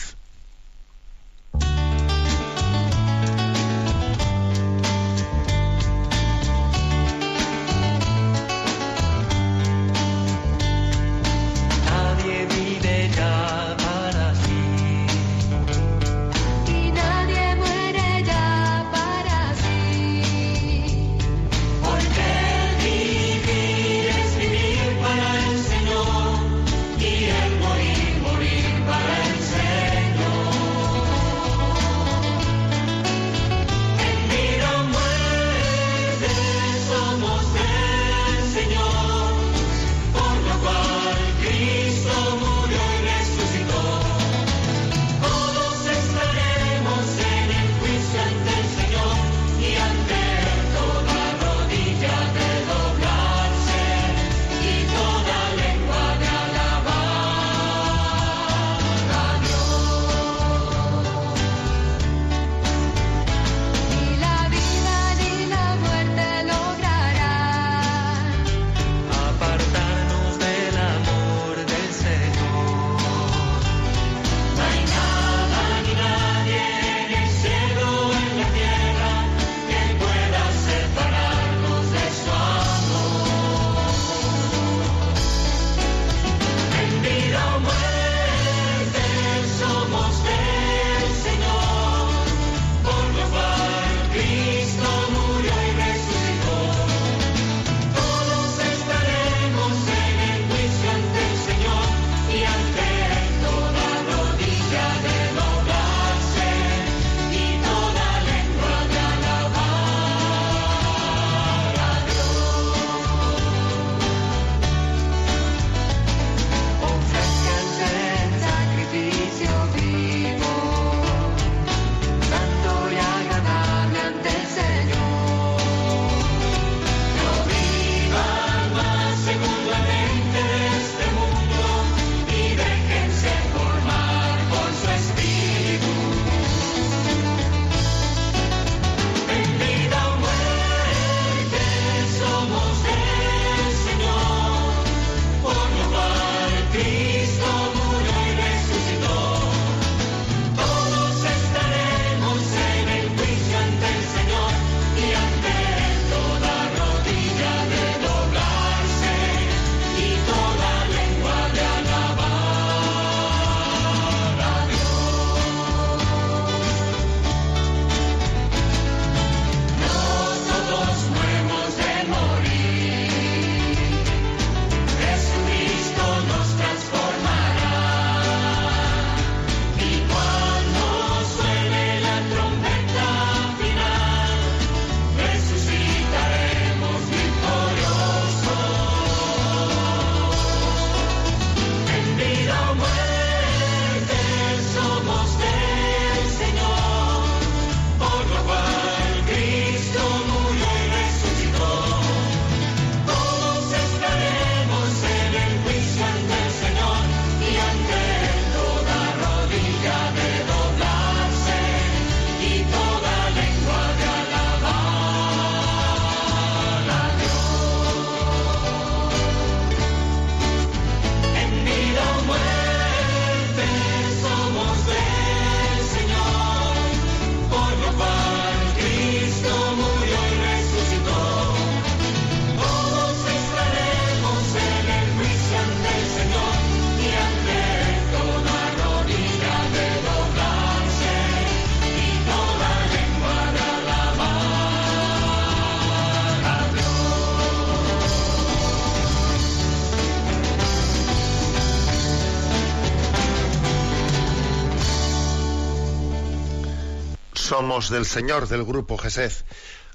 Somos 257.52 257.90
del 257.90 258.06
Señor 258.06 258.48
del 258.48 258.64
Grupo 258.64 258.98
Gesed. 258.98 259.34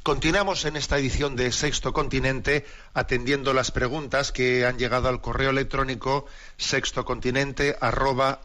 Continuamos 0.07 0.65
en 0.67 0.77
esta 0.77 0.99
edición 0.99 1.35
de 1.35 1.51
Sexto 1.51 1.93
Continente 1.93 2.65
atendiendo 2.95 3.53
las 3.53 3.73
preguntas 3.73 4.31
que 4.31 4.65
han 4.65 4.79
llegado 4.79 5.09
al 5.09 5.21
correo 5.21 5.51
electrónico 5.51 6.27
sextocontinente 6.59 7.77
arroba 7.81 8.41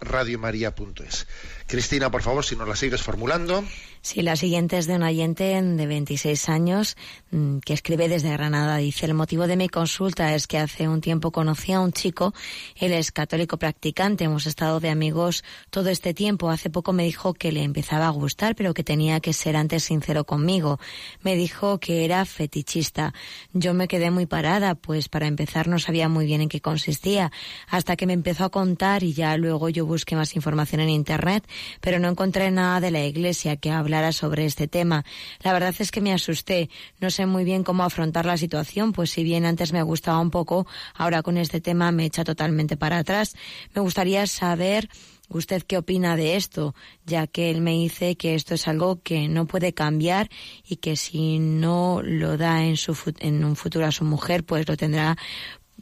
Cristina, 1.67 2.09
por 2.09 2.23
favor, 2.23 2.43
si 2.43 2.55
nos 2.55 2.67
la 2.67 2.75
sigues 2.75 3.03
formulando. 3.03 3.63
Sí, 4.01 4.23
la 4.23 4.35
siguiente 4.35 4.79
es 4.79 4.87
de 4.87 4.95
un 4.95 5.03
oyente 5.03 5.61
de 5.61 5.85
26 5.85 6.49
años 6.49 6.97
mm, 7.29 7.59
que 7.59 7.73
escribe 7.73 8.09
desde 8.09 8.31
Granada. 8.31 8.77
Dice, 8.77 9.05
el 9.05 9.13
motivo 9.13 9.45
de 9.45 9.55
mi 9.55 9.69
consulta 9.69 10.33
es 10.33 10.47
que 10.47 10.57
hace 10.57 10.87
un 10.87 10.99
tiempo 11.01 11.31
conocí 11.31 11.71
a 11.71 11.79
un 11.79 11.93
chico, 11.93 12.33
él 12.75 12.91
es 12.91 13.11
católico 13.11 13.57
practicante, 13.57 14.23
hemos 14.23 14.47
estado 14.47 14.79
de 14.79 14.89
amigos 14.89 15.43
todo 15.69 15.89
este 15.89 16.15
tiempo. 16.15 16.49
Hace 16.49 16.71
poco 16.71 16.91
me 16.93 17.03
dijo 17.03 17.35
que 17.35 17.51
le 17.51 17.61
empezaba 17.61 18.07
a 18.07 18.09
gustar, 18.09 18.55
pero 18.55 18.73
que 18.73 18.83
tenía 18.83 19.19
que 19.19 19.31
ser 19.31 19.55
antes 19.55 19.83
sincero 19.83 20.25
conmigo. 20.25 20.79
Me 21.21 21.35
dijo 21.35 21.50
que 21.79 22.05
era 22.05 22.25
fetichista. 22.25 23.13
Yo 23.53 23.73
me 23.73 23.87
quedé 23.87 24.11
muy 24.11 24.25
parada, 24.25 24.75
pues 24.75 25.09
para 25.09 25.27
empezar 25.27 25.67
no 25.67 25.79
sabía 25.79 26.09
muy 26.09 26.25
bien 26.25 26.41
en 26.41 26.49
qué 26.49 26.61
consistía, 26.61 27.31
hasta 27.67 27.95
que 27.95 28.07
me 28.07 28.13
empezó 28.13 28.45
a 28.45 28.49
contar 28.49 29.03
y 29.03 29.13
ya 29.13 29.37
luego 29.37 29.69
yo 29.69 29.85
busqué 29.85 30.15
más 30.15 30.35
información 30.35 30.81
en 30.81 30.89
Internet, 30.89 31.47
pero 31.79 31.99
no 31.99 32.09
encontré 32.09 32.51
nada 32.51 32.79
de 32.79 32.91
la 32.91 33.05
iglesia 33.05 33.57
que 33.57 33.71
habla 33.71 34.11
sobre 34.11 34.45
este 34.45 34.67
tema. 34.67 35.05
La 35.43 35.53
verdad 35.53 35.75
es 35.77 35.91
que 35.91 36.01
me 36.01 36.13
asusté. 36.13 36.69
No 36.99 37.09
sé 37.09 37.25
muy 37.25 37.43
bien 37.43 37.63
cómo 37.63 37.83
afrontar 37.83 38.25
la 38.25 38.37
situación, 38.37 38.93
pues 38.93 39.11
si 39.11 39.23
bien 39.23 39.45
antes 39.45 39.73
me 39.73 39.83
gustaba 39.83 40.19
un 40.19 40.31
poco, 40.31 40.65
ahora 40.95 41.21
con 41.21 41.37
este 41.37 41.61
tema 41.61 41.91
me 41.91 42.05
echa 42.05 42.23
totalmente 42.23 42.77
para 42.77 42.97
atrás. 42.97 43.35
Me 43.75 43.81
gustaría 43.81 44.25
saber 44.25 44.89
¿Usted 45.33 45.63
qué 45.63 45.77
opina 45.77 46.17
de 46.17 46.35
esto? 46.35 46.75
Ya 47.05 47.25
que 47.25 47.49
él 47.51 47.61
me 47.61 47.71
dice 47.71 48.17
que 48.17 48.35
esto 48.35 48.55
es 48.55 48.67
algo 48.67 49.01
que 49.01 49.29
no 49.29 49.47
puede 49.47 49.73
cambiar 49.73 50.29
y 50.67 50.75
que 50.77 50.97
si 50.97 51.39
no 51.39 52.01
lo 52.03 52.35
da 52.35 52.65
en, 52.65 52.75
su, 52.75 52.97
en 53.19 53.45
un 53.45 53.55
futuro 53.55 53.85
a 53.85 53.93
su 53.93 54.03
mujer, 54.03 54.43
pues 54.43 54.67
lo 54.67 54.75
tendrá 54.75 55.17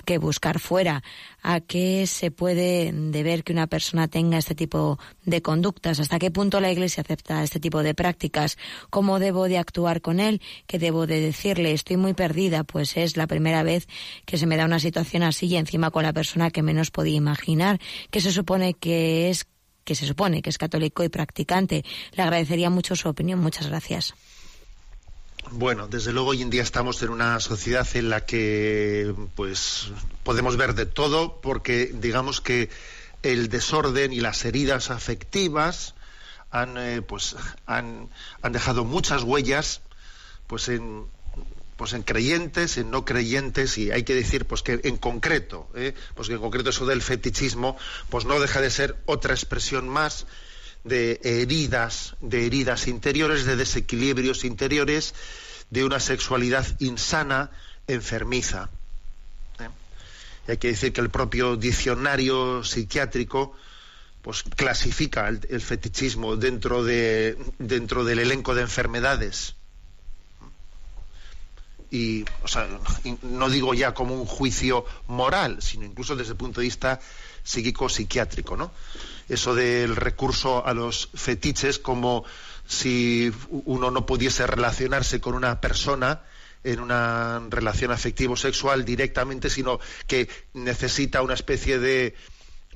que 0.10 0.18
buscar 0.18 0.58
fuera. 0.58 1.04
¿A 1.44 1.60
qué 1.60 2.08
se 2.08 2.32
puede 2.32 2.92
deber 2.92 3.44
que 3.44 3.54
una 3.54 3.68
persona 3.68 4.08
tenga 4.08 4.40
este 4.40 4.56
tipo 4.56 4.98
de 5.24 5.44
conductas? 5.44 6.00
¿Hasta 6.00 6.18
qué 6.18 6.32
punto 6.32 6.60
la 6.60 6.72
Iglesia 6.72 7.02
acepta 7.02 7.44
este 7.44 7.60
tipo 7.60 7.84
de 7.84 7.94
prácticas? 7.94 8.58
¿Cómo 8.90 9.20
debo 9.20 9.48
de 9.48 9.60
actuar 9.60 10.02
con 10.02 10.20
él? 10.20 10.42
¿Qué 10.66 10.80
debo 10.80 11.06
de 11.06 11.22
decirle? 11.22 11.74
Estoy 11.74 11.98
muy 11.98 12.16
perdida, 12.16 12.64
pues 12.64 12.98
es 12.98 13.18
la 13.18 13.28
primera 13.28 13.62
vez 13.62 13.88
que 14.26 14.40
se 14.40 14.48
me 14.48 14.58
da 14.58 14.66
una 14.66 14.80
situación 14.80 15.22
así 15.22 15.46
y 15.46 15.58
encima 15.58 15.92
con 15.92 16.02
la 16.02 16.12
persona 16.12 16.50
que 16.50 16.64
menos 16.64 16.90
podía 16.90 17.16
imaginar. 17.16 17.80
¿Qué 18.10 18.20
se 18.20 18.32
supone 18.32 18.74
que 18.74 19.30
es 19.30 19.46
que 19.84 19.94
se 19.94 20.08
supone 20.08 20.42
que 20.42 20.50
es 20.50 20.58
católico 20.58 21.04
y 21.04 21.10
practicante. 21.10 21.84
Le 22.14 22.24
agradecería 22.24 22.70
mucho 22.70 22.96
su 22.96 23.10
opinión. 23.10 23.40
Muchas 23.40 23.68
gracias. 23.68 24.14
Bueno, 25.52 25.88
desde 25.88 26.14
luego 26.14 26.30
hoy 26.30 26.44
en 26.44 26.52
día 26.52 26.62
estamos 26.62 27.02
en 27.02 27.10
una 27.10 27.40
sociedad 27.40 27.88
en 27.96 28.10
la 28.10 28.26
que 28.26 29.16
pues 29.36 29.88
podemos 30.24 30.58
ver 30.58 30.76
de 30.76 30.86
todo 30.86 31.42
porque 31.42 31.92
digamos 31.92 32.40
que 32.40 32.70
el 33.24 33.50
desorden 33.50 34.14
y 34.14 34.20
las 34.20 34.46
heridas 34.46 34.92
afectivas 34.92 35.96
han 36.52 36.78
eh, 36.78 37.02
pues 37.02 37.36
han, 37.66 38.10
han, 38.44 38.52
dejado 38.52 38.86
muchas 38.86 39.24
huellas 39.24 39.82
pues 40.46 40.70
en 40.70 41.08
pues 41.78 41.94
en 41.94 42.04
creyentes, 42.04 42.78
en 42.78 42.92
no 42.92 43.04
creyentes 43.04 43.78
y 43.80 43.92
hay 43.92 44.04
que 44.04 44.14
decir 44.14 44.46
pues 44.46 44.62
que 44.62 44.80
en 44.84 44.98
concreto, 44.98 45.68
eh, 45.74 45.96
pues 46.14 46.28
que 46.28 46.36
en 46.36 46.42
concreto 46.42 46.70
eso 46.70 46.86
del 46.86 47.02
fetichismo 47.02 47.76
pues 48.10 48.26
no 48.26 48.40
deja 48.40 48.62
de 48.62 48.70
ser 48.70 48.98
otra 49.06 49.34
expresión 49.34 49.90
más 49.90 50.28
de 50.90 51.22
heridas, 51.24 52.16
de 52.20 52.46
heridas 52.46 52.88
interiores, 52.88 53.46
de 53.46 53.56
desequilibrios 53.56 54.44
interiores, 54.44 55.14
de 55.70 55.86
una 55.86 56.00
sexualidad 56.02 56.66
insana, 56.80 57.52
enfermiza. 57.88 58.70
¿eh? 59.60 59.70
Y 60.48 60.52
hay 60.52 60.58
que 60.58 60.70
decir 60.70 60.92
que 60.92 61.02
el 61.02 61.10
propio 61.10 61.56
diccionario 61.56 62.64
psiquiátrico 62.64 63.56
pues 64.22 64.44
clasifica 64.44 65.30
el, 65.30 65.62
fetichismo 65.62 66.36
dentro 66.36 66.84
de 66.84 67.38
dentro 67.58 68.04
del 68.04 68.20
elenco 68.20 68.54
de 68.54 68.64
enfermedades 68.64 69.56
y 71.90 72.26
no 73.22 73.50
digo 73.50 73.74
ya 73.74 73.94
como 73.94 74.14
un 74.14 74.26
juicio 74.26 74.86
moral, 75.08 75.62
sino 75.62 75.86
incluso 75.86 76.16
desde 76.16 76.34
el 76.34 76.38
punto 76.38 76.60
de 76.60 76.66
vista 76.66 77.00
psíquico-psiquiátrico, 77.44 78.58
¿no? 78.58 78.72
Eso 79.28 79.54
del 79.56 79.96
recurso 79.96 80.66
a 80.66 80.74
los 80.74 81.10
fetiches 81.14 81.80
como 81.80 82.26
si 82.68 83.32
uno 83.50 83.92
no 83.92 84.06
pudiese 84.06 84.46
relacionarse 84.46 85.20
con 85.20 85.36
una 85.36 85.60
persona 85.62 86.22
en 86.64 86.80
una 86.80 87.42
relación 87.50 87.92
afectivo-sexual 87.92 88.86
directamente, 88.86 89.50
sino 89.50 89.80
que 90.08 90.30
necesita 90.54 91.22
una 91.22 91.34
especie 91.34 91.80
de 91.80 92.16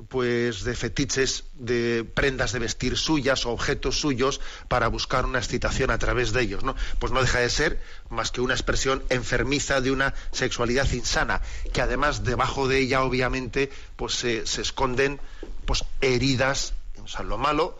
pues 0.10 0.64
de 0.64 0.76
fetiches 0.76 1.44
de 1.54 2.04
prendas 2.04 2.52
de 2.52 2.60
vestir 2.60 2.98
suyas 2.98 3.46
o 3.46 3.52
objetos 3.52 4.00
suyos 4.00 4.42
para 4.68 4.88
buscar 4.88 5.26
una 5.26 5.38
excitación 5.38 5.92
a 5.92 6.00
través 6.00 6.34
de 6.34 6.42
ellos, 6.42 6.64
¿no? 6.64 6.76
Pues 6.98 7.12
no 7.12 7.22
deja 7.22 7.40
de 7.40 7.50
ser 7.50 7.80
más 8.10 8.32
que 8.32 8.42
una 8.42 8.56
expresión 8.56 9.04
enfermiza 9.10 9.82
de 9.82 9.92
una 9.92 10.16
sexualidad 10.32 10.92
insana, 10.92 11.42
que 11.74 11.82
además 11.82 12.24
debajo 12.24 12.68
de 12.68 12.80
ella 12.80 13.04
obviamente 13.04 13.72
pues 13.96 14.14
se, 14.16 14.42
esconden 14.42 15.20
pues 15.66 15.86
heridas, 16.02 16.74
o 17.04 17.08
sea, 17.08 17.22
lo 17.22 17.38
malo 17.38 17.80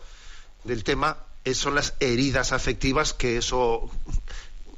del 0.62 0.84
tema 0.84 1.18
son 1.52 1.74
las 1.74 1.94
heridas 1.98 2.52
afectivas 2.52 3.12
que 3.12 3.38
eso 3.38 3.90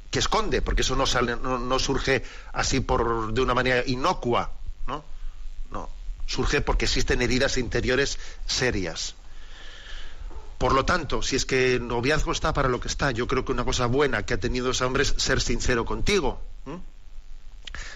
que 0.09 0.19
esconde, 0.19 0.61
porque 0.61 0.81
eso 0.81 0.95
no 0.95 1.05
sale, 1.05 1.35
no 1.35 1.79
surge 1.79 2.23
así 2.51 2.79
por 2.79 3.33
de 3.33 3.41
una 3.41 3.53
manera 3.53 3.83
inocua, 3.85 4.53
¿no? 4.53 4.56
Surge 6.27 6.61
porque 6.61 6.85
existen 6.85 7.21
heridas 7.21 7.57
interiores 7.57 8.19
serias. 8.45 9.15
Por 10.57 10.73
lo 10.73 10.85
tanto, 10.85 11.21
si 11.21 11.35
es 11.35 11.45
que 11.45 11.75
el 11.75 11.87
noviazgo 11.87 12.31
está 12.31 12.53
para 12.53 12.69
lo 12.69 12.79
que 12.79 12.87
está, 12.87 13.11
yo 13.11 13.27
creo 13.27 13.45
que 13.45 13.51
una 13.51 13.63
cosa 13.63 13.85
buena 13.85 14.25
que 14.25 14.33
ha 14.33 14.39
tenido 14.39 14.71
ese 14.71 14.85
hombre 14.85 15.03
es 15.03 15.13
ser 15.17 15.39
sincero 15.39 15.85
contigo. 15.85 16.41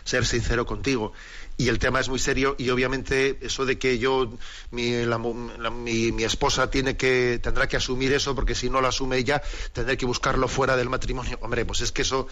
Ser 0.04 0.26
sincero 0.26 0.66
contigo. 0.66 1.12
Y 1.58 1.70
el 1.70 1.80
tema 1.80 2.00
es 2.00 2.10
muy 2.10 2.20
serio 2.20 2.56
y 2.58 2.70
obviamente 2.70 3.38
eso 3.42 3.66
de 3.66 3.80
que 3.80 3.98
yo, 3.98 4.32
mi, 4.70 4.92
mi, 4.92 6.24
esposa 6.24 6.70
tiene 6.70 6.96
que, 6.98 7.40
tendrá 7.42 7.68
que 7.68 7.78
asumir 7.78 8.14
eso 8.14 8.36
porque 8.36 8.56
si 8.56 8.70
no 8.70 8.80
lo 8.80 8.88
asume 8.88 9.18
ella, 9.18 9.42
tendré 9.74 9.98
que 9.98 10.06
buscarlo 10.06 10.48
fuera 10.48 10.78
del 10.78 10.90
matrimonio. 10.90 11.40
Hombre, 11.42 11.66
pues 11.66 11.82
es 11.82 11.92
que 11.92 12.04
eso, 12.04 12.28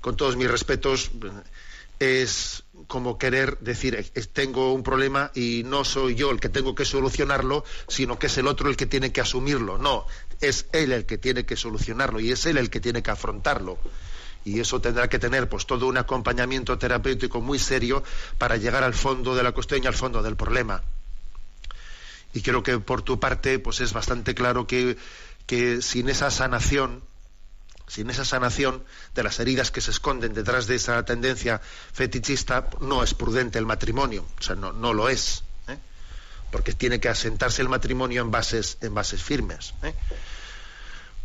con 0.00 0.16
todos 0.16 0.36
mis 0.36 0.50
respetos, 0.50 1.10
es 2.02 2.64
como 2.88 3.16
querer 3.16 3.58
decir, 3.60 4.10
tengo 4.32 4.72
un 4.72 4.82
problema 4.82 5.30
y 5.34 5.62
no 5.64 5.84
soy 5.84 6.16
yo 6.16 6.30
el 6.30 6.40
que 6.40 6.48
tengo 6.48 6.74
que 6.74 6.84
solucionarlo, 6.84 7.64
sino 7.86 8.18
que 8.18 8.26
es 8.26 8.36
el 8.38 8.48
otro 8.48 8.68
el 8.68 8.76
que 8.76 8.86
tiene 8.86 9.12
que 9.12 9.20
asumirlo. 9.20 9.78
No, 9.78 10.06
es 10.40 10.66
él 10.72 10.92
el 10.92 11.06
que 11.06 11.16
tiene 11.16 11.46
que 11.46 11.56
solucionarlo 11.56 12.18
y 12.18 12.32
es 12.32 12.44
él 12.46 12.58
el 12.58 12.70
que 12.70 12.80
tiene 12.80 13.02
que 13.02 13.12
afrontarlo. 13.12 13.78
Y 14.44 14.58
eso 14.58 14.80
tendrá 14.80 15.08
que 15.08 15.20
tener 15.20 15.48
pues 15.48 15.66
todo 15.66 15.86
un 15.86 15.96
acompañamiento 15.96 16.76
terapéutico 16.76 17.40
muy 17.40 17.60
serio 17.60 18.02
para 18.38 18.56
llegar 18.56 18.82
al 18.82 18.94
fondo 18.94 19.36
de 19.36 19.44
la 19.44 19.52
cuestión 19.52 19.82
y 19.84 19.86
al 19.86 19.94
fondo 19.94 20.22
del 20.22 20.34
problema. 20.34 20.82
Y 22.34 22.42
creo 22.42 22.62
que 22.64 22.78
por 22.78 23.02
tu 23.02 23.20
parte 23.20 23.60
pues 23.60 23.80
es 23.80 23.92
bastante 23.92 24.34
claro 24.34 24.66
que, 24.66 24.96
que 25.46 25.80
sin 25.82 26.08
esa 26.08 26.30
sanación 26.32 27.02
sin 27.92 28.08
esa 28.08 28.24
sanación 28.24 28.82
de 29.14 29.22
las 29.22 29.38
heridas 29.38 29.70
que 29.70 29.82
se 29.82 29.90
esconden 29.90 30.32
detrás 30.32 30.66
de 30.66 30.76
esa 30.76 31.04
tendencia 31.04 31.60
fetichista, 31.92 32.70
no 32.80 33.02
es 33.02 33.12
prudente 33.12 33.58
el 33.58 33.66
matrimonio, 33.66 34.24
o 34.38 34.42
sea, 34.42 34.56
no, 34.56 34.94
lo 34.94 35.10
es, 35.10 35.44
¿eh? 35.68 35.76
porque 36.50 36.72
tiene 36.72 37.00
que 37.00 37.10
asentarse 37.10 37.60
el 37.60 37.68
matrimonio 37.68 38.22
en 38.22 38.30
bases, 38.30 38.78
en 38.80 38.94
bases 38.94 39.22
firmes. 39.22 39.74
¿eh? 39.82 39.92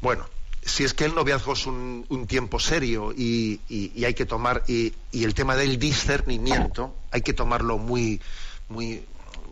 Bueno, 0.01 0.27
si 0.61 0.83
es 0.83 0.93
que 0.93 1.05
el 1.05 1.15
noviazgo 1.15 1.53
es 1.53 1.65
un, 1.67 2.25
tiempo 2.27 2.59
serio 2.59 3.13
y, 3.15 3.61
hay 4.03 4.13
que 4.13 4.25
tomar, 4.25 4.65
y, 4.67 4.93
y, 5.13 5.23
el 5.23 5.33
tema 5.33 5.55
del 5.55 5.79
discernimiento, 5.79 6.93
hay 7.11 7.21
que 7.21 7.31
tomarlo 7.31 7.77
muy, 7.77 8.21
muy 8.67 9.05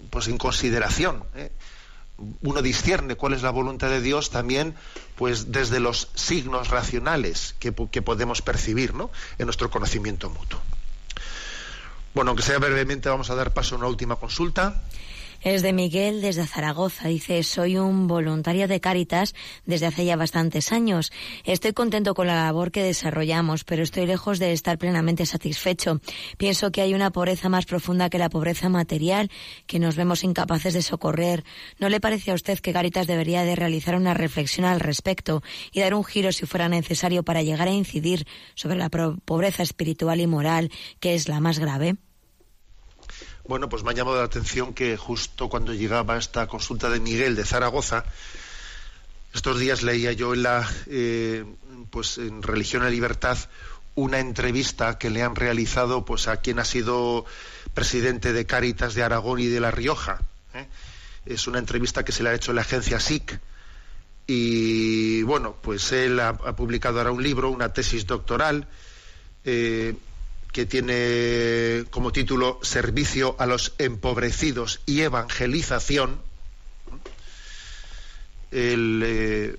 pues 0.09 0.27
en 0.27 0.37
consideración. 0.37 1.23
¿eh? 1.33 1.49
Uno 2.41 2.61
discierne 2.61 3.15
cuál 3.15 3.33
es 3.33 3.41
la 3.41 3.49
voluntad 3.49 3.89
de 3.89 4.01
Dios 4.01 4.29
también 4.29 4.75
pues 5.15 5.51
desde 5.51 5.79
los 5.79 6.09
signos 6.13 6.69
racionales 6.69 7.55
que, 7.59 7.71
podemos 7.71 8.41
percibir 8.41 8.93
¿no? 8.93 9.11
en 9.37 9.45
nuestro 9.45 9.69
conocimiento 9.69 10.29
mutuo. 10.29 10.59
Bueno, 12.13 12.31
aunque 12.31 12.43
sea 12.43 12.59
brevemente, 12.59 13.09
vamos 13.09 13.29
a 13.29 13.35
dar 13.35 13.53
paso 13.53 13.75
a 13.75 13.77
una 13.77 13.87
última 13.87 14.15
consulta. 14.15 14.81
Es 15.45 15.61
de 15.61 15.73
Miguel 15.73 16.21
desde 16.21 16.47
Zaragoza. 16.47 17.07
Dice, 17.07 17.43
soy 17.43 17.77
un 17.77 18.07
voluntario 18.07 18.67
de 18.67 18.79
Cáritas 18.79 19.35
desde 19.63 19.85
hace 19.85 20.03
ya 20.03 20.15
bastantes 20.15 20.71
años. 20.71 21.11
Estoy 21.43 21.71
contento 21.71 22.15
con 22.15 22.25
la 22.25 22.33
labor 22.33 22.71
que 22.71 22.81
desarrollamos, 22.81 23.63
pero 23.63 23.83
estoy 23.83 24.07
lejos 24.07 24.39
de 24.39 24.53
estar 24.53 24.79
plenamente 24.79 25.27
satisfecho. 25.27 26.01
Pienso 26.39 26.71
que 26.71 26.81
hay 26.81 26.95
una 26.95 27.11
pobreza 27.11 27.47
más 27.47 27.67
profunda 27.67 28.09
que 28.09 28.17
la 28.17 28.31
pobreza 28.31 28.69
material, 28.69 29.29
que 29.67 29.77
nos 29.77 29.95
vemos 29.95 30.23
incapaces 30.23 30.73
de 30.73 30.81
socorrer. 30.81 31.43
¿No 31.77 31.89
le 31.89 31.99
parece 31.99 32.31
a 32.31 32.33
usted 32.33 32.57
que 32.57 32.73
Cáritas 32.73 33.05
debería 33.05 33.43
de 33.43 33.55
realizar 33.55 33.95
una 33.95 34.15
reflexión 34.15 34.65
al 34.65 34.79
respecto 34.79 35.43
y 35.71 35.81
dar 35.81 35.93
un 35.93 36.03
giro 36.03 36.31
si 36.31 36.47
fuera 36.47 36.69
necesario 36.69 37.21
para 37.21 37.43
llegar 37.43 37.67
a 37.67 37.71
incidir 37.71 38.25
sobre 38.55 38.77
la 38.77 38.89
pobreza 38.89 39.61
espiritual 39.61 40.19
y 40.21 40.25
moral, 40.25 40.71
que 40.99 41.13
es 41.13 41.29
la 41.29 41.39
más 41.39 41.59
grave? 41.59 41.97
Bueno, 43.47 43.69
pues 43.69 43.83
me 43.83 43.91
ha 43.91 43.93
llamado 43.93 44.17
la 44.17 44.23
atención 44.23 44.73
que 44.73 44.97
justo 44.97 45.49
cuando 45.49 45.73
llegaba 45.73 46.17
esta 46.17 46.47
consulta 46.47 46.89
de 46.89 46.99
Miguel 46.99 47.35
de 47.35 47.45
Zaragoza, 47.45 48.03
estos 49.35 49.59
días 49.59 49.83
leía 49.83 50.13
yo 50.13 50.33
en 50.33 50.41
la, 50.43 50.67
eh, 50.87 51.45
pues 51.91 52.17
en 52.17 52.41
Religión 52.41 52.87
y 52.87 52.89
Libertad 52.89 53.37
una 53.93 54.19
entrevista 54.19 54.97
que 54.97 55.11
le 55.11 55.21
han 55.21 55.35
realizado 55.35 56.05
pues 56.05 56.27
a 56.27 56.37
quien 56.37 56.57
ha 56.57 56.65
sido 56.65 57.25
presidente 57.73 58.33
de 58.33 58.45
Cáritas 58.45 58.95
de 58.95 59.03
Aragón 59.03 59.39
y 59.39 59.45
de 59.45 59.59
La 59.59 59.71
Rioja. 59.71 60.21
¿eh? 60.53 60.67
Es 61.25 61.47
una 61.47 61.59
entrevista 61.59 62.03
que 62.03 62.11
se 62.11 62.23
le 62.23 62.29
ha 62.29 62.33
hecho 62.33 62.51
la 62.51 62.61
agencia 62.61 62.99
SIC. 62.99 63.39
Y 64.25 65.21
bueno, 65.21 65.55
pues 65.61 65.91
él 65.91 66.19
ha, 66.19 66.33
publicado 66.55 66.97
ahora 66.97 67.11
un 67.11 67.21
libro, 67.21 67.51
una 67.51 67.71
tesis 67.71 68.07
doctoral, 68.07 68.67
eh, 69.43 69.93
que 70.55 70.65
tiene 70.65 71.83
como 71.89 72.13
título 72.13 72.59
Servicio 72.61 73.35
a 73.39 73.45
los 73.45 73.73
empobrecidos 73.77 74.79
y 74.85 75.01
evangelización. 75.01 76.21
Eh, 78.51 79.57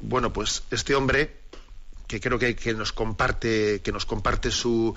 bueno, 0.00 0.32
pues 0.32 0.64
este 0.72 0.96
hombre, 0.96 1.36
que 2.08 2.18
creo 2.18 2.40
que, 2.40 2.74
nos 2.74 2.92
comparte, 2.92 3.80
que 3.82 3.92
nos 3.92 4.04
comparte 4.04 4.50
su 4.50 4.96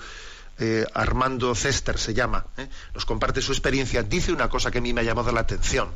eh, 0.58 0.84
Armando 0.94 1.54
Cester 1.54 1.96
se 1.96 2.12
llama, 2.12 2.46
eh, 2.56 2.68
nos 2.92 3.04
comparte 3.04 3.40
su 3.40 3.52
experiencia, 3.52 4.02
dice 4.02 4.32
una 4.32 4.48
cosa 4.48 4.72
que 4.72 4.78
a 4.78 4.80
mí 4.80 4.92
me 4.92 5.02
ha 5.02 5.04
llamado 5.04 5.30
la 5.30 5.42
atención. 5.42 5.90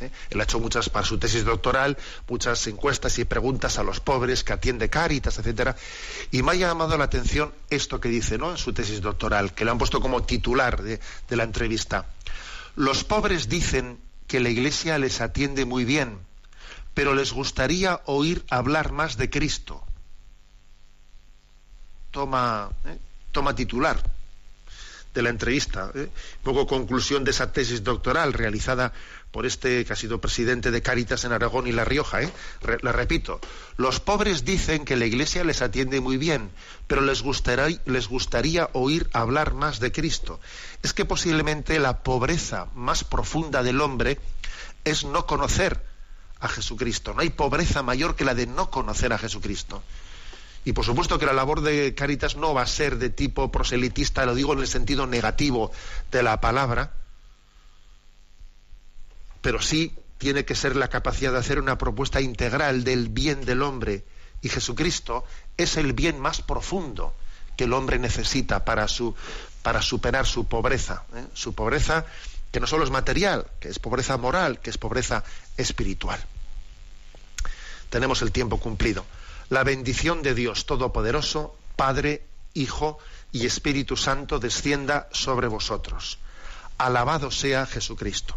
¿Eh? 0.00 0.10
Él 0.30 0.40
ha 0.40 0.44
hecho 0.44 0.60
muchas, 0.60 0.88
para 0.88 1.06
su 1.06 1.18
tesis 1.18 1.44
doctoral, 1.44 1.96
muchas 2.28 2.66
encuestas 2.66 3.18
y 3.18 3.24
preguntas 3.24 3.78
a 3.78 3.82
los 3.82 4.00
pobres 4.00 4.44
que 4.44 4.52
atiende 4.52 4.88
Cáritas, 4.88 5.38
etcétera. 5.38 5.76
Y 6.30 6.42
me 6.42 6.52
ha 6.52 6.54
llamado 6.54 6.96
la 6.96 7.04
atención 7.04 7.52
esto 7.68 8.00
que 8.00 8.08
dice, 8.08 8.38
¿no? 8.38 8.50
En 8.50 8.56
su 8.56 8.72
tesis 8.72 9.00
doctoral, 9.00 9.52
que 9.54 9.64
le 9.64 9.70
han 9.70 9.78
puesto 9.78 10.00
como 10.00 10.22
titular 10.22 10.82
de, 10.82 11.00
la 11.28 11.44
entrevista. 11.44 12.06
Los 12.76 13.04
pobres 13.04 13.48
dicen 13.48 13.98
que 14.26 14.40
la 14.40 14.50
Iglesia 14.50 14.98
les 14.98 15.20
atiende 15.20 15.64
muy 15.64 15.84
bien, 15.84 16.18
pero 16.94 17.14
les 17.14 17.32
gustaría 17.32 18.00
oír 18.06 18.44
hablar 18.50 18.92
más 18.92 19.16
de 19.16 19.30
Cristo. 19.30 19.82
Toma, 22.10 22.70
¿eh? 22.86 22.98
toma 23.32 23.54
titular 23.54 24.02
de 25.14 25.22
la 25.22 25.30
entrevista, 25.30 25.90
¿eh? 25.94 26.08
poco 26.42 26.66
conclusión 26.66 27.24
de 27.24 27.32
esa 27.32 27.52
tesis 27.52 27.82
doctoral 27.82 28.32
realizada 28.32 28.92
por 29.30 29.46
este 29.46 29.84
que 29.84 29.92
ha 29.92 29.96
sido 29.96 30.20
presidente 30.20 30.70
de 30.70 30.82
Cáritas 30.82 31.24
en 31.24 31.32
Aragón 31.32 31.66
y 31.66 31.72
La 31.72 31.84
Rioja. 31.84 32.22
¿eh? 32.22 32.32
le 32.82 32.92
repito, 32.92 33.40
los 33.76 34.00
pobres 34.00 34.44
dicen 34.44 34.84
que 34.84 34.96
la 34.96 35.06
Iglesia 35.06 35.44
les 35.44 35.62
atiende 35.62 36.00
muy 36.00 36.16
bien, 36.16 36.50
pero 36.86 37.00
les 37.00 37.22
les 37.84 38.08
gustaría 38.08 38.70
oír 38.72 39.08
hablar 39.12 39.54
más 39.54 39.80
de 39.80 39.92
Cristo. 39.92 40.40
Es 40.82 40.92
que 40.92 41.04
posiblemente 41.04 41.78
la 41.78 42.02
pobreza 42.02 42.66
más 42.74 43.04
profunda 43.04 43.62
del 43.62 43.80
hombre 43.80 44.18
es 44.84 45.04
no 45.04 45.26
conocer 45.26 45.84
a 46.40 46.48
Jesucristo. 46.48 47.14
No 47.14 47.20
hay 47.20 47.30
pobreza 47.30 47.82
mayor 47.82 48.16
que 48.16 48.24
la 48.24 48.34
de 48.34 48.46
no 48.46 48.70
conocer 48.70 49.12
a 49.12 49.18
Jesucristo. 49.18 49.82
Y 50.64 50.72
por 50.72 50.84
supuesto 50.84 51.18
que 51.18 51.26
la 51.26 51.32
labor 51.32 51.62
de 51.62 51.94
Cáritas 51.94 52.36
no 52.36 52.52
va 52.52 52.62
a 52.62 52.66
ser 52.66 52.98
de 52.98 53.08
tipo 53.08 53.50
proselitista, 53.50 54.26
lo 54.26 54.34
digo 54.34 54.52
en 54.52 54.58
el 54.58 54.66
sentido 54.66 55.06
negativo 55.06 55.70
de 56.10 56.22
la 56.22 56.40
palabra, 56.40 56.92
pero 59.40 59.60
sí 59.60 59.94
tiene 60.18 60.44
que 60.44 60.54
ser 60.54 60.76
la 60.76 60.88
capacidad 60.88 61.32
de 61.32 61.38
hacer 61.38 61.58
una 61.58 61.78
propuesta 61.78 62.20
integral 62.20 62.84
del 62.84 63.08
bien 63.08 63.44
del 63.44 63.62
hombre. 63.62 64.04
Y 64.42 64.48
Jesucristo 64.48 65.24
es 65.56 65.76
el 65.76 65.92
bien 65.92 66.18
más 66.18 66.42
profundo 66.42 67.14
que 67.56 67.64
el 67.64 67.72
hombre 67.72 67.98
necesita 67.98 68.64
para, 68.64 68.88
su, 68.88 69.14
para 69.62 69.82
superar 69.82 70.26
su 70.26 70.46
pobreza. 70.46 71.04
¿eh? 71.14 71.26
Su 71.34 71.54
pobreza 71.54 72.04
que 72.52 72.60
no 72.60 72.66
solo 72.66 72.84
es 72.84 72.90
material, 72.90 73.46
que 73.60 73.68
es 73.68 73.78
pobreza 73.78 74.16
moral, 74.16 74.60
que 74.60 74.70
es 74.70 74.78
pobreza 74.78 75.24
espiritual. 75.56 76.20
Tenemos 77.88 78.22
el 78.22 78.32
tiempo 78.32 78.58
cumplido. 78.58 79.04
La 79.48 79.64
bendición 79.64 80.22
de 80.22 80.34
Dios 80.34 80.66
Todopoderoso, 80.66 81.56
Padre, 81.76 82.24
Hijo 82.54 82.98
y 83.32 83.46
Espíritu 83.46 83.96
Santo 83.96 84.38
descienda 84.38 85.08
sobre 85.12 85.48
vosotros. 85.48 86.18
Alabado 86.78 87.30
sea 87.30 87.66
Jesucristo. 87.66 88.36